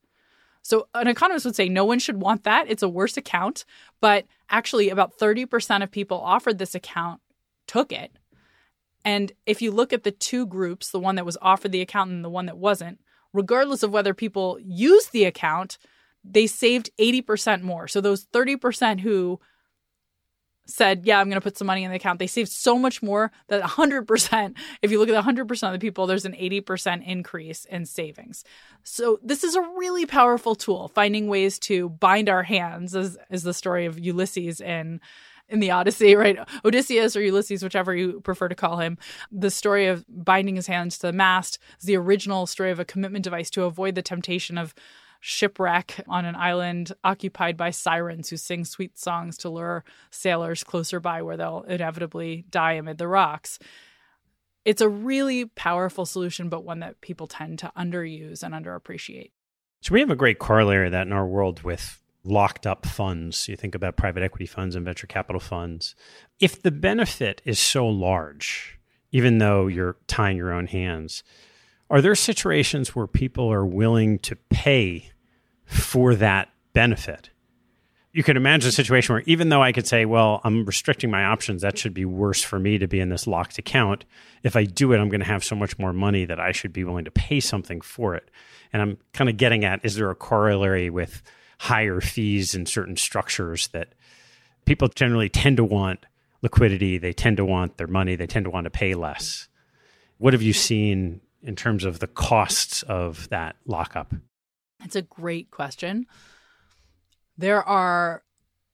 So, 0.61 0.87
an 0.95 1.07
economist 1.07 1.45
would 1.45 1.55
say 1.55 1.69
no 1.69 1.85
one 1.85 1.99
should 1.99 2.19
want 2.19 2.43
that. 2.43 2.65
It's 2.67 2.81
a 2.81 2.89
worse 2.89 3.17
account. 3.17 3.65
But 4.01 4.25
actually, 4.49 4.89
about 4.89 5.17
30% 5.19 5.83
of 5.83 5.91
people 5.91 6.19
offered 6.19 6.57
this 6.57 6.73
account 6.73 7.21
took 7.67 7.91
it. 7.91 8.11
And 9.03 9.31
if 9.45 9.61
you 9.61 9.69
look 9.69 9.93
at 9.93 10.01
the 10.01 10.11
two 10.11 10.47
groups, 10.47 10.89
the 10.89 10.99
one 10.99 11.17
that 11.17 11.25
was 11.25 11.37
offered 11.39 11.71
the 11.71 11.81
account 11.81 12.09
and 12.09 12.25
the 12.25 12.31
one 12.31 12.47
that 12.47 12.57
wasn't, 12.57 12.99
regardless 13.31 13.83
of 13.83 13.91
whether 13.91 14.15
people 14.15 14.57
used 14.59 15.11
the 15.11 15.25
account, 15.25 15.77
they 16.23 16.47
saved 16.47 16.89
80% 16.99 17.61
more. 17.61 17.87
So, 17.87 18.01
those 18.01 18.25
30% 18.25 19.01
who 19.01 19.39
said, 20.65 21.05
Yeah, 21.05 21.19
I'm 21.19 21.27
going 21.29 21.39
to 21.39 21.41
put 21.41 21.57
some 21.57 21.67
money 21.67 21.83
in 21.83 21.91
the 21.91 21.97
account, 21.97 22.19
they 22.19 22.27
saved 22.27 22.51
so 22.51 22.77
much 22.77 23.01
more 23.01 23.31
that 23.47 23.61
100%, 23.63 24.55
if 24.81 24.91
you 24.91 24.99
look 24.99 25.09
at 25.09 25.23
100% 25.23 25.67
of 25.67 25.73
the 25.73 25.79
people, 25.79 26.07
there's 26.07 26.25
an 26.25 26.33
80% 26.33 27.05
increase 27.05 27.65
in 27.65 27.85
savings. 27.85 28.43
So, 28.83 29.19
this 29.23 29.43
is 29.43 29.55
a 29.55 29.61
really 29.61 30.05
powerful 30.05 30.55
tool, 30.55 30.89
finding 30.89 31.27
ways 31.27 31.59
to 31.59 31.89
bind 31.89 32.29
our 32.29 32.43
hands, 32.43 32.95
as 32.95 33.17
is 33.29 33.43
the 33.43 33.53
story 33.53 33.85
of 33.85 33.99
Ulysses 33.99 34.61
in. 34.61 35.01
In 35.47 35.59
the 35.59 35.69
Odyssey, 35.69 36.15
right? 36.15 36.39
Odysseus 36.65 37.15
or 37.15 37.21
Ulysses, 37.21 37.61
whichever 37.61 37.95
you 37.95 38.19
prefer 38.21 38.47
to 38.47 38.55
call 38.55 38.77
him. 38.77 38.97
The 39.31 39.51
story 39.51 39.85
of 39.85 40.03
binding 40.09 40.55
his 40.55 40.65
hands 40.65 40.97
to 40.97 41.05
the 41.05 41.13
mast 41.13 41.59
is 41.79 41.85
the 41.85 41.97
original 41.97 42.47
story 42.47 42.71
of 42.71 42.79
a 42.79 42.85
commitment 42.85 43.23
device 43.23 43.51
to 43.51 43.65
avoid 43.65 43.93
the 43.93 44.01
temptation 44.01 44.57
of 44.57 44.73
shipwreck 45.27 46.01
on 46.07 46.23
an 46.23 46.35
island 46.35 46.91
occupied 47.03 47.57
by 47.57 47.71
sirens 47.71 48.29
who 48.29 48.37
sing 48.37 48.63
sweet 48.63 48.95
songs 48.95 49.37
to 49.39 49.49
lure 49.49 49.83
sailors 50.11 50.63
closer 50.63 50.99
by 50.99 51.23
where 51.23 51.35
they'll 51.35 51.65
inevitably 51.67 52.45
die 52.51 52.73
amid 52.73 52.99
the 52.99 53.07
rocks. 53.07 53.57
It's 54.65 54.81
a 54.81 54.89
really 54.89 55.45
powerful 55.45 56.05
solution, 56.05 56.47
but 56.47 56.63
one 56.63 56.79
that 56.81 57.01
people 57.01 57.25
tend 57.25 57.57
to 57.59 57.71
underuse 57.75 58.43
and 58.43 58.53
underappreciate. 58.53 59.31
So, 59.81 59.95
we 59.95 59.99
have 59.99 60.11
a 60.11 60.15
great 60.15 60.37
corollary 60.37 60.85
of 60.85 60.91
that 60.91 61.07
in 61.07 61.13
our 61.13 61.25
world 61.25 61.63
with 61.63 62.03
locked 62.23 62.67
up 62.67 62.85
funds. 62.85 63.47
You 63.47 63.55
think 63.55 63.73
about 63.73 63.97
private 63.97 64.21
equity 64.21 64.45
funds 64.45 64.75
and 64.75 64.85
venture 64.85 65.07
capital 65.07 65.39
funds. 65.39 65.95
If 66.39 66.61
the 66.61 66.71
benefit 66.71 67.41
is 67.45 67.57
so 67.57 67.87
large, 67.87 68.77
even 69.11 69.39
though 69.39 69.65
you're 69.65 69.97
tying 70.05 70.37
your 70.37 70.53
own 70.53 70.67
hands, 70.67 71.23
are 71.89 72.01
there 72.01 72.13
situations 72.13 72.95
where 72.95 73.07
people 73.07 73.51
are 73.51 73.65
willing 73.65 74.19
to 74.19 74.35
pay 74.35 75.11
for 75.65 76.15
that 76.15 76.49
benefit. 76.73 77.29
You 78.11 78.23
could 78.23 78.37
imagine 78.37 78.69
a 78.69 78.71
situation 78.71 79.13
where 79.13 79.23
even 79.25 79.49
though 79.49 79.61
I 79.61 79.73
could 79.73 79.85
say, 79.85 80.05
well, 80.05 80.39
I'm 80.45 80.65
restricting 80.65 81.11
my 81.11 81.25
options, 81.25 81.61
that 81.63 81.77
should 81.77 81.93
be 81.93 82.05
worse 82.05 82.41
for 82.41 82.57
me 82.59 82.77
to 82.77 82.87
be 82.87 83.01
in 83.01 83.09
this 83.09 83.27
locked 83.27 83.57
account. 83.57 84.05
If 84.41 84.55
I 84.55 84.63
do 84.63 84.93
it, 84.93 84.99
I'm 84.99 85.09
going 85.09 85.19
to 85.19 85.25
have 85.25 85.43
so 85.43 85.55
much 85.55 85.77
more 85.77 85.91
money 85.91 86.23
that 86.23 86.39
I 86.39 86.53
should 86.53 86.71
be 86.71 86.85
willing 86.85 87.05
to 87.05 87.11
pay 87.11 87.41
something 87.41 87.81
for 87.81 88.15
it. 88.15 88.31
And 88.71 88.81
I'm 88.81 88.97
kind 89.13 89.29
of 89.29 89.35
getting 89.35 89.65
at 89.65 89.83
is 89.83 89.95
there 89.95 90.09
a 90.09 90.15
corollary 90.15 90.89
with 90.89 91.21
higher 91.59 91.99
fees 91.99 92.55
in 92.55 92.65
certain 92.65 92.95
structures 92.95 93.67
that 93.69 93.93
people 94.65 94.87
generally 94.87 95.29
tend 95.29 95.57
to 95.57 95.63
want 95.63 96.05
liquidity, 96.41 96.97
they 96.97 97.13
tend 97.13 97.37
to 97.37 97.45
want 97.45 97.77
their 97.77 97.87
money, 97.87 98.15
they 98.15 98.27
tend 98.27 98.45
to 98.45 98.49
want 98.49 98.65
to 98.65 98.69
pay 98.69 98.93
less. 98.93 99.47
What 100.19 100.33
have 100.33 100.41
you 100.41 100.53
seen 100.53 101.21
in 101.43 101.55
terms 101.55 101.83
of 101.83 101.99
the 101.99 102.07
costs 102.07 102.83
of 102.83 103.27
that 103.29 103.55
lockup? 103.65 104.13
It's 104.85 104.95
a 104.95 105.01
great 105.01 105.51
question. 105.51 106.05
There 107.37 107.63
are 107.63 108.23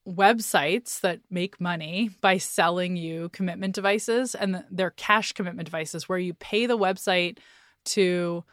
websites 0.06 1.00
that 1.00 1.20
make 1.30 1.60
money 1.60 2.10
by 2.20 2.38
selling 2.38 2.96
you 2.96 3.28
commitment 3.30 3.74
devices, 3.74 4.34
and 4.34 4.64
they're 4.70 4.90
cash 4.90 5.32
commitment 5.32 5.66
devices 5.66 6.08
where 6.08 6.18
you 6.18 6.34
pay 6.34 6.66
the 6.66 6.78
website 6.78 7.38
to 7.84 8.44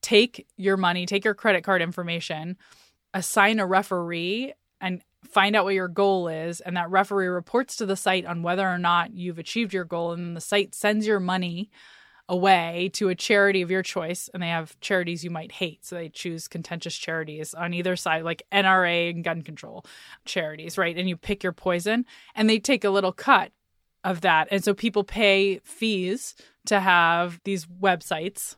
take 0.00 0.46
your 0.56 0.76
money, 0.76 1.06
take 1.06 1.24
your 1.24 1.34
credit 1.34 1.62
card 1.62 1.80
information, 1.80 2.56
assign 3.14 3.60
a 3.60 3.66
referee, 3.66 4.52
and 4.80 5.02
find 5.30 5.54
out 5.54 5.64
what 5.64 5.74
your 5.74 5.88
goal 5.88 6.26
is. 6.26 6.60
And 6.60 6.76
that 6.76 6.90
referee 6.90 7.28
reports 7.28 7.76
to 7.76 7.86
the 7.86 7.96
site 7.96 8.26
on 8.26 8.42
whether 8.42 8.68
or 8.68 8.78
not 8.78 9.14
you've 9.14 9.38
achieved 9.38 9.72
your 9.72 9.84
goal. 9.84 10.12
And 10.12 10.36
the 10.36 10.40
site 10.40 10.74
sends 10.74 11.06
your 11.06 11.20
money 11.20 11.70
away 12.32 12.90
to 12.94 13.10
a 13.10 13.14
charity 13.14 13.60
of 13.60 13.70
your 13.70 13.82
choice 13.82 14.30
and 14.32 14.42
they 14.42 14.48
have 14.48 14.78
charities 14.80 15.22
you 15.22 15.30
might 15.30 15.52
hate. 15.52 15.84
So 15.84 15.96
they 15.96 16.08
choose 16.08 16.48
contentious 16.48 16.96
charities 16.96 17.52
on 17.52 17.74
either 17.74 17.94
side 17.94 18.24
like 18.24 18.42
NRA 18.50 19.10
and 19.10 19.22
gun 19.22 19.42
control 19.42 19.84
charities 20.24 20.78
right? 20.78 20.96
And 20.96 21.08
you 21.08 21.16
pick 21.16 21.42
your 21.42 21.52
poison 21.52 22.06
and 22.34 22.48
they 22.48 22.58
take 22.58 22.84
a 22.84 22.90
little 22.90 23.12
cut 23.12 23.52
of 24.02 24.22
that. 24.22 24.48
And 24.50 24.64
so 24.64 24.74
people 24.74 25.04
pay 25.04 25.58
fees 25.58 26.34
to 26.66 26.80
have 26.80 27.40
these 27.44 27.66
websites 27.66 28.56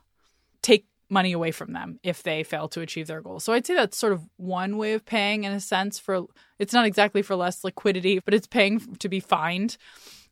take 0.61 0.85
money 1.09 1.33
away 1.33 1.51
from 1.51 1.73
them 1.73 1.99
if 2.01 2.23
they 2.23 2.43
fail 2.43 2.67
to 2.69 2.81
achieve 2.81 3.07
their 3.07 3.21
goals. 3.21 3.43
So 3.43 3.53
I'd 3.53 3.65
say 3.65 3.75
that's 3.75 3.97
sort 3.97 4.13
of 4.13 4.27
one 4.37 4.77
way 4.77 4.93
of 4.93 5.05
paying 5.05 5.43
in 5.43 5.51
a 5.51 5.59
sense 5.59 5.99
for 5.99 6.25
it's 6.57 6.73
not 6.73 6.85
exactly 6.85 7.21
for 7.21 7.35
less 7.35 7.63
liquidity, 7.63 8.19
but 8.19 8.33
it's 8.33 8.47
paying 8.47 8.95
to 8.95 9.09
be 9.09 9.19
fined. 9.19 9.77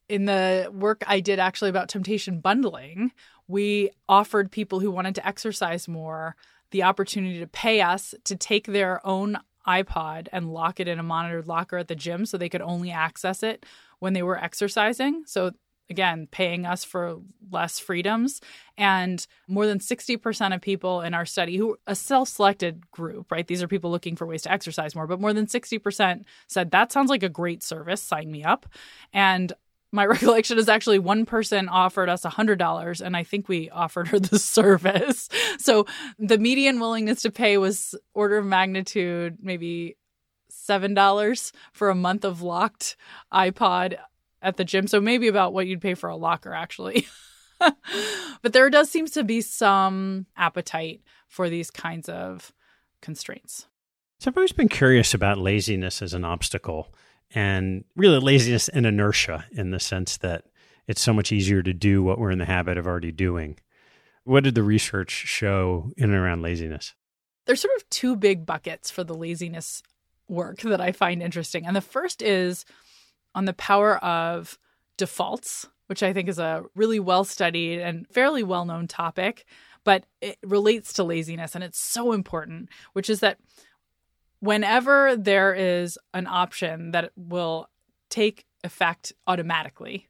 In 0.09 0.25
the 0.25 0.69
work 0.73 1.03
I 1.07 1.19
did 1.19 1.39
actually 1.39 1.69
about 1.69 1.89
temptation 1.89 2.39
bundling, 2.39 3.11
we 3.47 3.91
offered 4.07 4.51
people 4.51 4.79
who 4.79 4.91
wanted 4.91 5.15
to 5.15 5.27
exercise 5.27 5.87
more 5.87 6.35
the 6.71 6.83
opportunity 6.83 7.39
to 7.39 7.47
pay 7.47 7.81
us 7.81 8.15
to 8.23 8.35
take 8.35 8.65
their 8.65 9.05
own 9.05 9.37
iPod 9.67 10.27
and 10.31 10.51
lock 10.51 10.79
it 10.79 10.87
in 10.87 10.99
a 10.99 11.03
monitored 11.03 11.47
locker 11.47 11.77
at 11.77 11.87
the 11.87 11.95
gym 11.95 12.25
so 12.25 12.37
they 12.37 12.49
could 12.49 12.61
only 12.61 12.91
access 12.91 13.43
it 13.43 13.65
when 13.99 14.13
they 14.13 14.23
were 14.23 14.37
exercising. 14.37 15.23
So 15.25 15.51
again, 15.89 16.27
paying 16.31 16.65
us 16.65 16.83
for 16.83 17.17
less 17.51 17.79
freedoms. 17.79 18.41
And 18.77 19.25
more 19.47 19.67
than 19.67 19.79
60% 19.79 20.55
of 20.55 20.61
people 20.61 21.01
in 21.01 21.13
our 21.13 21.25
study, 21.25 21.57
who 21.57 21.77
a 21.85 21.95
self 21.95 22.29
selected 22.29 22.89
group, 22.91 23.31
right? 23.31 23.45
These 23.45 23.61
are 23.61 23.67
people 23.67 23.91
looking 23.91 24.15
for 24.15 24.25
ways 24.25 24.41
to 24.43 24.51
exercise 24.51 24.95
more, 24.95 25.07
but 25.07 25.21
more 25.21 25.33
than 25.33 25.45
60% 25.45 26.23
said, 26.47 26.71
that 26.71 26.91
sounds 26.91 27.09
like 27.09 27.23
a 27.23 27.29
great 27.29 27.63
service. 27.63 28.01
Sign 28.01 28.31
me 28.31 28.43
up. 28.43 28.65
And 29.13 29.53
my 29.93 30.05
recollection 30.07 30.57
is 30.57 30.67
actually 30.67 30.99
one 30.99 31.25
person 31.25 31.69
offered 31.69 32.09
us 32.09 32.23
$100 32.23 33.01
and 33.01 33.15
I 33.15 33.23
think 33.23 33.47
we 33.47 33.69
offered 33.69 34.09
her 34.09 34.19
the 34.19 34.39
service. 34.39 35.29
So 35.59 35.85
the 36.19 36.37
median 36.37 36.81
willingness 36.81 37.21
to 37.21 37.31
pay 37.31 37.57
was 37.57 37.95
order 38.13 38.37
of 38.37 38.45
magnitude 38.45 39.37
maybe 39.41 39.95
$7 40.51 41.51
for 41.71 41.89
a 41.89 41.95
month 41.95 42.25
of 42.25 42.41
locked 42.41 42.97
iPod 43.31 43.97
at 44.41 44.57
the 44.57 44.65
gym. 44.65 44.87
So 44.87 44.99
maybe 44.99 45.27
about 45.27 45.53
what 45.53 45.67
you'd 45.67 45.81
pay 45.81 45.93
for 45.93 46.09
a 46.09 46.15
locker, 46.15 46.53
actually. 46.53 47.07
but 48.41 48.53
there 48.53 48.69
does 48.69 48.89
seems 48.89 49.11
to 49.11 49.23
be 49.23 49.41
some 49.41 50.25
appetite 50.35 51.01
for 51.27 51.49
these 51.49 51.71
kinds 51.71 52.09
of 52.09 52.51
constraints. 53.01 53.67
So 54.19 54.29
I've 54.29 54.37
always 54.37 54.51
been 54.51 54.69
curious 54.69 55.13
about 55.13 55.37
laziness 55.37 56.01
as 56.01 56.13
an 56.13 56.23
obstacle 56.23 56.93
and 57.34 57.84
really 57.95 58.19
laziness 58.19 58.69
and 58.69 58.86
inertia 58.86 59.45
in 59.51 59.71
the 59.71 59.79
sense 59.79 60.17
that 60.17 60.45
it's 60.88 61.01
so 61.01 61.13
much 61.13 61.31
easier 61.31 61.63
to 61.63 61.73
do 61.73 62.03
what 62.03 62.19
we're 62.19 62.31
in 62.31 62.39
the 62.39 62.45
habit 62.45 62.77
of 62.77 62.86
already 62.86 63.11
doing. 63.11 63.57
What 64.23 64.43
did 64.43 64.55
the 64.55 64.63
research 64.63 65.11
show 65.11 65.91
in 65.97 66.05
and 66.05 66.13
around 66.13 66.41
laziness? 66.41 66.93
There's 67.45 67.61
sort 67.61 67.75
of 67.75 67.89
two 67.89 68.15
big 68.15 68.45
buckets 68.45 68.89
for 68.89 69.03
the 69.03 69.15
laziness 69.15 69.84
work 70.29 70.61
that 70.61 70.81
I 70.81 70.91
find 70.91 71.21
interesting. 71.21 71.65
And 71.65 71.75
the 71.75 71.81
first 71.81 72.21
is 72.21 72.65
on 73.36 73.45
the 73.45 73.53
power 73.53 73.97
of 73.97 74.57
defaults, 74.97 75.67
which 75.88 76.03
I 76.03 76.13
think 76.13 76.29
is 76.29 76.39
a 76.39 76.63
really 76.75 76.99
well 76.99 77.23
studied 77.23 77.79
and 77.79 78.07
fairly 78.07 78.43
well 78.43 78.65
known 78.65 78.88
topic, 78.88 79.45
but 79.84 80.05
it 80.21 80.38
relates 80.43 80.93
to 80.93 81.03
laziness 81.03 81.55
and 81.55 81.63
it's 81.63 81.79
so 81.79 82.13
important, 82.13 82.69
which 82.93 83.09
is 83.09 83.19
that 83.19 83.39
whenever 84.43 85.15
there 85.15 85.53
is 85.53 85.97
an 86.13 86.27
option 86.27 86.91
that 86.91 87.13
will 87.15 87.69
take 88.09 88.45
effect 88.65 89.13
automatically, 89.25 90.09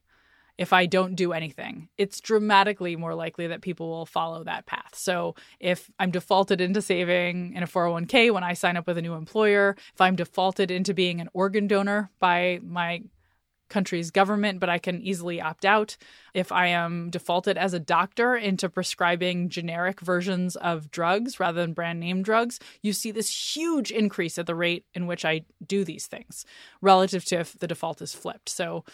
if 0.57 0.73
I 0.73 0.87
don't 0.87 1.13
do 1.13 1.33
anything, 1.33 1.89
it's 1.99 2.19
dramatically 2.19 2.95
more 2.95 3.13
likely 3.13 3.45
that 3.47 3.61
people 3.61 3.89
will 3.89 4.07
follow 4.07 4.43
that 4.43 4.65
path. 4.65 4.95
So, 4.95 5.35
if 5.59 5.89
I'm 5.99 6.09
defaulted 6.09 6.61
into 6.61 6.81
saving 6.81 7.53
in 7.53 7.61
a 7.61 7.67
401k 7.67 8.33
when 8.33 8.43
I 8.43 8.53
sign 8.53 8.75
up 8.75 8.87
with 8.87 8.97
a 8.97 9.03
new 9.03 9.13
employer, 9.13 9.75
if 9.93 10.01
I'm 10.01 10.15
defaulted 10.15 10.71
into 10.71 10.95
being 10.95 11.21
an 11.21 11.29
organ 11.33 11.67
donor 11.67 12.09
by 12.19 12.59
my 12.63 13.03
country's 13.73 14.11
government, 14.11 14.59
but 14.59 14.69
I 14.69 14.77
can 14.77 15.01
easily 15.01 15.41
opt 15.41 15.65
out. 15.65 15.97
If 16.35 16.51
I 16.51 16.67
am 16.67 17.09
defaulted 17.09 17.57
as 17.57 17.73
a 17.73 17.79
doctor 17.79 18.35
into 18.35 18.69
prescribing 18.69 19.49
generic 19.49 19.99
versions 19.99 20.55
of 20.55 20.91
drugs 20.91 21.39
rather 21.39 21.59
than 21.61 21.73
brand 21.73 21.99
name 21.99 22.21
drugs, 22.21 22.59
you 22.83 22.93
see 22.93 23.11
this 23.11 23.55
huge 23.55 23.91
increase 23.91 24.37
at 24.37 24.45
the 24.45 24.55
rate 24.55 24.85
in 24.93 25.07
which 25.07 25.25
I 25.25 25.41
do 25.65 25.83
these 25.83 26.05
things 26.05 26.45
relative 26.81 27.25
to 27.25 27.39
if 27.39 27.57
the 27.57 27.67
default 27.67 28.01
is 28.01 28.13
flipped. 28.13 28.47
So, 28.47 28.85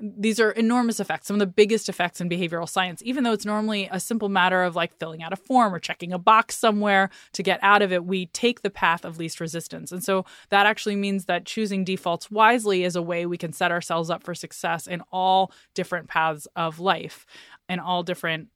these 0.00 0.40
are 0.40 0.50
enormous 0.50 0.98
effects, 0.98 1.28
some 1.28 1.36
of 1.36 1.40
the 1.40 1.46
biggest 1.46 1.88
effects 1.88 2.20
in 2.20 2.28
behavioral 2.28 2.68
science, 2.68 3.00
even 3.04 3.22
though 3.22 3.32
it's 3.32 3.44
normally 3.44 3.88
a 3.92 4.00
simple 4.00 4.28
matter 4.28 4.62
of 4.64 4.74
like 4.74 4.92
filling 4.98 5.22
out 5.22 5.32
a 5.32 5.36
form 5.36 5.72
or 5.72 5.78
checking 5.78 6.12
a 6.12 6.18
box 6.18 6.56
somewhere 6.56 7.10
to 7.32 7.42
get 7.42 7.60
out 7.62 7.80
of 7.80 7.92
it. 7.92 8.04
We 8.04 8.26
take 8.26 8.62
the 8.62 8.70
path 8.70 9.04
of 9.04 9.18
least 9.18 9.38
resistance. 9.40 9.92
And 9.92 10.02
so 10.02 10.24
that 10.48 10.66
actually 10.66 10.96
means 10.96 11.26
that 11.26 11.46
choosing 11.46 11.84
defaults 11.84 12.30
wisely 12.30 12.82
is 12.82 12.96
a 12.96 13.02
way 13.02 13.24
we 13.24 13.38
can 13.38 13.52
set 13.52 13.70
ourselves 13.70 14.10
up 14.10 14.24
for 14.24 14.34
success 14.34 14.86
in 14.88 15.00
all 15.12 15.52
different 15.74 16.08
paths 16.08 16.48
of 16.56 16.80
life 16.80 17.24
and 17.68 17.80
all 17.80 18.02
different 18.02 18.48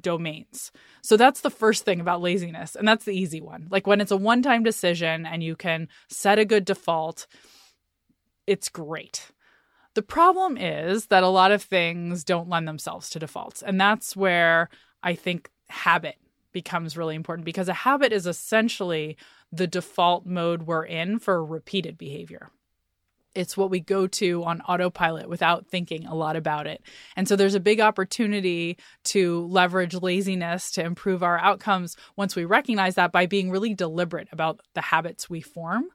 domains. 0.00 0.72
So 1.02 1.16
that's 1.16 1.42
the 1.42 1.50
first 1.50 1.84
thing 1.84 2.00
about 2.00 2.22
laziness. 2.22 2.74
And 2.74 2.88
that's 2.88 3.04
the 3.04 3.14
easy 3.14 3.40
one. 3.40 3.68
Like 3.70 3.86
when 3.86 4.00
it's 4.00 4.10
a 4.10 4.16
one 4.16 4.42
time 4.42 4.62
decision 4.62 5.26
and 5.26 5.42
you 5.42 5.56
can 5.56 5.88
set 6.08 6.38
a 6.38 6.44
good 6.44 6.64
default, 6.64 7.26
it's 8.46 8.68
great. 8.70 9.30
The 9.94 10.02
problem 10.02 10.56
is 10.56 11.06
that 11.06 11.22
a 11.22 11.28
lot 11.28 11.52
of 11.52 11.62
things 11.62 12.24
don't 12.24 12.48
lend 12.48 12.66
themselves 12.66 13.10
to 13.10 13.18
defaults. 13.18 13.62
And 13.62 13.80
that's 13.80 14.16
where 14.16 14.68
I 15.02 15.14
think 15.14 15.50
habit 15.68 16.16
becomes 16.52 16.96
really 16.96 17.14
important 17.14 17.44
because 17.44 17.68
a 17.68 17.74
habit 17.74 18.12
is 18.12 18.26
essentially 18.26 19.16
the 19.52 19.66
default 19.66 20.26
mode 20.26 20.64
we're 20.64 20.84
in 20.84 21.18
for 21.18 21.44
repeated 21.44 21.96
behavior. 21.96 22.50
It's 23.34 23.56
what 23.56 23.70
we 23.70 23.80
go 23.80 24.06
to 24.06 24.44
on 24.44 24.60
autopilot 24.62 25.28
without 25.28 25.66
thinking 25.66 26.06
a 26.06 26.14
lot 26.14 26.36
about 26.36 26.68
it. 26.68 26.82
And 27.16 27.26
so 27.26 27.34
there's 27.34 27.56
a 27.56 27.60
big 27.60 27.80
opportunity 27.80 28.78
to 29.04 29.46
leverage 29.46 29.94
laziness 29.94 30.70
to 30.72 30.84
improve 30.84 31.24
our 31.24 31.38
outcomes 31.38 31.96
once 32.16 32.36
we 32.36 32.44
recognize 32.44 32.94
that 32.94 33.10
by 33.10 33.26
being 33.26 33.50
really 33.50 33.74
deliberate 33.74 34.28
about 34.30 34.60
the 34.74 34.80
habits 34.80 35.28
we 35.28 35.40
form. 35.40 35.86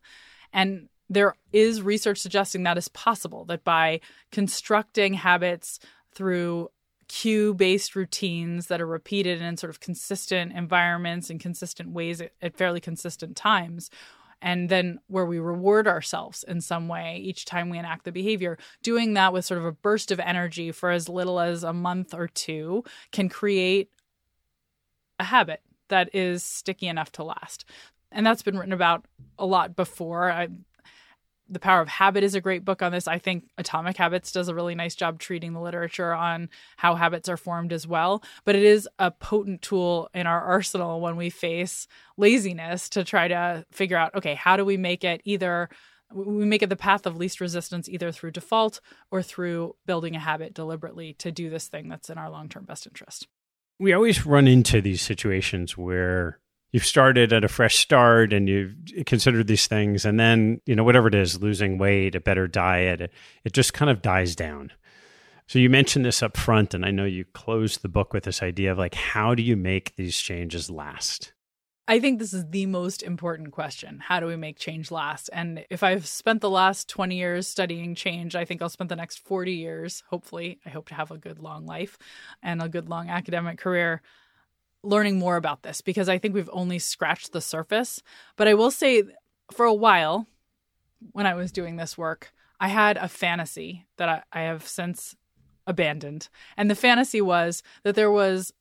And 0.52 0.90
there 1.10 1.36
is 1.52 1.82
research 1.82 2.20
suggesting 2.20 2.64
that 2.64 2.78
is 2.78 2.88
possible, 2.90 3.46
that 3.46 3.64
by 3.64 4.00
constructing 4.32 5.16
habits 5.16 5.80
through 6.14 6.70
cue 7.08 7.56
based 7.56 7.96
routines 7.96 8.68
that 8.68 8.80
are 8.80 8.88
repeated 8.88 9.42
in 9.42 9.58
sort 9.58 9.72
of 9.72 9.80
consistent 9.80 10.54
environments 10.54 11.30
and 11.30 11.40
consistent 11.40 11.90
ways 11.92 12.22
at, 12.22 12.56
fairly 12.56 12.80
consistent 12.80 13.36
times. 13.36 13.90
And 14.42 14.70
then 14.70 15.00
where 15.08 15.26
we 15.26 15.40
reward 15.40 15.86
ourselves 15.86 16.44
in 16.44 16.62
some 16.62 16.88
way 16.88 17.18
each 17.18 17.44
time 17.44 17.70
we 17.70 17.78
enact 17.78 18.06
the 18.06 18.12
behavior, 18.12 18.58
doing 18.84 19.16
that 19.16 19.34
with 19.34 19.44
sort 19.44 19.58
of 19.58 19.66
a 19.66 19.74
burst 19.74 20.12
of 20.12 20.20
energy 20.20 20.72
for 20.72 20.92
as 20.92 21.10
little 21.10 21.42
as 21.42 21.64
a 21.64 21.74
month 21.74 22.14
or 22.14 22.28
two 22.28 22.86
can 23.12 23.28
create 23.28 23.90
a 25.20 25.26
habit 25.26 25.62
that 25.90 26.14
is 26.16 26.44
sticky 26.44 26.88
enough 26.88 27.12
to 27.14 27.24
last. 27.24 27.66
And 28.12 28.26
that's 28.26 28.42
been 28.42 28.58
written 28.58 28.72
about 28.72 29.06
a 29.38 29.46
lot 29.46 29.76
before. 29.76 30.32
I, 30.32 30.48
the 31.50 31.60
Power 31.60 31.82
of 31.82 31.88
Habit 31.88 32.24
is 32.24 32.36
a 32.36 32.42
great 32.42 32.64
book 32.64 32.82
on 32.82 32.92
this. 32.92 33.08
I 33.08 33.18
think 33.18 33.46
Atomic 33.58 33.98
Habits 33.98 34.32
does 34.32 34.48
a 34.48 34.56
really 34.56 34.76
nice 34.76 34.96
job 34.96 35.20
treating 35.20 35.54
the 35.54 35.60
literature 35.60 36.14
on 36.14 36.50
how 36.78 36.96
habits 36.96 37.28
are 37.28 37.38
formed 37.38 37.74
as 37.74 37.88
well. 37.88 38.24
But 38.46 38.56
it 38.56 38.64
is 38.64 38.88
a 39.00 39.12
potent 39.12 39.62
tool 39.62 40.10
in 40.14 40.28
our 40.28 40.42
arsenal 40.42 41.02
when 41.02 41.16
we 41.16 41.30
face 41.30 41.88
laziness 42.18 42.90
to 42.90 43.04
try 43.04 43.28
to 43.28 43.66
figure 43.72 43.98
out 43.98 44.16
okay, 44.16 44.36
how 44.36 44.58
do 44.58 44.64
we 44.64 44.78
make 44.78 45.04
it 45.04 45.22
either 45.26 45.70
we 46.14 46.46
make 46.46 46.64
it 46.64 46.70
the 46.70 46.76
path 46.76 47.06
of 47.06 47.18
least 47.18 47.40
resistance 47.40 47.88
either 47.88 48.12
through 48.12 48.32
default 48.32 48.82
or 49.12 49.22
through 49.22 49.76
building 49.86 50.16
a 50.16 50.20
habit 50.20 50.54
deliberately 50.54 51.14
to 51.14 51.32
do 51.32 51.50
this 51.50 51.68
thing 51.68 51.88
that's 51.88 52.10
in 52.10 52.18
our 52.18 52.30
long 52.30 52.50
term 52.50 52.66
best 52.66 52.88
interest. 52.88 53.28
We 53.80 53.94
always 53.94 54.26
run 54.26 54.48
into 54.48 54.82
these 54.82 55.02
situations 55.02 55.78
where 55.78 56.40
you've 56.72 56.86
started 56.86 57.34
at 57.34 57.44
a 57.44 57.48
fresh 57.48 57.78
start 57.78 58.34
and 58.34 58.48
you've 58.48 58.76
considered 59.06 59.48
these 59.48 59.68
things 59.68 60.06
and 60.06 60.20
then 60.20 60.62
you 60.66 60.76
know 60.76 60.84
whatever 60.84 61.08
it 61.08 61.16
is 61.16 61.42
losing 61.42 61.78
weight 61.78 62.16
a 62.16 62.20
better 62.20 62.48
diet 62.48 63.02
it, 63.02 63.54
just 63.54 63.74
kind 63.74 63.90
of 63.90 64.02
dies 64.02 64.36
down 64.36 64.72
so 65.48 65.58
you 65.58 65.70
mentioned 65.70 66.06
this 66.06 66.22
up 66.22 66.38
front 66.38 66.74
and 66.74 66.86
i 66.86 66.92
know 66.92 67.06
you 67.06 67.26
closed 67.26 67.82
the 67.82 67.90
book 67.90 68.14
with 68.14 68.24
this 68.24 68.44
idea 68.44 68.72
of 68.72 68.78
like 68.78 68.96
how 68.96 69.34
do 69.36 69.44
you 69.44 69.56
make 69.56 69.96
these 69.96 70.18
changes 70.20 70.70
last 70.70 71.34
I 71.88 72.00
think 72.00 72.20
this 72.20 72.36
is 72.36 72.46
the 72.52 72.68
most 72.68 73.02
important 73.02 73.52
question. 73.52 73.98
How 73.98 74.20
do 74.20 74.28
we 74.28 74.36
make 74.36 74.60
change 74.60 74.92
last? 74.92 75.28
And 75.34 75.66
if 75.72 75.82
I've 75.82 76.06
spent 76.06 76.40
the 76.40 76.50
last 76.50 76.88
20 76.88 77.18
years 77.18 77.48
studying 77.48 77.96
change, 77.96 78.36
I 78.36 78.46
think 78.46 78.62
I'll 78.62 78.70
spend 78.70 78.92
the 78.92 78.96
next 78.96 79.26
40 79.26 79.54
years, 79.54 80.04
hopefully, 80.08 80.60
I 80.68 80.70
hope 80.70 80.90
to 80.90 80.94
have 80.94 81.10
a 81.10 81.18
good 81.18 81.40
long 81.40 81.66
life 81.66 81.98
and 82.44 82.62
a 82.62 82.70
good 82.70 82.90
long 82.90 83.10
academic 83.10 83.58
career 83.58 84.04
learning 84.84 85.20
more 85.20 85.36
about 85.36 85.64
this 85.64 85.82
because 85.82 86.10
I 86.10 86.18
think 86.18 86.34
we've 86.34 86.50
only 86.54 86.80
scratched 86.80 87.32
the 87.32 87.42
surface. 87.42 88.02
But 88.36 88.48
I 88.48 88.54
will 88.54 88.72
say, 88.72 89.04
for 89.52 89.66
a 89.66 89.74
while, 89.74 90.28
when 91.12 91.26
I 91.26 91.36
was 91.36 91.52
doing 91.52 91.76
this 91.76 91.98
work, 91.98 92.32
I 92.60 92.68
had 92.68 92.98
a 92.98 93.08
fantasy 93.08 93.86
that 93.98 94.10
I, 94.10 94.24
I 94.32 94.42
have 94.44 94.68
since 94.68 95.16
abandoned. 95.68 96.30
And 96.58 96.70
the 96.70 96.76
fantasy 96.76 97.22
was 97.22 97.64
that 97.84 97.96
there 97.96 98.12
was 98.12 98.54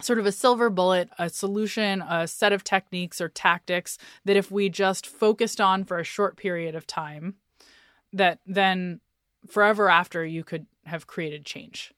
sort 0.00 0.18
of 0.18 0.26
a 0.26 0.32
silver 0.32 0.68
bullet, 0.68 1.08
a 1.18 1.28
solution, 1.28 2.02
a 2.02 2.26
set 2.26 2.52
of 2.52 2.64
techniques 2.64 3.20
or 3.20 3.28
tactics 3.28 3.98
that 4.24 4.36
if 4.36 4.50
we 4.50 4.68
just 4.68 5.06
focused 5.06 5.60
on 5.60 5.84
for 5.84 5.98
a 5.98 6.04
short 6.04 6.36
period 6.36 6.74
of 6.74 6.86
time, 6.86 7.34
that 8.12 8.40
then 8.46 9.00
forever 9.48 9.88
after 9.88 10.24
you 10.24 10.44
could 10.44 10.66
have 10.86 11.06
created 11.06 11.44
change. 11.44 11.92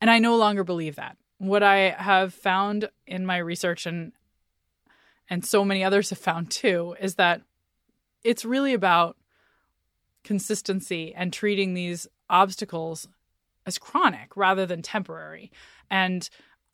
And 0.00 0.10
I 0.10 0.18
no 0.18 0.36
longer 0.36 0.64
believe 0.64 0.96
that 0.96 1.16
what 1.38 1.62
I 1.62 1.90
have 1.90 2.32
found 2.32 2.88
in 3.06 3.26
my 3.26 3.38
research 3.38 3.86
and 3.86 4.12
and 5.28 5.44
so 5.44 5.64
many 5.64 5.82
others 5.82 6.10
have 6.10 6.18
found 6.18 6.50
too 6.50 6.94
is 7.00 7.16
that 7.16 7.42
it's 8.22 8.44
really 8.44 8.74
about 8.74 9.16
consistency 10.22 11.12
and 11.14 11.32
treating 11.32 11.74
these 11.74 12.06
obstacles 12.30 13.08
as 13.66 13.76
chronic 13.78 14.36
rather 14.36 14.66
than 14.66 14.82
temporary. 14.82 15.50
And 15.90 16.28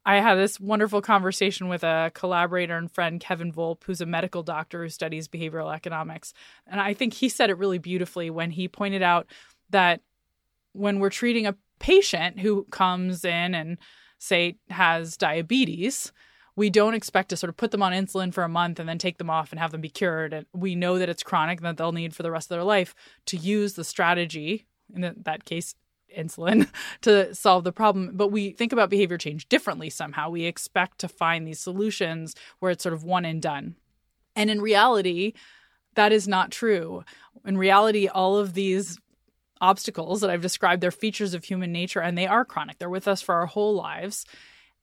I 0.05 0.17
had 0.17 0.35
this 0.35 0.61
wonderful 0.61 1.01
conversation 1.01 1.69
with 1.69 1.83
a 1.83 2.11
collaborator 2.15 2.77
and 2.77 2.91
friend, 2.91 3.21
Kevin 3.21 3.53
Volpp, 3.53 3.85
who's 3.85 4.01
a 4.01 4.07
medical 4.07 4.43
doctor 4.43 4.83
who 4.83 4.89
studies 4.91 5.29
behavioral 5.29 5.75
economics. 5.75 6.35
And 6.67 6.81
I 6.81 6.93
think 6.93 7.15
he 7.15 7.29
said 7.29 7.51
it 7.51 7.59
really 7.59 7.79
beautifully 7.79 8.29
when 8.29 8.51
he 8.51 8.69
pointed 8.69 9.03
out 9.03 9.27
that 9.71 10.01
when 10.73 10.99
we're 10.99 11.11
treating 11.11 11.47
a 11.47 11.57
patient 11.79 12.41
who 12.41 12.65
comes 12.71 13.25
in 13.25 13.55
and, 13.55 13.79
say, 14.23 14.57
has 14.71 15.17
diabetes, 15.17 16.13
we 16.55 16.71
don't 16.71 16.95
expect 16.95 17.31
to 17.31 17.37
sort 17.37 17.49
of 17.49 17.57
put 17.57 17.71
them 17.71 17.83
on 17.83 17.93
insulin 17.93 18.33
for 18.33 18.45
a 18.45 18.49
month 18.49 18.79
and 18.79 18.89
then 18.89 18.99
take 18.99 19.19
them 19.19 19.31
off 19.31 19.51
and 19.51 19.59
have 19.59 19.73
them 19.73 19.81
be 19.81 19.89
cured. 19.89 20.33
And 20.33 20.47
we 20.53 20.75
know 20.75 20.99
that 20.99 21.09
it's 21.09 21.23
chronic 21.23 21.59
and 21.59 21.67
that 21.67 21.77
they'll 21.77 21.93
need 21.93 22.15
for 22.15 22.23
the 22.23 22.31
rest 22.31 22.51
of 22.51 22.57
their 22.57 22.65
life 22.65 22.95
to 23.27 23.37
use 23.37 23.75
the 23.75 23.85
strategy, 23.85 24.67
in 24.95 25.15
that 25.25 25.45
case, 25.45 25.75
insulin, 26.17 26.69
to 27.01 27.35
solve 27.35 27.65
the 27.65 27.73
problem. 27.73 28.11
But 28.15 28.29
we 28.29 28.51
think 28.51 28.73
about 28.73 28.91
behavior 28.91 29.19
change 29.19 29.49
differently 29.49 29.91
somehow. 29.91 30.31
We 30.31 30.45
expect 30.45 30.99
to 30.99 31.09
find 31.09 31.47
these 31.47 31.61
solutions 31.61 32.35
where 32.61 32.71
it's 32.71 32.83
sort 32.83 32.95
of 32.95 33.05
one 33.05 33.25
and 33.25 33.41
done. 33.41 33.77
And 34.37 34.51
in 34.51 34.61
reality, 34.61 35.33
that 35.95 36.13
is 36.13 36.29
not 36.29 36.51
true. 36.51 37.05
In 37.45 37.59
reality, 37.59 38.09
all 38.09 38.37
of 38.37 38.55
these 38.55 38.99
obstacles 39.63 40.21
that 40.21 40.29
I've 40.29 40.43
described, 40.43 40.83
they're 40.83 40.91
features 40.91 41.33
of 41.33 41.45
human 41.45 41.73
nature 41.73 42.01
and 42.01 42.19
they 42.19 42.27
are 42.27 42.45
chronic. 42.45 42.79
They're 42.79 42.91
with 42.91 43.09
us 43.09 43.23
for 43.23 43.35
our 43.35 43.47
whole 43.47 43.75
lives 43.75 44.27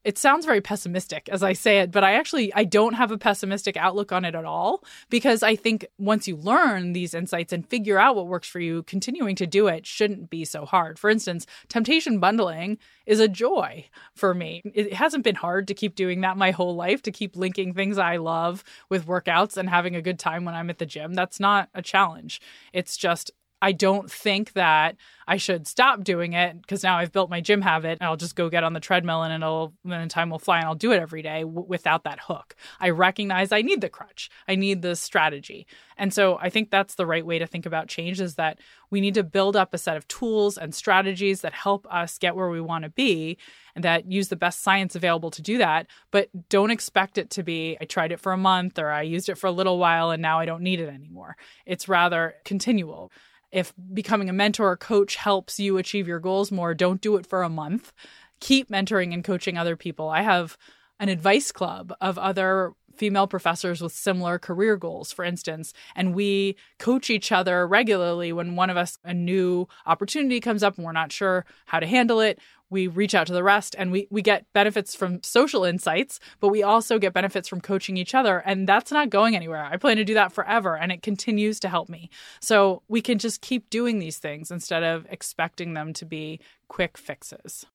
it 0.06 0.18
sounds 0.18 0.46
very 0.46 0.62
pessimistic 0.62 1.28
as 1.30 1.44
I 1.44 1.54
say 1.54 1.80
it, 1.80 1.92
but 1.92 2.04
I 2.04 2.14
actually 2.14 2.54
I 2.54 2.64
don't 2.64 2.94
have 2.94 3.12
a 3.12 3.18
pessimistic 3.18 3.76
outlook 3.76 4.12
on 4.12 4.24
it 4.24 4.34
at 4.34 4.46
all 4.46 4.84
because 5.10 5.44
I 5.44 5.56
think 5.56 5.86
once 5.98 6.28
you 6.28 6.38
learn 6.38 6.94
these 6.94 7.14
insights 7.14 7.52
and 7.52 7.68
figure 7.68 8.00
out 8.00 8.16
what 8.16 8.28
works 8.28 8.48
for 8.48 8.62
you, 8.62 8.84
continuing 8.84 9.36
to 9.36 9.48
do 9.48 9.68
it 9.68 9.86
shouldn't 9.86 10.30
be 10.30 10.46
so 10.46 10.66
hard. 10.66 10.98
For 10.98 11.10
instance, 11.10 11.46
temptation 11.68 12.20
bundling 12.20 12.78
is 13.06 13.20
a 13.20 13.28
joy 13.28 13.88
for 14.16 14.34
me. 14.34 14.62
It 14.74 14.94
hasn't 14.94 15.26
been 15.26 15.36
hard 15.36 15.68
to 15.68 15.74
keep 15.74 15.96
doing 15.96 16.22
that 16.22 16.38
my 16.38 16.52
whole 16.52 16.76
life 16.76 17.02
to 17.04 17.12
keep 17.12 17.36
linking 17.36 17.74
things 17.74 17.98
I 17.98 18.18
love 18.18 18.64
with 18.88 19.06
workouts 19.06 19.58
and 19.58 19.70
having 19.70 19.96
a 19.96 20.02
good 20.02 20.20
time 20.20 20.46
when 20.46 20.56
I'm 20.56 20.70
at 20.70 20.78
the 20.78 20.86
gym. 20.86 21.14
That's 21.14 21.40
not 21.42 21.70
a 21.74 21.82
challenge. 21.82 22.40
It's 22.72 22.96
just 22.96 23.32
I 23.62 23.72
don't 23.72 24.10
think 24.10 24.54
that 24.54 24.96
I 25.28 25.38
should 25.38 25.68
stop 25.68 26.04
doing 26.04 26.34
it 26.34 26.60
because 26.62 26.82
now 26.82 26.98
I've 26.98 27.12
built 27.12 27.30
my 27.30 27.42
gym 27.42 27.62
habit 27.62 28.00
and 28.00 28.08
I'll 28.08 28.16
just 28.16 28.36
go 28.36 28.50
get 28.50 28.64
on 28.64 28.74
the 28.74 28.80
treadmill 28.80 29.22
and 29.22 29.34
it'll 29.34 29.74
then 29.84 30.10
time 30.10 30.30
will 30.30 30.40
fly 30.40 30.58
and 30.58 30.66
I'll 30.66 30.76
do 30.76 30.92
it 30.92 31.00
every 31.00 31.22
day 31.22 31.42
w- 31.42 31.66
without 31.68 32.04
that 32.06 32.20
hook. 32.22 32.56
I 32.80 32.90
recognize 32.90 33.52
I 33.52 33.62
need 33.62 33.82
the 33.82 33.90
crutch. 33.90 34.30
I 34.48 34.56
need 34.56 34.82
the 34.82 34.96
strategy. 34.96 35.68
And 35.98 36.14
so 36.14 36.40
I 36.42 36.50
think 36.50 36.72
that's 36.72 36.96
the 36.96 37.06
right 37.06 37.26
way 37.26 37.38
to 37.38 37.46
think 37.46 37.66
about 37.66 37.90
change 37.90 38.22
is 38.22 38.36
that 38.36 38.60
we 38.90 39.02
need 39.02 39.14
to 39.16 39.24
build 39.24 39.56
up 39.56 39.74
a 39.74 39.78
set 39.78 39.98
of 39.98 40.08
tools 40.08 40.58
and 40.58 40.74
strategies 40.74 41.42
that 41.42 41.54
help 41.54 41.86
us 41.94 42.18
get 42.18 42.36
where 42.36 42.50
we 42.50 42.62
want 42.62 42.86
to 42.86 42.90
be 42.90 43.38
and 43.76 43.84
that 43.84 44.12
use 44.12 44.30
the 44.30 44.36
best 44.36 44.64
science 44.64 44.96
available 44.96 45.30
to 45.32 45.42
do 45.42 45.58
that, 45.60 45.86
but 46.12 46.30
don't 46.50 46.72
expect 46.72 47.18
it 47.18 47.30
to 47.32 47.44
be 47.44 47.78
I 47.80 47.86
tried 47.86 48.12
it 48.12 48.20
for 48.20 48.32
a 48.32 48.38
month 48.38 48.80
or 48.80 48.90
I 48.90 49.04
used 49.04 49.30
it 49.30 49.38
for 49.38 49.48
a 49.48 49.52
little 49.52 49.78
while 49.78 50.10
and 50.10 50.22
now 50.22 50.40
I 50.40 50.46
don't 50.46 50.64
need 50.64 50.80
it 50.80 50.90
anymore. 50.90 51.36
It's 51.66 51.88
rather 51.88 52.36
continual 52.46 53.12
if 53.52 53.74
becoming 53.94 54.30
a 54.30 54.34
mentor 54.34 54.72
or 54.72 54.78
coach 54.78 55.16
helps 55.16 55.60
you 55.60 55.78
achieve 55.78 56.08
your 56.08 56.20
goals 56.20 56.52
more, 56.52 56.74
don't 56.74 57.02
do 57.02 57.16
it 57.18 57.26
for 57.26 57.44
a 57.44 57.50
month. 57.50 57.92
Keep 58.40 58.70
mentoring 58.70 59.14
and 59.14 59.24
coaching 59.24 59.58
other 59.58 59.76
people. 59.76 60.10
I 60.10 60.22
have 60.22 60.58
an 61.00 61.10
advice 61.10 61.52
club 61.52 61.94
of 62.02 62.18
other 62.18 62.74
female 63.00 63.26
professors 63.26 63.82
with 63.82 63.92
similar 63.92 64.38
career 64.38 64.78
goals, 64.78 65.12
for 65.12 65.26
instance, 65.26 65.74
and 65.96 66.14
we 66.14 66.56
coach 66.78 67.10
each 67.10 67.32
other 67.32 67.66
regularly 67.66 68.32
when 68.32 68.56
one 68.56 68.70
of 68.70 68.78
us 68.78 69.00
a 69.04 69.14
new 69.14 69.68
opportunity 69.88 70.40
comes 70.40 70.62
up 70.62 70.78
and 70.78 70.86
we're 70.86 70.92
not 70.92 71.12
sure 71.12 71.46
how 71.66 71.80
to 71.80 71.88
handle 71.88 72.20
it 72.20 72.38
we 72.70 72.88
reach 72.88 73.16
out 73.16 73.28
to 73.28 73.34
the 73.34 73.44
rest 73.44 73.76
and 73.78 73.92
we, 73.92 74.08
we 74.10 74.22
get 74.22 74.46
benefits 74.54 74.96
from 74.96 75.24
social 75.24 75.64
insights, 75.64 76.20
but 76.40 76.50
we 76.50 76.64
also 76.64 77.00
get 77.00 77.14
benefits 77.14 77.48
from 77.48 77.62
coaching 77.62 77.98
each 77.98 78.14
other. 78.14 78.40
And 78.40 78.68
that's 78.68 78.92
not 78.92 79.10
going 79.10 79.36
anywhere. 79.36 79.64
I 79.64 79.78
plan 79.78 79.98
to 79.98 80.06
do 80.06 80.14
that 80.14 80.32
forever 80.32 80.78
and 80.78 80.92
it 80.92 81.02
continues 81.02 81.60
to 81.62 81.70
help 81.70 81.90
me. 81.90 82.10
So 82.40 82.84
we 82.88 83.02
can 83.02 83.18
just 83.18 83.42
keep 83.42 83.70
doing 83.70 84.00
these 84.00 84.18
things 84.18 84.52
instead 84.52 84.84
of 84.84 85.06
expecting 85.10 85.74
them 85.74 85.94
to 85.94 86.06
be 86.06 86.40
quick 86.68 86.98
fixes. 86.98 87.66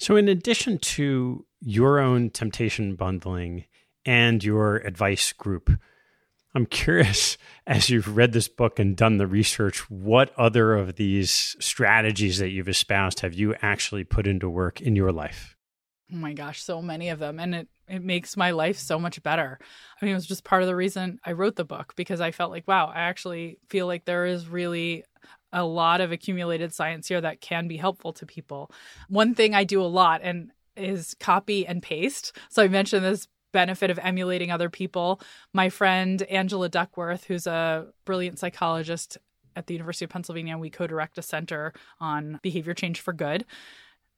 So, 0.00 0.14
in 0.14 0.28
addition 0.28 0.78
to 0.78 1.44
your 1.60 1.98
own 1.98 2.30
temptation 2.30 2.94
bundling 2.94 3.64
and 4.04 4.42
your 4.42 4.76
advice 4.76 5.32
group, 5.32 5.70
I'm 6.54 6.66
curious, 6.66 7.36
as 7.66 7.90
you've 7.90 8.16
read 8.16 8.32
this 8.32 8.48
book 8.48 8.78
and 8.78 8.96
done 8.96 9.18
the 9.18 9.26
research, 9.26 9.90
what 9.90 10.32
other 10.36 10.74
of 10.74 10.96
these 10.96 11.56
strategies 11.60 12.38
that 12.38 12.50
you've 12.50 12.68
espoused 12.68 13.20
have 13.20 13.34
you 13.34 13.54
actually 13.62 14.04
put 14.04 14.26
into 14.26 14.48
work 14.48 14.80
in 14.80 14.96
your 14.96 15.12
life? 15.12 15.56
Oh 16.12 16.16
my 16.16 16.32
gosh, 16.32 16.62
so 16.62 16.80
many 16.80 17.10
of 17.10 17.18
them. 17.18 17.38
And 17.38 17.54
it, 17.54 17.68
it 17.86 18.02
makes 18.02 18.36
my 18.36 18.52
life 18.52 18.78
so 18.78 18.98
much 18.98 19.22
better. 19.22 19.58
I 20.00 20.04
mean, 20.04 20.12
it 20.12 20.16
was 20.16 20.26
just 20.26 20.44
part 20.44 20.62
of 20.62 20.68
the 20.68 20.76
reason 20.76 21.20
I 21.24 21.32
wrote 21.32 21.56
the 21.56 21.64
book 21.64 21.94
because 21.96 22.20
I 22.20 22.30
felt 22.30 22.50
like, 22.50 22.66
wow, 22.66 22.86
I 22.86 23.00
actually 23.00 23.58
feel 23.68 23.86
like 23.86 24.04
there 24.04 24.24
is 24.24 24.48
really 24.48 25.04
a 25.52 25.64
lot 25.64 26.00
of 26.00 26.12
accumulated 26.12 26.74
science 26.74 27.08
here 27.08 27.20
that 27.20 27.40
can 27.40 27.68
be 27.68 27.76
helpful 27.76 28.12
to 28.14 28.26
people. 28.26 28.70
One 29.08 29.34
thing 29.34 29.54
I 29.54 29.64
do 29.64 29.82
a 29.82 29.84
lot 29.84 30.20
and 30.22 30.50
is 30.76 31.14
copy 31.18 31.66
and 31.66 31.82
paste. 31.82 32.36
So 32.50 32.62
I 32.62 32.68
mentioned 32.68 33.04
this 33.04 33.28
benefit 33.52 33.90
of 33.90 33.98
emulating 34.02 34.50
other 34.50 34.70
people. 34.70 35.20
My 35.52 35.68
friend 35.68 36.22
Angela 36.22 36.68
Duckworth, 36.68 37.24
who's 37.24 37.46
a 37.46 37.86
brilliant 38.04 38.38
psychologist 38.38 39.18
at 39.56 39.66
the 39.66 39.74
University 39.74 40.04
of 40.04 40.10
Pennsylvania, 40.10 40.56
we 40.56 40.70
co 40.70 40.86
direct 40.86 41.18
a 41.18 41.22
center 41.22 41.72
on 42.00 42.38
behavior 42.42 42.74
change 42.74 43.00
for 43.00 43.12
good. 43.12 43.44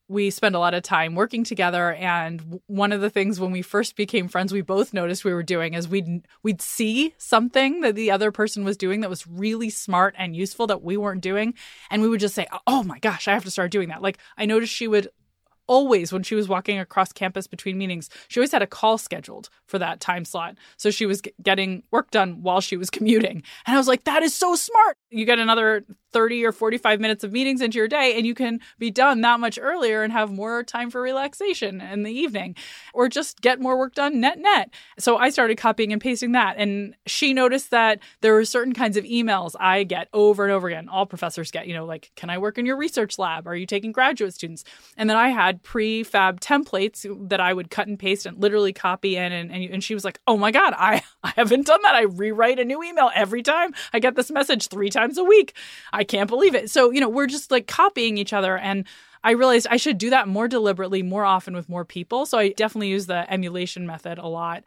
We 0.08 0.30
spend 0.30 0.56
a 0.56 0.58
lot 0.58 0.74
of 0.74 0.82
time 0.82 1.14
working 1.14 1.44
together, 1.44 1.92
and 1.92 2.60
one 2.66 2.90
of 2.90 3.00
the 3.00 3.10
things 3.10 3.38
when 3.38 3.52
we 3.52 3.62
first 3.62 3.94
became 3.94 4.26
friends, 4.26 4.52
we 4.52 4.60
both 4.60 4.92
noticed 4.92 5.24
we 5.24 5.32
were 5.32 5.44
doing 5.44 5.74
is 5.74 5.86
we'd 5.88 6.26
we'd 6.42 6.60
see 6.60 7.14
something 7.16 7.82
that 7.82 7.94
the 7.94 8.10
other 8.10 8.32
person 8.32 8.64
was 8.64 8.76
doing 8.76 9.02
that 9.02 9.10
was 9.10 9.26
really 9.28 9.70
smart 9.70 10.16
and 10.18 10.34
useful 10.34 10.66
that 10.66 10.82
we 10.82 10.96
weren't 10.96 11.20
doing, 11.20 11.54
and 11.90 12.02
we 12.02 12.08
would 12.08 12.18
just 12.20 12.34
say, 12.34 12.48
"Oh 12.66 12.82
my 12.82 12.98
gosh, 12.98 13.28
I 13.28 13.34
have 13.34 13.44
to 13.44 13.52
start 13.52 13.70
doing 13.70 13.90
that!" 13.90 14.02
Like 14.02 14.18
I 14.36 14.46
noticed 14.46 14.74
she 14.74 14.88
would 14.88 15.10
always 15.70 16.12
when 16.12 16.24
she 16.24 16.34
was 16.34 16.48
walking 16.48 16.80
across 16.80 17.12
campus 17.12 17.46
between 17.46 17.78
meetings 17.78 18.10
she 18.26 18.40
always 18.40 18.50
had 18.50 18.60
a 18.60 18.66
call 18.66 18.98
scheduled 18.98 19.48
for 19.66 19.78
that 19.78 20.00
time 20.00 20.24
slot. 20.24 20.56
So 20.76 20.90
she 20.90 21.06
was 21.06 21.22
getting 21.42 21.84
work 21.92 22.10
done 22.10 22.42
while 22.42 22.60
she 22.60 22.76
was 22.76 22.90
commuting. 22.96 23.42
And 23.66 23.76
i 23.76 23.78
was 23.78 23.88
like 23.88 24.04
that 24.04 24.22
is 24.22 24.34
so 24.34 24.56
smart. 24.56 24.96
You 25.10 25.24
get 25.24 25.38
another 25.38 25.84
30 26.12 26.44
or 26.44 26.52
45 26.52 27.00
minutes 27.00 27.24
of 27.24 27.32
meetings 27.32 27.60
into 27.60 27.78
your 27.78 27.88
day 27.88 28.14
and 28.16 28.26
you 28.26 28.34
can 28.34 28.60
be 28.78 28.90
done 28.90 29.20
that 29.20 29.40
much 29.40 29.58
earlier 29.60 30.02
and 30.02 30.12
have 30.12 30.30
more 30.30 30.62
time 30.62 30.90
for 30.90 31.00
relaxation 31.00 31.80
in 31.80 32.02
the 32.02 32.12
evening 32.12 32.56
or 32.94 33.08
just 33.08 33.40
get 33.40 33.60
more 33.60 33.78
work 33.78 33.94
done 33.94 34.20
net 34.20 34.38
net. 34.38 34.70
So 34.98 35.16
I 35.16 35.30
started 35.30 35.58
copying 35.58 35.92
and 35.92 36.00
pasting 36.00 36.32
that 36.32 36.56
and 36.56 36.94
she 37.06 37.34
noticed 37.34 37.70
that 37.70 38.00
there 38.20 38.34
were 38.34 38.44
certain 38.44 38.72
kinds 38.72 38.96
of 38.96 39.04
emails 39.04 39.54
I 39.60 39.84
get 39.84 40.08
over 40.12 40.44
and 40.44 40.52
over 40.52 40.68
again. 40.68 40.88
All 40.88 41.06
professors 41.06 41.50
get, 41.50 41.66
you 41.66 41.74
know, 41.74 41.84
like 41.84 42.10
can 42.16 42.30
I 42.30 42.38
work 42.38 42.58
in 42.58 42.66
your 42.66 42.76
research 42.76 43.18
lab? 43.18 43.46
Are 43.46 43.56
you 43.56 43.66
taking 43.66 43.92
graduate 43.92 44.34
students? 44.34 44.64
And 44.96 45.08
then 45.08 45.16
I 45.16 45.28
had 45.28 45.62
prefab 45.62 46.40
templates 46.40 47.06
that 47.28 47.40
I 47.40 47.52
would 47.52 47.70
cut 47.70 47.88
and 47.88 47.98
paste 47.98 48.26
and 48.26 48.40
literally 48.40 48.72
copy 48.72 49.16
in 49.16 49.32
and 49.32 49.50
and, 49.50 49.64
and 49.64 49.84
she 49.84 49.94
was 49.94 50.04
like, 50.04 50.20
"Oh 50.26 50.36
my 50.36 50.50
god, 50.50 50.74
I 50.76 51.02
I 51.22 51.32
haven't 51.36 51.66
done 51.66 51.80
that. 51.82 51.94
I 51.94 52.02
rewrite 52.02 52.58
a 52.58 52.64
new 52.64 52.82
email 52.82 53.10
every 53.14 53.42
time 53.42 53.74
I 53.92 53.98
get 53.98 54.16
this 54.16 54.30
message 54.30 54.68
3 54.68 54.90
times 54.90 55.18
a 55.18 55.24
week." 55.24 55.54
Can't 56.04 56.28
believe 56.28 56.54
it. 56.54 56.70
So, 56.70 56.90
you 56.90 57.00
know, 57.00 57.08
we're 57.08 57.26
just 57.26 57.50
like 57.50 57.66
copying 57.66 58.18
each 58.18 58.32
other. 58.32 58.56
And 58.56 58.86
I 59.22 59.32
realized 59.32 59.66
I 59.70 59.76
should 59.76 59.98
do 59.98 60.10
that 60.10 60.28
more 60.28 60.48
deliberately, 60.48 61.02
more 61.02 61.24
often 61.24 61.54
with 61.54 61.68
more 61.68 61.84
people. 61.84 62.26
So 62.26 62.38
I 62.38 62.50
definitely 62.50 62.88
use 62.88 63.06
the 63.06 63.30
emulation 63.30 63.86
method 63.86 64.18
a 64.18 64.26
lot. 64.26 64.64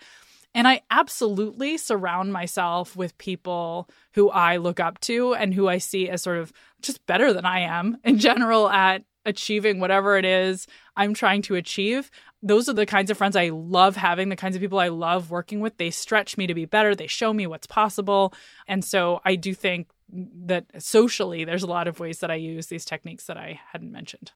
And 0.55 0.67
I 0.67 0.81
absolutely 0.91 1.77
surround 1.77 2.31
myself 2.31 2.95
with 2.95 3.17
people 3.17 3.89
who 4.13 4.29
I 4.29 4.57
look 4.57 4.79
up 4.79 4.99
to 5.01 5.33
and 5.33 5.53
who 5.53 5.67
I 5.67 5.79
see 5.79 6.09
as 6.09 6.21
sort 6.21 6.37
of 6.37 6.53
just 6.81 7.03
better 7.07 7.33
than 7.33 7.45
I 7.45 7.61
am 7.61 7.97
in 8.03 8.19
general 8.19 8.69
at 8.69 9.03
achieving 9.25 9.79
whatever 9.79 10.17
it 10.17 10.25
is 10.25 10.67
I'm 10.95 11.13
trying 11.13 11.41
to 11.43 11.55
achieve. 11.55 12.11
Those 12.43 12.67
are 12.67 12.73
the 12.73 12.85
kinds 12.85 13.09
of 13.09 13.17
friends 13.17 13.35
I 13.35 13.49
love 13.49 13.95
having, 13.95 14.29
the 14.29 14.35
kinds 14.35 14.55
of 14.55 14.61
people 14.61 14.79
I 14.79 14.89
love 14.89 15.31
working 15.31 15.61
with. 15.61 15.77
They 15.77 15.89
stretch 15.89 16.37
me 16.37 16.45
to 16.45 16.53
be 16.53 16.65
better, 16.65 16.93
they 16.93 17.07
show 17.07 17.33
me 17.33 17.47
what's 17.47 17.67
possible. 17.67 18.33
And 18.67 18.83
so 18.83 19.21
I 19.25 19.35
do 19.35 19.53
think 19.53 19.87
that 20.09 20.65
socially 20.79 21.45
there's 21.45 21.63
a 21.63 21.67
lot 21.67 21.87
of 21.87 21.99
ways 21.99 22.19
that 22.19 22.31
I 22.31 22.35
use 22.35 22.67
these 22.67 22.85
techniques 22.85 23.25
that 23.25 23.37
I 23.37 23.59
hadn't 23.71 23.91
mentioned. 23.91 24.31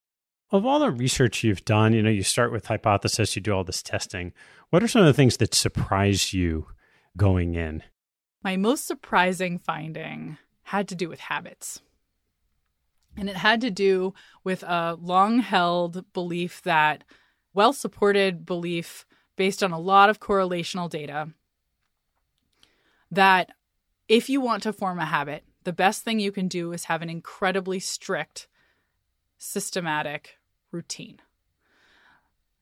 Of 0.49 0.65
all 0.65 0.79
the 0.79 0.91
research 0.91 1.43
you've 1.43 1.65
done, 1.65 1.93
you 1.93 2.01
know, 2.01 2.09
you 2.09 2.23
start 2.23 2.51
with 2.51 2.67
hypothesis, 2.67 3.35
you 3.35 3.41
do 3.41 3.51
all 3.51 3.65
this 3.65 3.83
testing. 3.83 4.31
What 4.69 4.81
are 4.81 4.87
some 4.87 5.01
of 5.01 5.07
the 5.07 5.13
things 5.13 5.37
that 5.37 5.53
surprise 5.53 6.33
you 6.33 6.67
going 7.17 7.55
in? 7.55 7.83
My 8.43 8.55
most 8.55 8.87
surprising 8.87 9.59
finding 9.59 10.37
had 10.63 10.87
to 10.87 10.95
do 10.95 11.09
with 11.09 11.19
habits. 11.19 11.81
And 13.17 13.29
it 13.29 13.35
had 13.37 13.61
to 13.61 13.71
do 13.71 14.13
with 14.43 14.63
a 14.63 14.97
long 15.01 15.39
held 15.39 16.05
belief 16.13 16.61
that, 16.63 17.03
well 17.53 17.73
supported 17.73 18.45
belief 18.45 19.05
based 19.35 19.63
on 19.63 19.71
a 19.71 19.79
lot 19.79 20.09
of 20.09 20.19
correlational 20.19 20.89
data, 20.89 21.29
that 23.11 23.51
if 24.07 24.29
you 24.29 24.39
want 24.39 24.63
to 24.63 24.71
form 24.71 24.99
a 24.99 25.05
habit, 25.05 25.43
the 25.67 25.73
best 25.73 26.03
thing 26.03 26.17
you 26.17 26.31
can 26.31 26.47
do 26.47 26.71
is 26.71 26.85
have 26.85 27.01
an 27.01 27.09
incredibly 27.09 27.77
strict, 27.77 28.47
systematic 29.37 30.37
routine. 30.71 31.19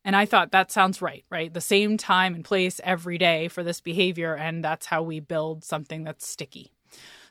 And 0.03 0.15
I 0.15 0.25
thought 0.25 0.51
that 0.51 0.71
sounds 0.71 1.03
right, 1.03 1.23
right? 1.29 1.53
The 1.53 1.61
same 1.61 1.97
time 1.97 2.33
and 2.33 2.43
place 2.43 2.81
every 2.83 3.19
day 3.19 3.47
for 3.47 3.61
this 3.61 3.79
behavior. 3.79 4.33
And 4.33 4.63
that's 4.63 4.87
how 4.87 5.03
we 5.03 5.19
build 5.19 5.63
something 5.63 6.03
that's 6.03 6.27
sticky. 6.27 6.71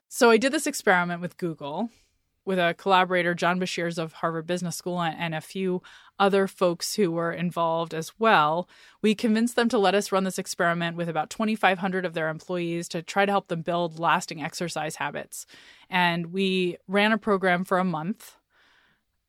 So 0.09 0.31
I 0.31 0.37
did 0.37 0.53
this 0.53 0.68
experiment 0.68 1.20
with 1.20 1.39
Google 1.39 1.91
with 2.45 2.59
a 2.59 2.74
collaborator, 2.76 3.34
John 3.34 3.59
Beshears 3.59 3.99
of 3.99 4.14
Harvard 4.14 4.47
Business 4.47 4.76
School, 4.76 5.01
and 5.01 5.34
a 5.34 5.40
few 5.40 5.82
other 6.18 6.47
folks 6.47 6.95
who 6.95 7.11
were 7.11 7.32
involved 7.32 7.95
as 7.95 8.12
well. 8.18 8.68
We 9.03 9.14
convinced 9.14 9.57
them 9.57 9.68
to 9.70 9.78
let 9.78 9.95
us 9.95 10.12
run 10.12 10.24
this 10.24 10.38
experiment 10.38 10.97
with 10.97 11.09
about 11.09 11.30
2,500 11.30 12.05
of 12.05 12.14
their 12.14 12.28
employees 12.28 12.88
to 12.88 13.03
try 13.03 13.26
to 13.26 13.32
help 13.32 13.49
them 13.49 13.62
build 13.62 13.99
lasting 13.99 14.42
exercise 14.42 14.97
habits. 14.97 15.47
And 15.90 16.26
we 16.26 16.76
ran 16.86 17.12
a 17.12 17.18
program 17.18 17.64
for 17.64 17.78
a 17.78 17.84
month. 17.84 18.36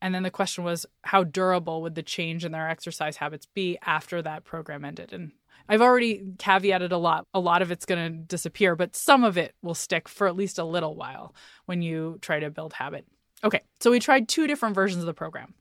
And 0.00 0.14
then 0.14 0.22
the 0.22 0.30
question 0.30 0.62
was, 0.62 0.86
how 1.02 1.24
durable 1.24 1.82
would 1.82 1.94
the 1.94 2.02
change 2.02 2.44
in 2.44 2.52
their 2.52 2.68
exercise 2.68 3.16
habits 3.16 3.46
be 3.46 3.78
after 3.82 4.20
that 4.22 4.44
program 4.44 4.84
ended? 4.84 5.12
And 5.12 5.32
I've 5.68 5.82
already 5.82 6.22
caveated 6.36 6.92
a 6.92 6.96
lot. 6.96 7.26
A 7.34 7.40
lot 7.40 7.62
of 7.62 7.70
it's 7.70 7.86
going 7.86 8.12
to 8.12 8.18
disappear, 8.18 8.76
but 8.76 8.96
some 8.96 9.24
of 9.24 9.36
it 9.36 9.54
will 9.62 9.74
stick 9.74 10.08
for 10.08 10.26
at 10.26 10.36
least 10.36 10.58
a 10.58 10.64
little 10.64 10.94
while 10.94 11.34
when 11.66 11.82
you 11.82 12.18
try 12.20 12.40
to 12.40 12.50
build 12.50 12.72
habit. 12.74 13.06
Okay, 13.44 13.62
so 13.80 13.90
we 13.90 14.00
tried 14.00 14.28
two 14.28 14.46
different 14.46 14.74
versions 14.74 15.02
of 15.02 15.06
the 15.06 15.14
program. 15.14 15.54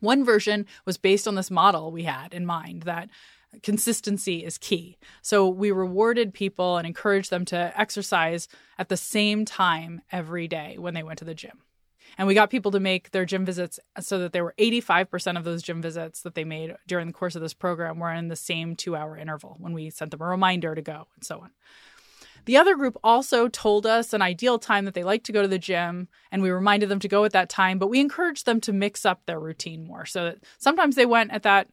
One 0.00 0.24
version 0.24 0.66
was 0.86 0.96
based 0.96 1.28
on 1.28 1.34
this 1.34 1.50
model 1.50 1.92
we 1.92 2.04
had 2.04 2.32
in 2.32 2.46
mind 2.46 2.82
that 2.82 3.10
consistency 3.62 4.44
is 4.44 4.58
key. 4.58 4.96
So 5.22 5.48
we 5.48 5.72
rewarded 5.72 6.32
people 6.32 6.76
and 6.76 6.86
encouraged 6.86 7.30
them 7.30 7.44
to 7.46 7.72
exercise 7.78 8.48
at 8.78 8.88
the 8.88 8.96
same 8.96 9.44
time 9.44 10.02
every 10.12 10.48
day 10.48 10.76
when 10.78 10.94
they 10.94 11.02
went 11.02 11.18
to 11.18 11.24
the 11.24 11.34
gym. 11.34 11.60
And 12.18 12.26
we 12.28 12.34
got 12.34 12.50
people 12.50 12.70
to 12.72 12.80
make 12.80 13.10
their 13.10 13.24
gym 13.24 13.44
visits 13.44 13.80
so 13.98 14.18
that 14.18 14.32
there 14.32 14.44
were 14.44 14.54
85% 14.58 15.36
of 15.36 15.44
those 15.44 15.62
gym 15.62 15.80
visits 15.80 16.22
that 16.22 16.34
they 16.34 16.44
made 16.44 16.74
during 16.86 17.06
the 17.06 17.12
course 17.12 17.34
of 17.34 17.42
this 17.42 17.54
program 17.54 17.98
were 17.98 18.12
in 18.12 18.28
the 18.28 18.36
same 18.36 18.76
two 18.76 18.96
hour 18.96 19.16
interval 19.16 19.56
when 19.58 19.72
we 19.72 19.90
sent 19.90 20.10
them 20.10 20.20
a 20.20 20.26
reminder 20.26 20.74
to 20.74 20.82
go 20.82 21.06
and 21.14 21.24
so 21.24 21.40
on. 21.40 21.50
The 22.46 22.56
other 22.56 22.74
group 22.74 22.96
also 23.04 23.48
told 23.48 23.86
us 23.86 24.12
an 24.12 24.22
ideal 24.22 24.58
time 24.58 24.84
that 24.86 24.94
they 24.94 25.04
like 25.04 25.24
to 25.24 25.32
go 25.32 25.42
to 25.42 25.48
the 25.48 25.58
gym, 25.58 26.08
and 26.32 26.42
we 26.42 26.50
reminded 26.50 26.88
them 26.88 26.98
to 27.00 27.08
go 27.08 27.24
at 27.24 27.32
that 27.32 27.50
time, 27.50 27.78
but 27.78 27.88
we 27.88 28.00
encouraged 28.00 28.46
them 28.46 28.60
to 28.62 28.72
mix 28.72 29.04
up 29.04 29.26
their 29.26 29.38
routine 29.38 29.86
more 29.86 30.06
so 30.06 30.24
that 30.24 30.38
sometimes 30.58 30.96
they 30.96 31.06
went 31.06 31.32
at 31.32 31.42
that 31.42 31.68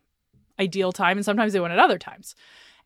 ideal 0.60 0.92
time 0.92 1.18
and 1.18 1.26
sometimes 1.26 1.54
they 1.54 1.60
went 1.60 1.74
at 1.74 1.80
other 1.80 1.98
times. 1.98 2.36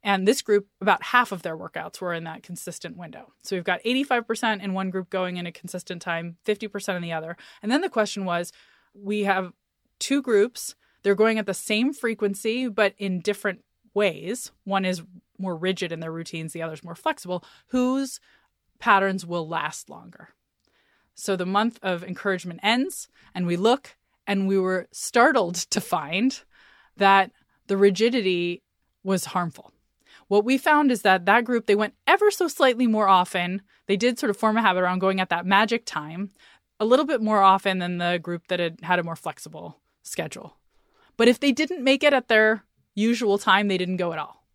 And 0.04 0.28
this 0.28 0.42
group, 0.42 0.68
about 0.82 1.04
half 1.04 1.32
of 1.32 1.44
their 1.44 1.58
workouts 1.58 2.02
were 2.02 2.14
in 2.14 2.24
that 2.24 2.44
consistent 2.44 2.98
window. 2.98 3.34
So 3.44 3.56
we've 3.56 3.64
got 3.64 3.84
85% 3.84 4.64
in 4.64 4.74
one 4.74 4.90
group 4.90 5.10
going 5.10 5.38
in 5.38 5.46
a 5.46 5.52
consistent 5.52 6.02
time, 6.02 6.38
50% 6.46 6.96
in 6.96 7.02
the 7.02 7.14
other. 7.14 7.38
And 7.62 7.72
then 7.72 7.82
the 7.82 7.90
question 7.90 8.26
was 8.26 8.52
we 8.94 9.24
have 9.24 9.54
two 10.00 10.22
groups. 10.22 10.76
They're 11.04 11.16
going 11.16 11.38
at 11.38 11.46
the 11.46 11.54
same 11.54 11.94
frequency, 11.94 12.68
but 12.68 12.94
in 12.98 13.22
different 13.22 13.64
ways. 13.94 14.52
One 14.64 14.86
is 14.86 15.04
more 15.38 15.56
rigid 15.56 15.92
in 15.92 16.00
their 16.00 16.12
routines, 16.12 16.54
the 16.54 16.62
other 16.62 16.74
is 16.74 16.84
more 16.84 16.96
flexible. 16.96 17.44
Whose 17.68 18.20
patterns 18.80 19.26
will 19.26 19.48
last 19.48 19.90
longer? 19.90 20.30
So 21.16 21.36
the 21.36 21.46
month 21.46 21.80
of 21.84 22.04
encouragement 22.04 22.62
ends, 22.64 23.08
and 23.36 23.46
we 23.46 23.58
look, 23.58 23.96
and 24.26 24.48
we 24.48 24.58
were 24.58 24.88
startled 24.92 25.56
to 25.56 25.82
find 25.82 26.42
that 26.98 27.32
the 27.68 27.78
rigidity 27.78 28.64
was 29.04 29.26
harmful. 29.26 29.72
What 30.32 30.46
we 30.46 30.58
found 30.58 30.94
is 30.94 31.02
that 31.02 31.26
that 31.26 31.44
group, 31.44 31.66
they 31.66 31.76
went 31.76 31.94
ever 32.08 32.32
so 32.32 32.48
slightly 32.48 32.88
more 32.88 33.10
often. 33.10 33.64
They 33.88 33.98
did 33.98 34.18
sort 34.18 34.30
of 34.30 34.38
form 34.38 34.56
a 34.56 34.62
habit 34.62 34.80
around 34.80 35.00
going 35.00 35.20
at 35.20 35.28
that 35.28 35.46
magic 35.46 35.86
time 35.86 36.32
a 36.80 36.86
little 36.86 37.04
bit 37.06 37.22
more 37.22 37.42
often 37.42 37.80
than 37.80 37.98
the 37.98 38.18
group 38.18 38.48
that 38.48 38.62
had 38.62 38.80
had 38.82 38.98
a 38.98 39.04
more 39.04 39.18
flexible 39.18 39.82
schedule. 40.04 40.56
But 41.18 41.28
if 41.28 41.42
they 41.42 41.52
didn't 41.52 41.84
make 41.84 42.02
it 42.02 42.14
at 42.14 42.30
their 42.30 42.64
usual 42.96 43.40
time, 43.40 43.68
they 43.68 43.78
didn't 43.78 43.98
go 43.98 44.14
at 44.14 44.20
all. 44.20 44.46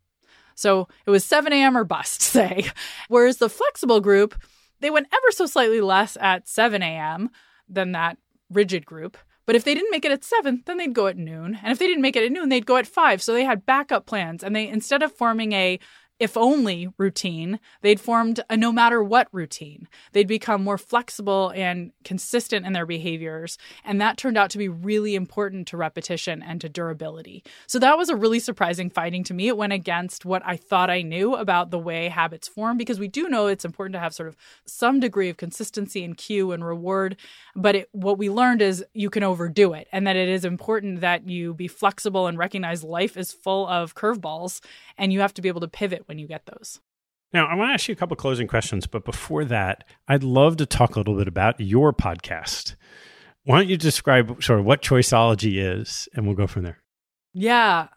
So 0.55 0.87
it 1.05 1.11
was 1.11 1.23
7 1.23 1.53
a.m. 1.53 1.77
or 1.77 1.83
bust, 1.83 2.21
say. 2.23 2.71
Whereas 3.07 3.37
the 3.37 3.47
flexible 3.47 4.01
group, 4.01 4.33
they 4.79 4.89
went 4.89 5.09
ever 5.13 5.29
so 5.29 5.45
slightly 5.45 5.79
less 5.79 6.17
at 6.19 6.47
7 6.47 6.81
a.m. 6.81 7.29
than 7.69 7.91
that 7.91 8.17
rigid 8.49 8.83
group. 8.83 9.15
But 9.47 9.55
if 9.55 9.63
they 9.63 9.73
didn't 9.73 9.91
make 9.91 10.05
it 10.05 10.11
at 10.11 10.25
seven, 10.25 10.61
then 10.65 10.77
they'd 10.77 10.93
go 10.93 11.07
at 11.07 11.17
noon. 11.17 11.57
And 11.63 11.71
if 11.71 11.79
they 11.79 11.87
didn't 11.87 12.01
make 12.01 12.17
it 12.17 12.25
at 12.25 12.31
noon, 12.31 12.49
they'd 12.49 12.65
go 12.65 12.75
at 12.75 12.85
five. 12.85 13.23
So 13.23 13.33
they 13.33 13.45
had 13.45 13.65
backup 13.65 14.05
plans. 14.05 14.43
And 14.43 14.53
they, 14.53 14.67
instead 14.67 15.01
of 15.01 15.13
forming 15.13 15.53
a 15.53 15.79
if 16.19 16.35
only 16.35 16.89
routine, 16.97 17.59
they'd 17.81 17.99
formed 17.99 18.39
a 18.49 18.57
no 18.57 18.71
matter 18.71 19.03
what 19.03 19.27
routine. 19.31 19.87
They'd 20.13 20.27
become 20.27 20.63
more 20.63 20.77
flexible 20.77 21.51
and 21.55 21.91
consistent 22.03 22.65
in 22.65 22.73
their 22.73 22.85
behaviors. 22.85 23.57
And 23.85 24.01
that 24.01 24.17
turned 24.17 24.37
out 24.37 24.49
to 24.51 24.57
be 24.57 24.67
really 24.67 25.13
important 25.15 25.67
to 25.67 25.77
repetition 25.77 26.41
and 26.41 26.59
to 26.61 26.69
durability. 26.69 27.43
So 27.67 27.77
that 27.79 27.97
was 27.97 28.09
a 28.09 28.15
really 28.15 28.39
surprising 28.39 28.89
finding 28.89 29.23
to 29.25 29.33
me. 29.33 29.47
It 29.47 29.57
went 29.57 29.73
against 29.73 30.25
what 30.25 30.41
I 30.45 30.57
thought 30.57 30.89
I 30.89 31.03
knew 31.03 31.35
about 31.35 31.69
the 31.69 31.79
way 31.79 32.07
habits 32.09 32.47
form, 32.47 32.77
because 32.77 32.99
we 32.99 33.07
do 33.07 33.29
know 33.29 33.47
it's 33.47 33.65
important 33.65 33.93
to 33.93 33.99
have 33.99 34.13
sort 34.13 34.29
of 34.29 34.35
some 34.65 34.99
degree 34.99 35.29
of 35.29 35.37
consistency 35.37 36.03
and 36.03 36.17
cue 36.17 36.51
and 36.51 36.65
reward. 36.65 37.15
But 37.55 37.75
it, 37.75 37.89
what 37.91 38.17
we 38.17 38.29
learned 38.29 38.61
is 38.61 38.83
you 38.93 39.09
can 39.09 39.23
overdo 39.23 39.73
it, 39.73 39.87
and 39.91 40.07
that 40.07 40.15
it 40.15 40.29
is 40.29 40.45
important 40.45 41.01
that 41.01 41.29
you 41.29 41.53
be 41.53 41.67
flexible 41.67 42.27
and 42.27 42.37
recognize 42.37 42.83
life 42.83 43.17
is 43.17 43.31
full 43.31 43.67
of 43.67 43.93
curveballs, 43.93 44.61
and 44.97 45.13
you 45.13 45.19
have 45.19 45.33
to 45.35 45.41
be 45.41 45.47
able 45.47 45.61
to 45.61 45.67
pivot 45.67 46.06
when 46.07 46.19
you 46.19 46.27
get 46.27 46.45
those. 46.45 46.79
Now, 47.33 47.45
I 47.45 47.55
want 47.55 47.69
to 47.69 47.73
ask 47.73 47.87
you 47.87 47.93
a 47.93 47.95
couple 47.95 48.15
closing 48.15 48.47
questions, 48.47 48.87
but 48.87 49.05
before 49.05 49.45
that, 49.45 49.83
I'd 50.07 50.23
love 50.23 50.57
to 50.57 50.65
talk 50.65 50.95
a 50.95 50.99
little 50.99 51.17
bit 51.17 51.27
about 51.27 51.59
your 51.59 51.93
podcast. 51.93 52.75
Why 53.43 53.59
don't 53.59 53.69
you 53.69 53.77
describe 53.77 54.41
sort 54.41 54.59
of 54.59 54.65
what 54.65 54.81
Choiceology 54.81 55.55
is, 55.57 56.07
and 56.13 56.25
we'll 56.25 56.35
go 56.35 56.47
from 56.47 56.63
there. 56.63 56.79
Yeah. 57.33 57.87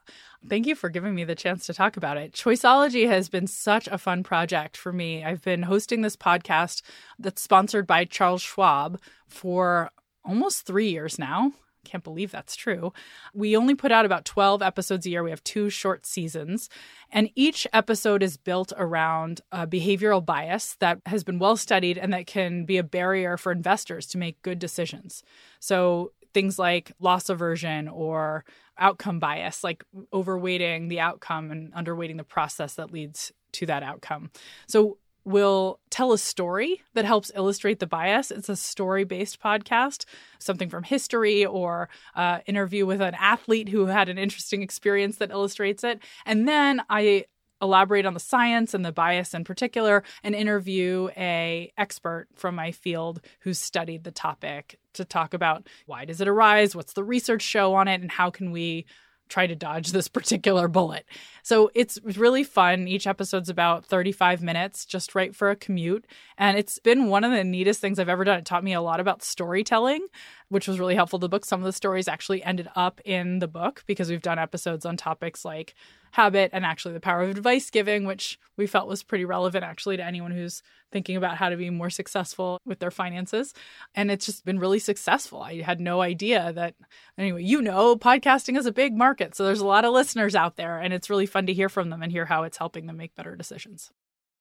Thank 0.48 0.66
you 0.66 0.74
for 0.74 0.88
giving 0.88 1.14
me 1.14 1.24
the 1.24 1.34
chance 1.34 1.66
to 1.66 1.74
talk 1.74 1.96
about 1.96 2.16
it. 2.16 2.32
Choiceology 2.32 3.06
has 3.06 3.28
been 3.28 3.46
such 3.46 3.86
a 3.88 3.98
fun 3.98 4.22
project 4.22 4.76
for 4.76 4.92
me. 4.92 5.22
I've 5.24 5.42
been 5.42 5.64
hosting 5.64 6.00
this 6.00 6.16
podcast 6.16 6.82
that's 7.18 7.42
sponsored 7.42 7.86
by 7.86 8.04
Charles 8.06 8.42
Schwab 8.42 9.00
for 9.28 9.90
almost 10.24 10.66
three 10.66 10.88
years 10.88 11.18
now. 11.18 11.52
Can't 11.84 12.04
believe 12.04 12.30
that's 12.30 12.56
true. 12.56 12.92
We 13.32 13.56
only 13.56 13.74
put 13.74 13.90
out 13.90 14.04
about 14.04 14.24
12 14.24 14.62
episodes 14.62 15.06
a 15.06 15.10
year. 15.10 15.22
We 15.22 15.30
have 15.30 15.42
two 15.44 15.70
short 15.70 16.06
seasons. 16.06 16.68
And 17.10 17.30
each 17.34 17.66
episode 17.72 18.22
is 18.22 18.36
built 18.36 18.72
around 18.76 19.40
a 19.50 19.66
behavioral 19.66 20.24
bias 20.24 20.76
that 20.80 21.00
has 21.06 21.24
been 21.24 21.38
well 21.38 21.56
studied 21.56 21.96
and 21.98 22.12
that 22.12 22.26
can 22.26 22.64
be 22.64 22.76
a 22.78 22.82
barrier 22.82 23.36
for 23.36 23.50
investors 23.50 24.06
to 24.08 24.18
make 24.18 24.42
good 24.42 24.58
decisions. 24.58 25.22
So 25.58 26.12
things 26.32 26.58
like 26.58 26.92
loss 27.00 27.28
aversion 27.28 27.88
or 27.88 28.44
outcome 28.78 29.18
bias, 29.18 29.64
like 29.64 29.84
overweighting 30.12 30.88
the 30.88 31.00
outcome 31.00 31.50
and 31.50 31.72
underweighting 31.72 32.16
the 32.16 32.24
process 32.24 32.74
that 32.74 32.92
leads 32.92 33.32
to 33.52 33.66
that 33.66 33.82
outcome. 33.82 34.30
So 34.66 34.98
will 35.24 35.80
tell 35.90 36.12
a 36.12 36.18
story 36.18 36.82
that 36.94 37.04
helps 37.04 37.30
illustrate 37.34 37.78
the 37.78 37.86
bias. 37.86 38.30
It's 38.30 38.48
a 38.48 38.56
story 38.56 39.04
based 39.04 39.40
podcast, 39.40 40.04
something 40.38 40.68
from 40.68 40.82
history 40.82 41.44
or 41.44 41.88
uh, 42.14 42.40
interview 42.46 42.86
with 42.86 43.00
an 43.00 43.14
athlete 43.18 43.68
who 43.68 43.86
had 43.86 44.08
an 44.08 44.18
interesting 44.18 44.62
experience 44.62 45.16
that 45.16 45.30
illustrates 45.30 45.84
it. 45.84 46.00
And 46.24 46.48
then 46.48 46.82
I 46.88 47.26
elaborate 47.62 48.06
on 48.06 48.14
the 48.14 48.20
science 48.20 48.74
and 48.74 48.84
the 48.84 48.92
bias 48.92 49.34
in 49.34 49.44
particular 49.44 50.02
and 50.22 50.34
interview 50.34 51.08
a 51.16 51.70
expert 51.76 52.26
from 52.34 52.54
my 52.54 52.72
field 52.72 53.20
who's 53.40 53.58
studied 53.58 54.04
the 54.04 54.10
topic 54.10 54.78
to 54.94 55.04
talk 55.04 55.34
about 55.34 55.68
why 55.86 56.04
does 56.04 56.22
it 56.22 56.28
arise 56.28 56.74
what's 56.74 56.94
the 56.94 57.04
research 57.04 57.42
show 57.42 57.74
on 57.74 57.86
it 57.86 58.00
and 58.00 58.10
how 58.10 58.30
can 58.30 58.50
we 58.50 58.86
try 59.30 59.46
to 59.46 59.54
dodge 59.54 59.92
this 59.92 60.08
particular 60.20 60.68
bullet. 60.68 61.06
So 61.42 61.70
it's 61.74 61.98
really 62.02 62.44
fun. 62.44 62.86
Each 62.86 63.06
episode's 63.06 63.48
about 63.48 63.84
35 63.84 64.42
minutes, 64.42 64.84
just 64.84 65.14
right 65.14 65.34
for 65.34 65.50
a 65.50 65.56
commute. 65.56 66.06
And 66.36 66.58
it's 66.58 66.78
been 66.78 67.06
one 67.08 67.24
of 67.24 67.32
the 67.32 67.44
neatest 67.44 67.80
things 67.80 67.98
I've 67.98 68.08
ever 68.08 68.24
done. 68.24 68.38
It 68.38 68.44
taught 68.44 68.64
me 68.64 68.74
a 68.74 68.82
lot 68.82 69.00
about 69.00 69.22
storytelling, 69.22 70.06
which 70.48 70.68
was 70.68 70.78
really 70.78 70.94
helpful 70.94 71.18
the 71.18 71.28
book. 71.28 71.44
Some 71.44 71.60
of 71.60 71.66
the 71.66 71.72
stories 71.72 72.08
actually 72.08 72.42
ended 72.42 72.68
up 72.76 73.00
in 73.04 73.38
the 73.38 73.48
book 73.48 73.82
because 73.86 74.10
we've 74.10 74.20
done 74.20 74.38
episodes 74.38 74.84
on 74.84 74.96
topics 74.96 75.44
like 75.44 75.74
habit 76.12 76.50
and 76.52 76.64
actually 76.64 76.94
the 76.94 77.00
power 77.00 77.22
of 77.22 77.30
advice 77.30 77.70
giving, 77.70 78.04
which 78.04 78.38
we 78.56 78.66
felt 78.66 78.88
was 78.88 79.02
pretty 79.02 79.24
relevant 79.24 79.64
actually 79.64 79.96
to 79.96 80.04
anyone 80.04 80.32
who's 80.32 80.62
thinking 80.92 81.16
about 81.16 81.36
how 81.36 81.48
to 81.48 81.56
be 81.56 81.70
more 81.70 81.90
successful 81.90 82.58
with 82.64 82.80
their 82.80 82.90
finances. 82.90 83.54
And 83.94 84.10
it's 84.10 84.26
just 84.26 84.44
been 84.44 84.58
really 84.58 84.80
successful. 84.80 85.42
I 85.42 85.62
had 85.62 85.80
no 85.80 86.00
idea 86.00 86.52
that, 86.52 86.74
anyway, 87.16 87.44
you 87.44 87.62
know, 87.62 87.96
podcasting 87.96 88.56
is 88.58 88.66
a 88.66 88.72
big 88.72 88.96
market. 88.96 89.34
So 89.34 89.44
there's 89.44 89.60
a 89.60 89.66
lot 89.66 89.84
of 89.84 89.92
listeners 89.92 90.34
out 90.34 90.56
there, 90.56 90.78
and 90.78 90.92
it's 90.92 91.10
really 91.10 91.26
fun 91.26 91.46
to 91.46 91.54
hear 91.54 91.68
from 91.68 91.90
them 91.90 92.02
and 92.02 92.10
hear 92.10 92.26
how 92.26 92.42
it's 92.42 92.58
helping 92.58 92.86
them 92.86 92.96
make 92.96 93.14
better 93.14 93.36
decisions. 93.36 93.90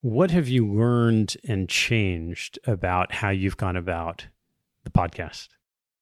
What 0.02 0.32
have 0.32 0.48
you 0.48 0.66
learned 0.66 1.36
and 1.48 1.68
changed 1.68 2.58
about 2.66 3.12
how 3.12 3.30
you've 3.30 3.58
gone 3.58 3.76
about 3.76 4.28
the 4.86 4.90
podcast? 4.90 5.50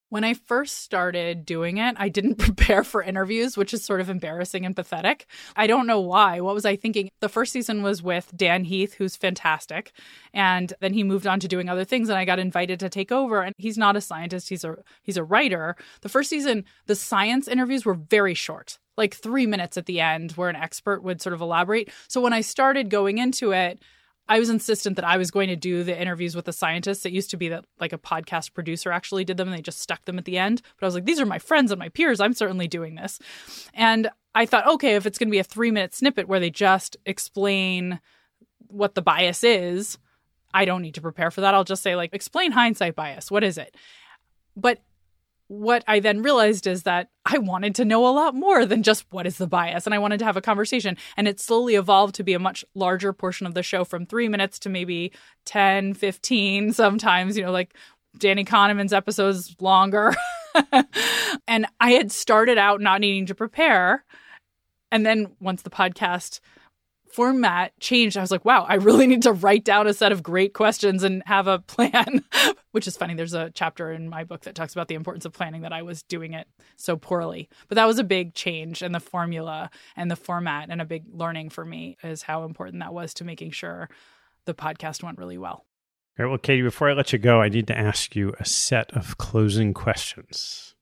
When 0.10 0.24
I 0.24 0.36
first 0.36 0.84
started 0.84 1.46
doing 1.46 1.78
it, 1.78 1.96
I 2.00 2.08
didn't 2.08 2.36
prepare 2.38 2.84
for 2.84 3.04
interviews, 3.04 3.58
which 3.58 3.74
is 3.74 3.84
sort 3.84 4.00
of 4.00 4.10
embarrassing 4.10 4.66
and 4.66 4.76
pathetic. 4.76 5.28
I 5.56 5.68
don't 5.68 5.88
know 5.88 6.00
why. 6.00 6.40
What 6.40 6.56
was 6.56 6.66
I 6.66 6.78
thinking? 6.78 7.10
The 7.20 7.28
first 7.28 7.52
season 7.52 7.84
was 7.84 8.02
with 8.02 8.32
Dan 8.36 8.64
Heath, 8.64 8.94
who's 8.94 9.18
fantastic. 9.18 9.92
And 10.34 10.74
then 10.80 10.94
he 10.94 11.04
moved 11.04 11.28
on 11.28 11.42
to 11.42 11.48
doing 11.48 11.68
other 11.68 11.84
things 11.84 12.08
and 12.08 12.18
I 12.18 12.24
got 12.24 12.40
invited 12.40 12.80
to 12.80 12.90
take 12.90 13.12
over. 13.12 13.42
And 13.42 13.54
he's 13.58 13.78
not 13.78 13.98
a 13.98 14.02
scientist, 14.02 14.50
he's 14.50 14.64
a 14.64 14.78
he's 15.02 15.18
a 15.18 15.24
writer. 15.24 15.76
The 16.02 16.10
first 16.10 16.30
season, 16.30 16.64
the 16.86 16.96
science 16.96 17.48
interviews 17.48 17.86
were 17.86 17.96
very 17.96 18.34
short. 18.34 18.80
Like 18.96 19.14
3 19.14 19.46
minutes 19.46 19.78
at 19.78 19.86
the 19.86 20.00
end 20.00 20.32
where 20.32 20.50
an 20.50 20.56
expert 20.56 21.04
would 21.04 21.22
sort 21.22 21.34
of 21.34 21.42
elaborate. 21.42 21.92
So 22.08 22.20
when 22.22 22.34
I 22.34 22.42
started 22.42 22.90
going 22.90 23.20
into 23.20 23.52
it, 23.52 23.80
I 24.30 24.40
was 24.40 24.50
insistent 24.50 24.96
that 24.98 25.06
I 25.06 25.18
was 25.18 25.32
going 25.32 25.48
to 25.48 25.56
do 25.56 25.84
the 25.84 26.00
interviews 26.00 26.36
with 26.36 26.46
the 26.46 26.54
scientists. 26.54 27.06
It 27.06 27.14
used 27.14 27.30
to 27.32 27.38
be 27.38 27.50
that 27.50 27.66
like 27.80 27.94
a 27.94 27.98
podcast 27.98 28.54
producer 28.54 28.92
actually 28.92 29.24
did 29.24 29.38
them 29.38 29.48
and 29.48 29.58
they 29.58 29.62
just 29.62 29.80
stuck 29.80 30.04
them 30.06 30.18
at 30.18 30.26
the 30.26 30.38
end. 30.38 30.62
But 30.80 30.86
I 30.86 30.88
was 30.88 30.96
like, 30.96 31.06
these 31.06 31.20
are 31.20 31.26
my 31.26 31.40
friends 31.40 31.72
and 31.72 31.80
my 31.80 31.90
peers. 31.90 32.20
I'm 32.20 32.34
certainly 32.34 32.68
doing 32.68 32.96
this. 32.96 33.20
And 33.74 34.10
I 34.36 34.46
thought, 34.46 34.68
okay, 34.68 34.96
if 34.96 35.06
it's 35.06 35.18
going 35.18 35.30
to 35.30 35.32
be 35.32 35.40
a 35.40 35.44
three 35.44 35.72
minute 35.72 35.94
snippet 35.94 36.28
where 36.28 36.40
they 36.40 36.50
just 36.50 36.98
explain 37.06 38.00
what 38.68 38.96
the 38.96 39.02
bias 39.02 39.44
is, 39.44 39.98
I 40.54 40.66
don't 40.66 40.82
need 40.82 40.96
to 40.96 41.02
prepare 41.02 41.32
for 41.32 41.42
that. 41.42 41.54
I'll 41.54 41.64
just 41.64 41.84
say, 41.84 41.96
like, 41.96 42.14
explain 42.14 42.52
hindsight 42.52 42.96
bias. 42.96 43.32
What 43.32 43.44
is 43.44 43.58
it? 43.58 43.76
But 44.56 44.82
what 45.48 45.84
I 45.88 46.00
then 46.00 46.22
realized 46.22 46.68
is 46.68 46.84
that 46.84 47.10
I 47.26 47.38
wanted 47.38 47.76
to 47.76 47.86
know 47.86 48.06
a 48.08 48.12
lot 48.12 48.36
more 48.36 48.66
than 48.66 48.84
just 48.84 49.06
what 49.12 49.26
is 49.26 49.38
the 49.38 49.48
bias. 49.48 49.86
And 49.86 49.94
I 49.94 50.00
wanted 50.00 50.20
to 50.20 50.26
have 50.26 50.38
a 50.38 50.42
conversation. 50.42 50.98
And 51.16 51.28
it 51.28 51.40
slowly 51.40 51.76
evolved 51.76 52.16
to 52.16 52.24
be 52.24 52.34
a 52.34 52.40
much 52.40 52.66
larger 52.76 53.14
portion 53.14 53.48
of 53.48 53.54
the 53.54 53.64
show 53.64 53.86
from 53.86 54.06
three 54.06 54.28
minutes 54.28 54.60
to 54.60 54.70
maybe 54.70 55.12
10, 55.46 55.94
15, 55.94 56.74
sometimes, 56.74 57.38
you 57.38 57.44
know, 57.44 57.52
like 57.52 57.74
Danny 58.18 58.44
Kahneman's 58.44 58.94
episodes 58.94 59.56
longer. 59.60 60.14
and 61.48 61.66
I 61.80 61.92
had 61.92 62.12
started 62.12 62.58
out 62.58 62.82
not 62.82 63.00
needing 63.00 63.26
to 63.28 63.36
prepare. 63.36 64.04
And 64.92 65.06
then 65.06 65.28
once 65.40 65.62
the 65.62 65.70
podcast 65.70 66.40
format 67.18 67.74
changed, 67.80 68.16
I 68.16 68.22
was 68.22 68.30
like, 68.30 68.46
wow, 68.46 68.64
I 68.70 68.76
really 68.76 69.08
need 69.08 69.24
to 69.24 69.34
write 69.34 69.66
down 69.66 69.88
a 69.88 69.94
set 69.96 70.12
of 70.12 70.22
great 70.22 70.54
questions 70.54 71.02
and 71.02 71.24
have 71.26 71.48
a 71.48 71.58
plan, 71.58 72.24
which 72.74 72.86
is 72.86 72.96
funny. 72.96 73.16
There's 73.16 73.34
a 73.34 73.50
chapter 73.50 73.92
in 73.92 74.08
my 74.08 74.24
book 74.24 74.42
that 74.42 74.54
talks 74.54 74.74
about 74.74 74.88
the 74.88 74.94
importance 74.94 75.26
of 75.26 75.34
planning 75.34 75.64
that 75.64 75.74
I 75.74 75.82
was 75.82 76.04
doing 76.04 76.34
it 76.34 76.48
so 76.76 76.96
poorly. 76.96 77.50
But 77.70 77.74
that 77.74 77.88
was 77.88 77.98
a 77.98 78.04
big 78.04 78.36
change 78.36 78.84
in 78.84 78.92
the 78.92 79.00
formula 79.00 79.72
and 79.96 80.12
the 80.12 80.16
format, 80.16 80.70
and 80.70 80.80
a 80.80 80.86
big 80.86 81.06
learning 81.12 81.50
for 81.50 81.66
me 81.66 81.98
is 82.04 82.22
how 82.22 82.44
important 82.44 82.82
that 82.82 82.94
was 82.94 83.16
to 83.16 83.24
making 83.24 83.50
sure 83.50 83.90
the 84.46 84.54
podcast 84.54 85.02
went 85.02 85.18
really 85.18 85.40
well. 85.40 85.66
All 86.20 86.26
right. 86.26 86.30
Well, 86.30 86.38
Katy, 86.38 86.62
before 86.62 86.88
I 86.88 86.94
let 86.94 87.14
you 87.14 87.18
go, 87.18 87.42
I 87.42 87.50
need 87.50 87.66
to 87.66 87.78
ask 87.78 88.16
you 88.16 88.36
a 88.40 88.46
set 88.46 88.96
of 88.96 89.18
closing 89.18 89.74
questions. 89.74 90.76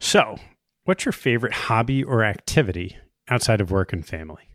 So, 0.00 0.34
what's 0.82 1.04
your 1.04 1.12
favorite 1.12 1.52
hobby 1.52 2.02
or 2.02 2.24
activity 2.24 2.96
outside 3.28 3.60
of 3.60 3.70
work 3.70 3.92
and 3.92 4.04
family? 4.04 4.49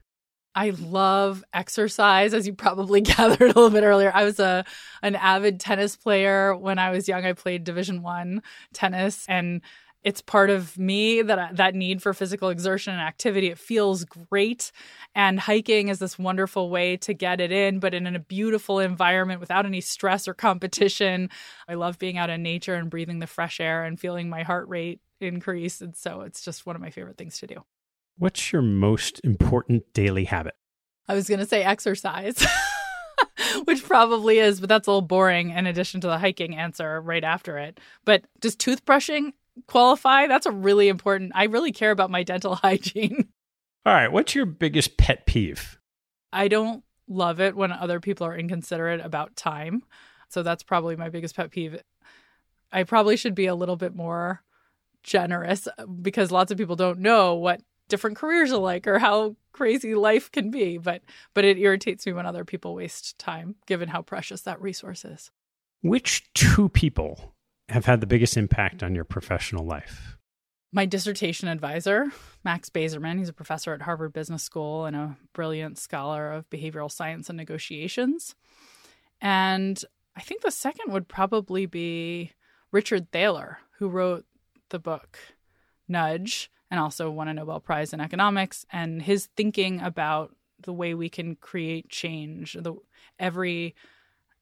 I 0.56 0.70
love 0.70 1.44
exercise, 1.54 2.34
as 2.34 2.48
you 2.48 2.54
probably 2.54 3.02
gathered 3.02 3.42
a 3.42 3.48
little 3.48 3.70
bit 3.70 3.84
earlier. 3.84 4.12
I 4.14 4.24
was 4.24 4.40
a 4.40 4.66
an 5.04 5.16
avid 5.16 5.60
tennis 5.60 5.96
player 5.96 6.56
when 6.56 6.80
I 6.80 6.92
was 6.92 7.08
young. 7.08 7.26
I 7.26 7.34
played 7.34 7.64
Division 7.66 8.02
One 8.02 8.42
tennis, 8.74 9.26
and 9.28 9.62
it's 10.04 10.22
part 10.22 10.50
of 10.50 10.78
me 10.78 11.22
that 11.24 11.58
that 11.58 11.76
need 11.76 12.02
for 12.02 12.14
physical 12.14 12.50
exertion 12.50 12.94
and 12.94 13.02
activity. 13.02 13.48
It 13.48 13.60
feels 13.60 14.06
great, 14.06 14.72
and 15.14 15.42
hiking 15.42 15.90
is 15.90 16.00
this 16.00 16.18
wonderful 16.18 16.70
way 16.70 16.96
to 16.98 17.14
get 17.14 17.42
it 17.42 17.52
in, 17.52 17.80
but 17.80 17.94
in 17.94 18.08
a 18.08 18.20
beautiful 18.20 18.80
environment 18.80 19.42
without 19.42 19.66
any 19.66 19.82
stress 19.82 20.26
or 20.28 20.34
competition. 20.34 21.30
I 21.68 21.74
love 21.74 22.00
being 22.00 22.18
out 22.18 22.30
in 22.30 22.44
nature 22.44 22.76
and 22.76 22.90
breathing 22.90 23.20
the 23.20 23.28
fresh 23.28 23.60
air 23.60 23.84
and 23.84 24.00
feeling 24.00 24.30
my 24.30 24.44
heart 24.44 24.70
rate 24.70 25.02
increase, 25.20 25.82
and 25.82 25.96
so 25.98 26.22
it's 26.22 26.44
just 26.44 26.66
one 26.66 26.78
of 26.78 26.82
my 26.82 26.92
favorite 26.92 27.18
things 27.18 27.40
to 27.40 27.48
do. 27.48 27.64
What's 28.18 28.54
your 28.54 28.62
most 28.62 29.20
important 29.24 29.84
daily 29.94 30.26
habit? 30.26 30.56
I 31.08 31.14
was 31.14 31.28
going 31.28 31.40
to 31.40 31.46
say 31.46 31.64
exercise, 31.64 32.46
which 33.66 33.84
probably 33.84 34.40
is, 34.40 34.60
but 34.60 34.70
that's 34.70 34.88
a 34.88 34.92
little 34.92 35.02
boring 35.02 35.52
in 35.52 35.68
addition 35.68 36.02
to 36.02 36.08
the 36.08 36.18
hiking 36.18 36.56
answer 36.56 37.02
right 37.02 37.24
after 37.24 37.58
it. 37.58 37.80
But 38.06 38.26
does 38.40 38.56
toothbrushing 38.56 39.34
qualify? 39.68 40.28
That's 40.28 40.46
a 40.46 40.52
really 40.52 40.88
important. 40.88 41.34
I 41.36 41.46
really 41.46 41.72
care 41.72 41.92
about 41.92 42.10
my 42.10 42.24
dental 42.24 42.56
hygiene. 42.64 43.28
All 43.86 43.94
right. 43.94 44.12
What's 44.12 44.34
your 44.34 44.46
biggest 44.46 44.98
pet 44.98 45.26
peeve? 45.26 45.78
I 46.32 46.48
don't 46.48 46.84
love 47.08 47.40
it 47.40 47.56
when 47.56 47.72
other 47.72 48.00
people 48.00 48.26
are 48.26 48.36
inconsiderate 48.36 49.02
about 49.02 49.36
time. 49.36 49.84
So 50.30 50.42
that's 50.42 50.64
probably 50.64 50.96
my 50.96 51.10
biggest 51.10 51.36
pet 51.36 51.52
peeve. 51.52 51.82
I 52.72 52.84
probably 52.84 53.16
should 53.16 53.36
be 53.36 53.46
a 53.46 53.56
little 53.56 53.76
bit 53.76 53.96
more 53.96 54.42
generous 55.04 55.68
uh, 55.68 55.86
because 55.86 56.32
lots 56.32 56.52
of 56.52 56.58
people 56.58 56.76
don't 56.76 57.00
know 57.00 57.36
what 57.36 57.62
different 57.88 58.18
careers 58.18 58.52
alike 58.52 58.88
or 58.88 59.00
how 59.00 59.36
crazy 59.52 59.96
life 59.96 60.32
can 60.32 60.52
be 60.52 60.78
but 60.78 61.02
but 61.34 61.46
it 61.46 61.58
irritates 61.58 62.06
me 62.06 62.14
when 62.14 62.26
other 62.26 62.44
people 62.44 62.76
waste 62.76 63.18
time 63.18 63.56
given 63.68 63.88
how 63.88 64.02
precious 64.02 64.42
that 64.42 64.62
resource 64.62 65.06
is. 65.06 65.32
Which 65.82 66.32
two 66.34 66.70
people 66.70 67.34
have 67.70 67.86
had 67.86 68.02
the 68.02 68.08
biggest 68.08 68.38
impact 68.38 68.84
on 68.84 68.96
your 68.96 69.06
professional 69.06 69.66
life? 69.66 70.18
My 70.74 70.86
dissertation 70.86 71.48
advisor 71.48 72.12
max 72.44 72.70
bazerman 72.70 73.18
he's 73.20 73.30
a 73.30 73.34
professor 73.34 73.74
at 73.74 73.82
harvard 73.82 74.14
business 74.14 74.44
school 74.44 74.86
and 74.86 74.96
a 74.96 75.18
brilliant 75.34 75.78
scholar 75.78 76.32
of 76.32 76.50
behavioral 76.50 76.92
science 76.92 77.30
and 77.30 77.38
negotiations. 77.38 78.36
And 79.22 79.84
i 80.18 80.22
think 80.22 80.42
the 80.42 80.52
second 80.52 80.92
would 80.92 81.08
probably 81.08 81.66
be 81.66 82.32
richard 82.72 83.12
thaler 83.12 83.60
who 83.78 83.88
wrote 83.88 84.26
the 84.70 84.80
book 84.80 85.18
nudge 85.88 86.52
and 86.72 86.80
also 86.80 87.10
won 87.10 87.28
a 87.28 87.34
Nobel 87.34 87.60
Prize 87.60 87.94
in 87.94 88.02
economics. 88.02 88.66
And 88.72 89.02
his 89.02 89.28
thinking 89.38 89.82
about 89.82 90.36
the 90.62 90.74
way 90.74 90.94
we 90.94 91.10
can 91.10 91.36
create 91.36 91.90
change, 91.90 92.54
the 92.54 92.76
every 93.20 93.76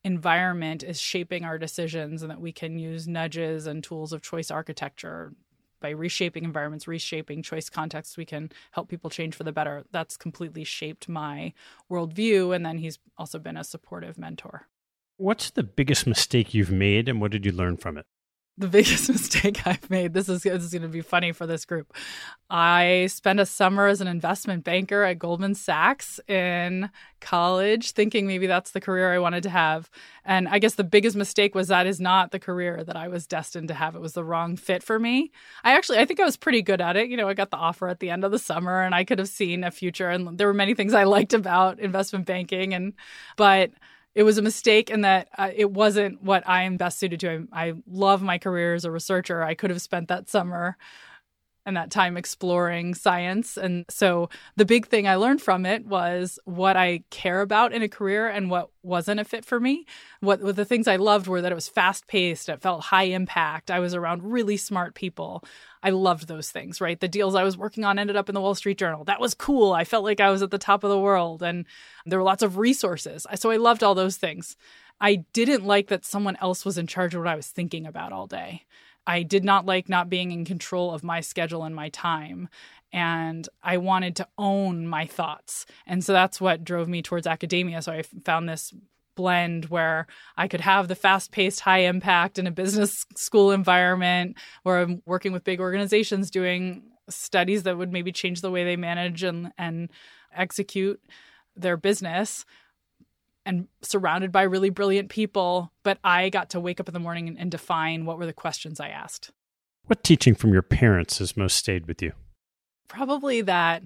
environment 0.04 0.84
is 0.84 1.00
shaping 1.00 1.46
our 1.46 1.58
decisions, 1.58 2.22
and 2.22 2.32
that 2.32 2.42
we 2.42 2.52
can 2.52 2.78
use 2.78 3.08
nudges 3.08 3.68
and 3.68 3.84
tools 3.84 4.14
of 4.14 4.22
choice 4.22 4.52
architecture 4.52 5.34
by 5.84 5.90
reshaping 5.90 6.46
environments, 6.46 6.88
reshaping 6.88 7.44
choice 7.44 7.70
contexts, 7.70 8.18
we 8.18 8.26
can 8.26 8.50
help 8.72 8.88
people 8.88 9.10
change 9.10 9.36
for 9.36 9.44
the 9.44 9.52
better. 9.52 9.84
That's 9.92 10.16
completely 10.18 10.64
shaped 10.64 11.10
my 11.10 11.54
worldview. 11.92 12.56
And 12.56 12.66
then 12.66 12.78
he's 12.80 12.98
also 13.18 13.38
been 13.38 13.58
a 13.58 13.66
supportive 13.66 14.18
mentor. 14.18 14.70
What's 15.18 15.52
the 15.52 15.62
biggest 15.62 16.08
mistake 16.08 16.54
you've 16.54 16.72
made, 16.72 17.08
and 17.08 17.22
what 17.22 17.32
did 17.32 17.46
you 17.46 17.52
learn 17.52 17.78
from 17.78 17.98
it? 17.98 18.06
The 18.58 18.68
biggest 18.68 19.10
mistake 19.10 19.66
I've 19.66 19.90
made. 19.90 20.14
This 20.14 20.30
is, 20.30 20.44
this 20.44 20.64
is 20.64 20.72
going 20.72 20.84
to 20.84 20.88
be 20.88 21.02
funny 21.02 21.32
for 21.32 21.48
this 21.48 21.66
group. 21.66 21.94
I 22.50 23.08
spent 23.10 23.40
a 23.40 23.46
summer 23.46 23.88
as 23.88 24.00
an 24.00 24.08
investment 24.08 24.64
banker 24.64 25.04
at 25.04 25.18
Goldman 25.18 25.56
Sachs 25.56 26.20
in 26.28 26.92
college, 27.20 27.92
thinking 27.92 28.28
maybe 28.28 28.46
that's 28.46 28.72
the 28.72 28.82
career 28.82 29.12
I 29.12 29.18
wanted 29.18 29.44
to 29.44 29.50
have. 29.50 29.90
And 30.24 30.48
I 30.48 30.60
guess 30.60 30.76
the 30.76 30.84
biggest 30.84 31.16
mistake 31.16 31.56
was 31.56 31.70
that 31.70 31.88
is 31.88 32.00
not 32.00 32.32
the 32.32 32.40
career 32.40 32.84
that 32.84 32.96
I 32.96 33.08
was 33.08 33.26
destined 33.26 33.70
to 33.70 33.74
have. 33.74 33.96
It 33.96 34.02
was 34.02 34.14
the 34.14 34.24
wrong 34.24 34.56
fit 34.56 34.84
for 34.84 35.00
me. 35.00 35.32
I 35.64 35.76
actually, 35.76 35.98
I 35.98 36.06
think 36.06 36.20
I 36.20 36.26
was 36.26 36.38
pretty 36.38 36.62
good 36.62 36.82
at 36.82 36.96
it. 36.96 37.10
You 37.10 37.18
know, 37.18 37.28
I 37.28 37.34
got 37.34 37.50
the 37.50 37.58
offer 37.58 37.88
at 37.88 38.00
the 38.00 38.12
end 38.12 38.24
of 38.24 38.32
the 38.32 38.40
summer, 38.40 38.84
and 38.84 38.94
I 38.94 39.04
could 39.04 39.20
have 39.20 39.30
seen 39.30 39.64
a 39.64 39.72
future. 39.72 40.10
And 40.10 40.38
there 40.38 40.48
were 40.48 40.54
many 40.54 40.76
things 40.76 40.94
I 40.94 41.06
liked 41.06 41.34
about 41.34 41.80
investment 41.80 42.28
banking, 42.28 42.74
and 42.74 42.94
but 43.36 43.72
it 44.16 44.24
was 44.24 44.38
a 44.38 44.42
mistake 44.42 44.90
and 44.90 45.04
that 45.04 45.30
uh, 45.38 45.50
it 45.56 45.72
wasn't 45.72 46.22
what 46.22 46.48
I 46.48 46.64
am 46.64 46.78
best 46.78 47.00
suited 47.00 47.20
to. 47.22 47.48
I, 47.52 47.68
I 47.68 47.74
love 47.88 48.22
my 48.22 48.38
career 48.38 48.74
as 48.74 48.86
a 48.86 48.92
researcher. 48.92 49.44
I 49.44 49.56
could 49.56 49.70
have 49.70 49.82
spent 49.82 50.08
that 50.10 50.30
summer 50.30 50.78
and 51.66 51.78
that 51.78 51.92
time 51.92 52.18
exploring 52.18 52.94
science. 52.94 53.58
And 53.58 53.86
so 53.90 54.30
the 54.56 54.66
big 54.66 54.88
thing 54.88 55.08
I 55.08 55.16
learned 55.16 55.42
from 55.42 55.66
it 55.66 55.86
was 55.86 56.40
what 56.46 56.76
I 56.76 57.04
care 57.10 57.42
about 57.42 57.74
in 57.74 57.82
a 57.82 57.88
career 57.88 58.28
and 58.28 58.50
what 58.50 58.70
wasn't 58.82 59.20
a 59.20 59.24
fit 59.24 59.46
for 59.46 59.60
me. 59.60 59.86
What, 60.20 60.56
the 60.56 60.66
things 60.66 60.88
I 60.88 60.98
loved 60.98 61.28
were 61.28 61.42
that 61.42 61.52
it 61.52 61.56
was 61.56 61.70
fast 61.70 62.08
paced, 62.08 62.50
it 62.50 62.62
felt 62.62 62.84
high 62.86 63.04
impact. 63.04 63.72
I 63.72 63.80
was 63.80 63.96
around 63.96 64.24
really 64.24 64.58
smart 64.58 64.94
people. 64.94 65.44
I 65.82 65.90
loved 65.92 66.28
those 66.28 66.52
things, 66.52 66.82
right? 66.82 67.00
The 67.00 67.08
deals 67.08 67.36
I 67.36 67.44
was 67.44 67.58
working 67.58 67.86
on 67.86 68.00
ended 68.00 68.16
up 68.16 68.30
in 68.30 68.36
the 68.36 68.42
Wall 68.42 68.56
Street 68.56 68.78
Journal. 68.78 69.04
That 69.06 69.22
was 69.22 69.34
cool. 69.34 69.74
I 69.74 69.86
felt 69.86 70.04
like 70.04 70.20
I 70.20 70.32
was 70.32 70.42
at 70.42 70.52
the 70.52 70.58
top 70.58 70.84
of 70.84 70.90
the 70.90 71.00
world 71.00 71.42
and 71.42 71.66
there 72.06 72.20
were 72.20 72.24
lots 72.24 72.44
of 72.44 72.58
resources. 72.58 73.26
So 73.36 73.52
I 73.52 73.58
loved 73.58 73.84
all 73.84 73.96
those 73.96 74.18
things. 74.18 74.58
I 75.00 75.26
didn't 75.34 75.66
like 75.66 75.88
that 75.88 76.06
someone 76.06 76.38
else 76.42 76.64
was 76.64 76.78
in 76.78 76.88
charge 76.88 77.14
of 77.16 77.22
what 77.22 77.30
I 77.30 77.36
was 77.36 77.48
thinking 77.48 77.86
about 77.86 78.14
all 78.14 78.28
day. 78.28 78.64
I 79.06 79.24
did 79.24 79.44
not 79.44 79.66
like 79.66 79.90
not 79.90 80.10
being 80.10 80.32
in 80.32 80.46
control 80.46 80.94
of 80.94 81.04
my 81.04 81.22
schedule 81.22 81.64
and 81.64 81.76
my 81.76 81.90
time. 81.90 82.50
And 82.92 83.48
I 83.64 83.78
wanted 83.78 84.16
to 84.18 84.28
own 84.38 84.88
my 84.88 85.06
thoughts. 85.06 85.66
And 85.88 86.04
so 86.04 86.14
that's 86.14 86.40
what 86.40 86.64
drove 86.64 86.88
me 86.88 87.02
towards 87.02 87.26
academia. 87.26 87.82
So 87.82 87.92
I 87.92 88.04
found 88.24 88.48
this 88.48 88.74
blend 89.16 89.66
where 89.66 90.08
I 90.38 90.48
could 90.48 90.62
have 90.62 90.88
the 90.88 90.96
fast 90.96 91.32
paced, 91.32 91.62
high 91.62 91.80
impact 91.80 92.40
in 92.40 92.48
a 92.48 92.52
business 92.52 93.06
school 93.16 93.52
environment 93.52 94.38
where 94.64 94.80
I'm 94.80 95.02
working 95.06 95.34
with 95.34 95.44
big 95.44 95.60
organizations 95.60 96.32
doing 96.32 96.84
studies 97.10 97.64
that 97.64 97.78
would 97.78 97.92
maybe 97.92 98.12
change 98.12 98.42
the 98.42 98.52
way 98.52 98.64
they 98.64 98.78
manage 98.78 99.24
and, 99.24 99.52
and 99.58 99.90
execute 100.34 101.02
their 101.56 101.78
business 101.78 102.46
and 103.46 103.68
surrounded 103.82 104.32
by 104.32 104.44
really 104.44 104.70
brilliant 104.70 105.10
people. 105.10 105.72
But 105.84 106.00
I 106.04 106.30
got 106.30 106.50
to 106.52 106.60
wake 106.60 106.80
up 106.80 106.88
in 106.88 106.94
the 106.94 107.00
morning 107.00 107.28
and, 107.28 107.40
and 107.40 107.52
define 107.52 108.06
what 108.06 108.18
were 108.18 108.26
the 108.26 108.34
questions 108.34 108.80
I 108.80 108.90
asked. 108.90 109.32
What 109.86 110.04
teaching 110.04 110.36
from 110.36 110.54
your 110.54 110.62
parents 110.62 111.20
has 111.20 111.36
most 111.36 111.58
stayed 111.58 111.88
with 111.88 112.02
you? 112.02 112.14
Probably 112.88 113.42
that 113.42 113.84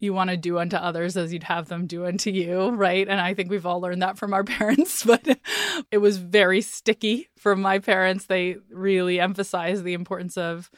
you 0.00 0.12
want 0.12 0.30
to 0.30 0.36
do 0.36 0.58
unto 0.58 0.76
others 0.76 1.16
as 1.16 1.32
you'd 1.32 1.42
have 1.42 1.68
them 1.68 1.86
do 1.86 2.06
unto 2.06 2.30
you, 2.30 2.70
right? 2.70 3.08
And 3.08 3.20
I 3.20 3.34
think 3.34 3.50
we've 3.50 3.66
all 3.66 3.80
learned 3.80 4.02
that 4.02 4.16
from 4.16 4.32
our 4.32 4.44
parents, 4.44 5.04
but 5.04 5.26
it 5.90 5.98
was 5.98 6.18
very 6.18 6.60
sticky 6.60 7.28
from 7.38 7.60
my 7.60 7.78
parents. 7.78 8.26
They 8.26 8.56
really 8.70 9.20
emphasized 9.20 9.84
the 9.84 9.94
importance 9.94 10.36
of 10.36 10.70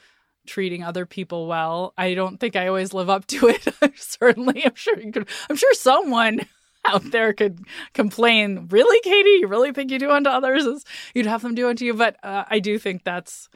treating 0.47 0.83
other 0.83 1.07
people 1.07 1.47
well. 1.47 1.93
I 1.99 2.15
don't 2.15 2.41
think 2.41 2.57
I 2.57 2.67
always 2.67 2.95
live 2.95 3.11
up 3.11 3.27
to 3.29 3.49
it. 3.49 3.69
Certainly, 3.97 4.65
I'm 4.65 4.75
sure 4.75 4.99
you 4.99 5.13
could 5.13 5.29
I'm 5.49 5.57
sure 5.57 5.75
someone 5.75 6.41
out 6.87 7.11
there 7.11 7.33
could 7.33 7.61
complain, 7.95 8.69
really, 8.71 9.01
Katy, 9.01 9.39
you 9.41 9.49
really 9.49 9.73
think 9.73 9.91
you 9.91 9.99
do 9.99 10.11
unto 10.11 10.31
others 10.31 10.67
as 10.67 10.85
you'd 11.15 11.27
have 11.27 11.43
them 11.43 11.55
do 11.55 11.69
unto 11.69 11.85
you? 11.85 11.95
But 11.95 12.17
uh, 12.23 12.45
I 12.49 12.59
do 12.59 12.79
think 12.79 13.05
that's 13.05 13.49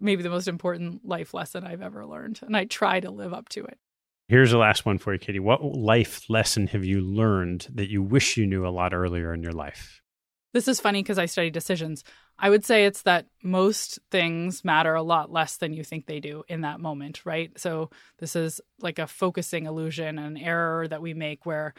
maybe 0.00 0.22
the 0.22 0.30
most 0.30 0.48
important 0.48 1.04
life 1.06 1.34
lesson 1.34 1.64
I've 1.64 1.82
ever 1.82 2.06
learned. 2.06 2.40
And 2.42 2.56
I 2.56 2.64
try 2.64 3.00
to 3.00 3.10
live 3.10 3.32
up 3.32 3.48
to 3.50 3.64
it. 3.64 3.78
Here's 4.28 4.50
the 4.50 4.58
last 4.58 4.84
one 4.84 4.98
for 4.98 5.14
you, 5.14 5.18
Katy. 5.18 5.40
What 5.40 5.64
life 5.64 6.28
lesson 6.28 6.66
have 6.68 6.84
you 6.84 7.00
learned 7.00 7.66
that 7.74 7.90
you 7.90 8.02
wish 8.02 8.36
you 8.36 8.46
knew 8.46 8.66
a 8.66 8.68
lot 8.68 8.92
earlier 8.92 9.32
in 9.32 9.42
your 9.42 9.52
life? 9.52 10.02
This 10.52 10.68
is 10.68 10.80
funny 10.80 11.02
because 11.02 11.18
I 11.18 11.26
study 11.26 11.50
decisions. 11.50 12.04
I 12.38 12.50
would 12.50 12.64
say 12.64 12.84
it's 12.84 13.02
that 13.02 13.26
most 13.42 13.98
things 14.10 14.64
matter 14.64 14.94
a 14.94 15.02
lot 15.02 15.30
less 15.30 15.56
than 15.56 15.72
you 15.72 15.82
think 15.82 16.06
they 16.06 16.20
do 16.20 16.44
in 16.48 16.60
that 16.60 16.80
moment, 16.80 17.24
right? 17.24 17.50
So 17.58 17.90
this 18.18 18.36
is 18.36 18.60
like 18.80 18.98
a 18.98 19.06
focusing 19.06 19.66
illusion, 19.66 20.18
an 20.18 20.36
error 20.36 20.86
that 20.88 21.02
we 21.02 21.14
make 21.14 21.44
where 21.46 21.74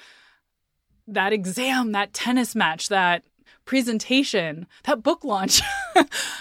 that 1.13 1.33
exam, 1.33 1.91
that 1.93 2.13
tennis 2.13 2.55
match, 2.55 2.89
that 2.89 3.23
presentation, 3.65 4.65
that 4.85 5.03
book 5.03 5.23
launch, 5.23 5.61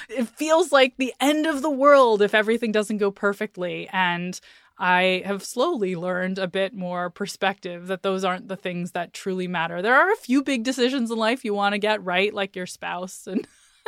it 0.09 0.29
feels 0.29 0.73
like 0.73 0.97
the 0.97 1.13
end 1.21 1.47
of 1.47 1.63
the 1.63 1.71
world 1.71 2.23
if 2.23 2.35
everything 2.35 2.73
doesn't 2.73 2.99
go 2.99 3.11
perfectly. 3.11 3.89
And 3.93 4.41
I 4.79 5.23
have 5.27 5.45
slowly 5.45 5.97
learned 5.97 6.39
a 6.39 6.47
bit 6.47 6.73
more 6.73 7.11
perspective 7.11 7.89
that 7.89 8.03
those 8.03 8.25
aren't 8.25 8.49
the 8.49 8.57
things 8.57 8.93
that 8.93 9.13
truly 9.13 9.49
matter. 9.49 9.83
There 9.83 9.95
are 9.95 10.13
a 10.13 10.17
few 10.17 10.43
big 10.43 10.63
decisions 10.63 11.11
in 11.11 11.19
life 11.19 11.45
you 11.45 11.53
want 11.53 11.75
to 11.75 11.79
get 11.79 12.05
right, 12.05 12.33
like 12.33 12.55
your 12.55 12.67
spouse 12.67 13.27
and 13.27 13.47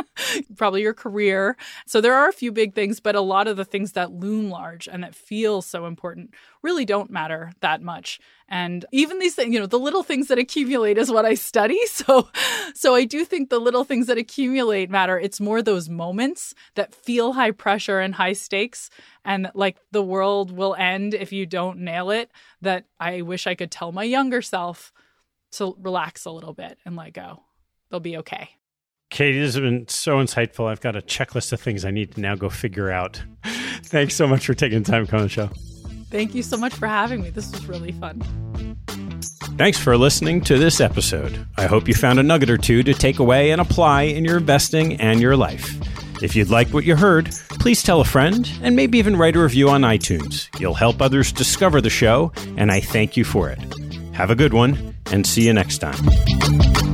probably 0.57 0.83
your 0.83 0.95
career. 0.95 1.57
So 1.87 2.01
there 2.01 2.15
are 2.15 2.29
a 2.29 2.33
few 2.33 2.53
big 2.53 2.75
things, 2.75 3.01
but 3.01 3.15
a 3.15 3.21
lot 3.21 3.49
of 3.49 3.57
the 3.57 3.65
things 3.65 3.93
that 3.93 4.13
loom 4.13 4.51
large 4.51 4.89
and 4.89 5.03
that 5.03 5.15
feel 5.15 5.63
so 5.63 5.87
important 5.87 6.35
really 6.63 6.85
don't 6.85 7.11
matter 7.11 7.53
that 7.61 7.83
much. 7.83 8.21
And 8.49 8.85
even 8.93 9.19
these 9.19 9.35
things, 9.35 9.55
you 9.55 9.61
know, 9.61 9.67
the 9.67 9.79
little 9.79 10.03
things 10.03 10.29
that 10.29 10.39
accumulate 10.39 10.99
is 10.99 11.11
what 11.11 11.25
I 11.25 11.35
study. 11.35 11.79
So 11.91 12.29
so 12.75 12.95
I 12.95 13.05
do 13.05 13.25
think 13.25 13.51
the 13.51 13.59
little 13.59 13.85
things 13.85 14.07
that 14.07 14.17
accumulate 14.17 14.91
matter. 14.91 15.19
It's 15.19 15.41
more 15.41 15.61
those 15.61 15.89
moments 15.89 16.55
that 16.77 16.95
feel 16.95 17.35
high 17.35 17.51
pressure 17.51 18.01
and 18.01 18.15
high 18.15 18.33
stakes 18.33 18.91
and 19.25 19.51
like 19.55 19.77
the 19.91 20.03
world 20.03 20.51
will 20.51 20.75
end 20.77 21.13
if 21.13 21.33
you 21.33 21.47
don't 21.47 21.81
nail 21.81 22.11
it 22.11 22.31
that 22.63 22.87
I 22.99 23.23
wish 23.23 23.47
I 23.47 23.55
could 23.55 23.71
tell 23.71 23.93
my 23.93 24.05
younger 24.05 24.41
self 24.41 24.93
to 25.53 25.77
relax 25.79 26.25
a 26.25 26.31
little 26.31 26.55
bit 26.55 26.79
and 26.85 26.97
let 26.97 27.13
go. 27.13 27.43
They'll 27.91 28.01
be 28.01 28.17
okay. 28.19 28.51
Katy, 29.11 29.41
this 29.41 29.55
has 29.55 29.61
been 29.61 29.89
so 29.89 30.19
insightful. 30.19 30.69
I've 30.69 30.81
got 30.81 30.95
a 30.97 31.01
checklist 31.03 31.53
of 31.53 31.61
things 31.61 31.85
I 31.85 31.91
need 31.91 32.15
to 32.15 32.21
now 32.21 32.37
go 32.37 32.49
figure 32.49 32.91
out. 32.91 33.23
Thanks 33.83 34.15
so 34.15 34.27
much 34.27 34.47
for 34.47 34.55
taking 34.55 34.85
time 34.85 35.05
to 35.05 35.11
come 35.11 35.19
on 35.19 35.25
the 35.25 35.29
show. 35.29 35.51
Thank 36.11 36.35
you 36.35 36.43
so 36.43 36.57
much 36.57 36.75
for 36.75 36.87
having 36.87 37.23
me. 37.23 37.31
This 37.31 37.51
was 37.51 37.67
really 37.67 37.93
fun. 37.93 38.23
Thanks 39.57 39.79
for 39.79 39.97
listening 39.97 40.41
to 40.43 40.59
this 40.59 40.81
episode. 40.81 41.47
I 41.57 41.67
hope 41.67 41.87
you 41.89 41.95
found 41.95 42.19
a 42.19 42.23
nugget 42.23 42.51
or 42.51 42.57
two 42.57 42.83
to 42.85 42.95
take 42.95 43.19
away 43.19 43.51
and 43.51 43.61
apply 43.61 44.03
in 44.03 44.25
your 44.25 44.39
investing 44.39 45.01
and 45.01 45.21
your 45.21 45.37
life. 45.37 45.71
If 46.23 46.37
you'd 46.37 46.51
like 46.51 46.69
what 46.69 46.85
you 46.85 46.97
heard, 46.97 47.31
please 47.59 47.83
tell 47.83 48.01
a 48.01 48.05
friend 48.05 48.51
and 48.63 48.77
maybe 48.77 48.99
even 48.99 49.17
write 49.17 49.37
a 49.37 49.43
review 49.43 49.71
on 49.71 49.83
iTunes. 49.83 50.49
You'll 50.61 50.75
help 50.75 51.03
others 51.03 51.33
discover 51.33 51.81
the 51.81 51.91
show, 51.91 52.33
and 52.57 52.71
I 52.71 52.81
thank 52.81 53.17
you 53.17 53.25
for 53.25 53.49
it. 53.51 53.59
Have 54.13 54.31
a 54.31 54.35
good 54.35 54.53
one, 54.53 54.95
and 55.07 55.27
see 55.27 55.47
you 55.47 55.53
next 55.53 55.79
time. 55.79 56.90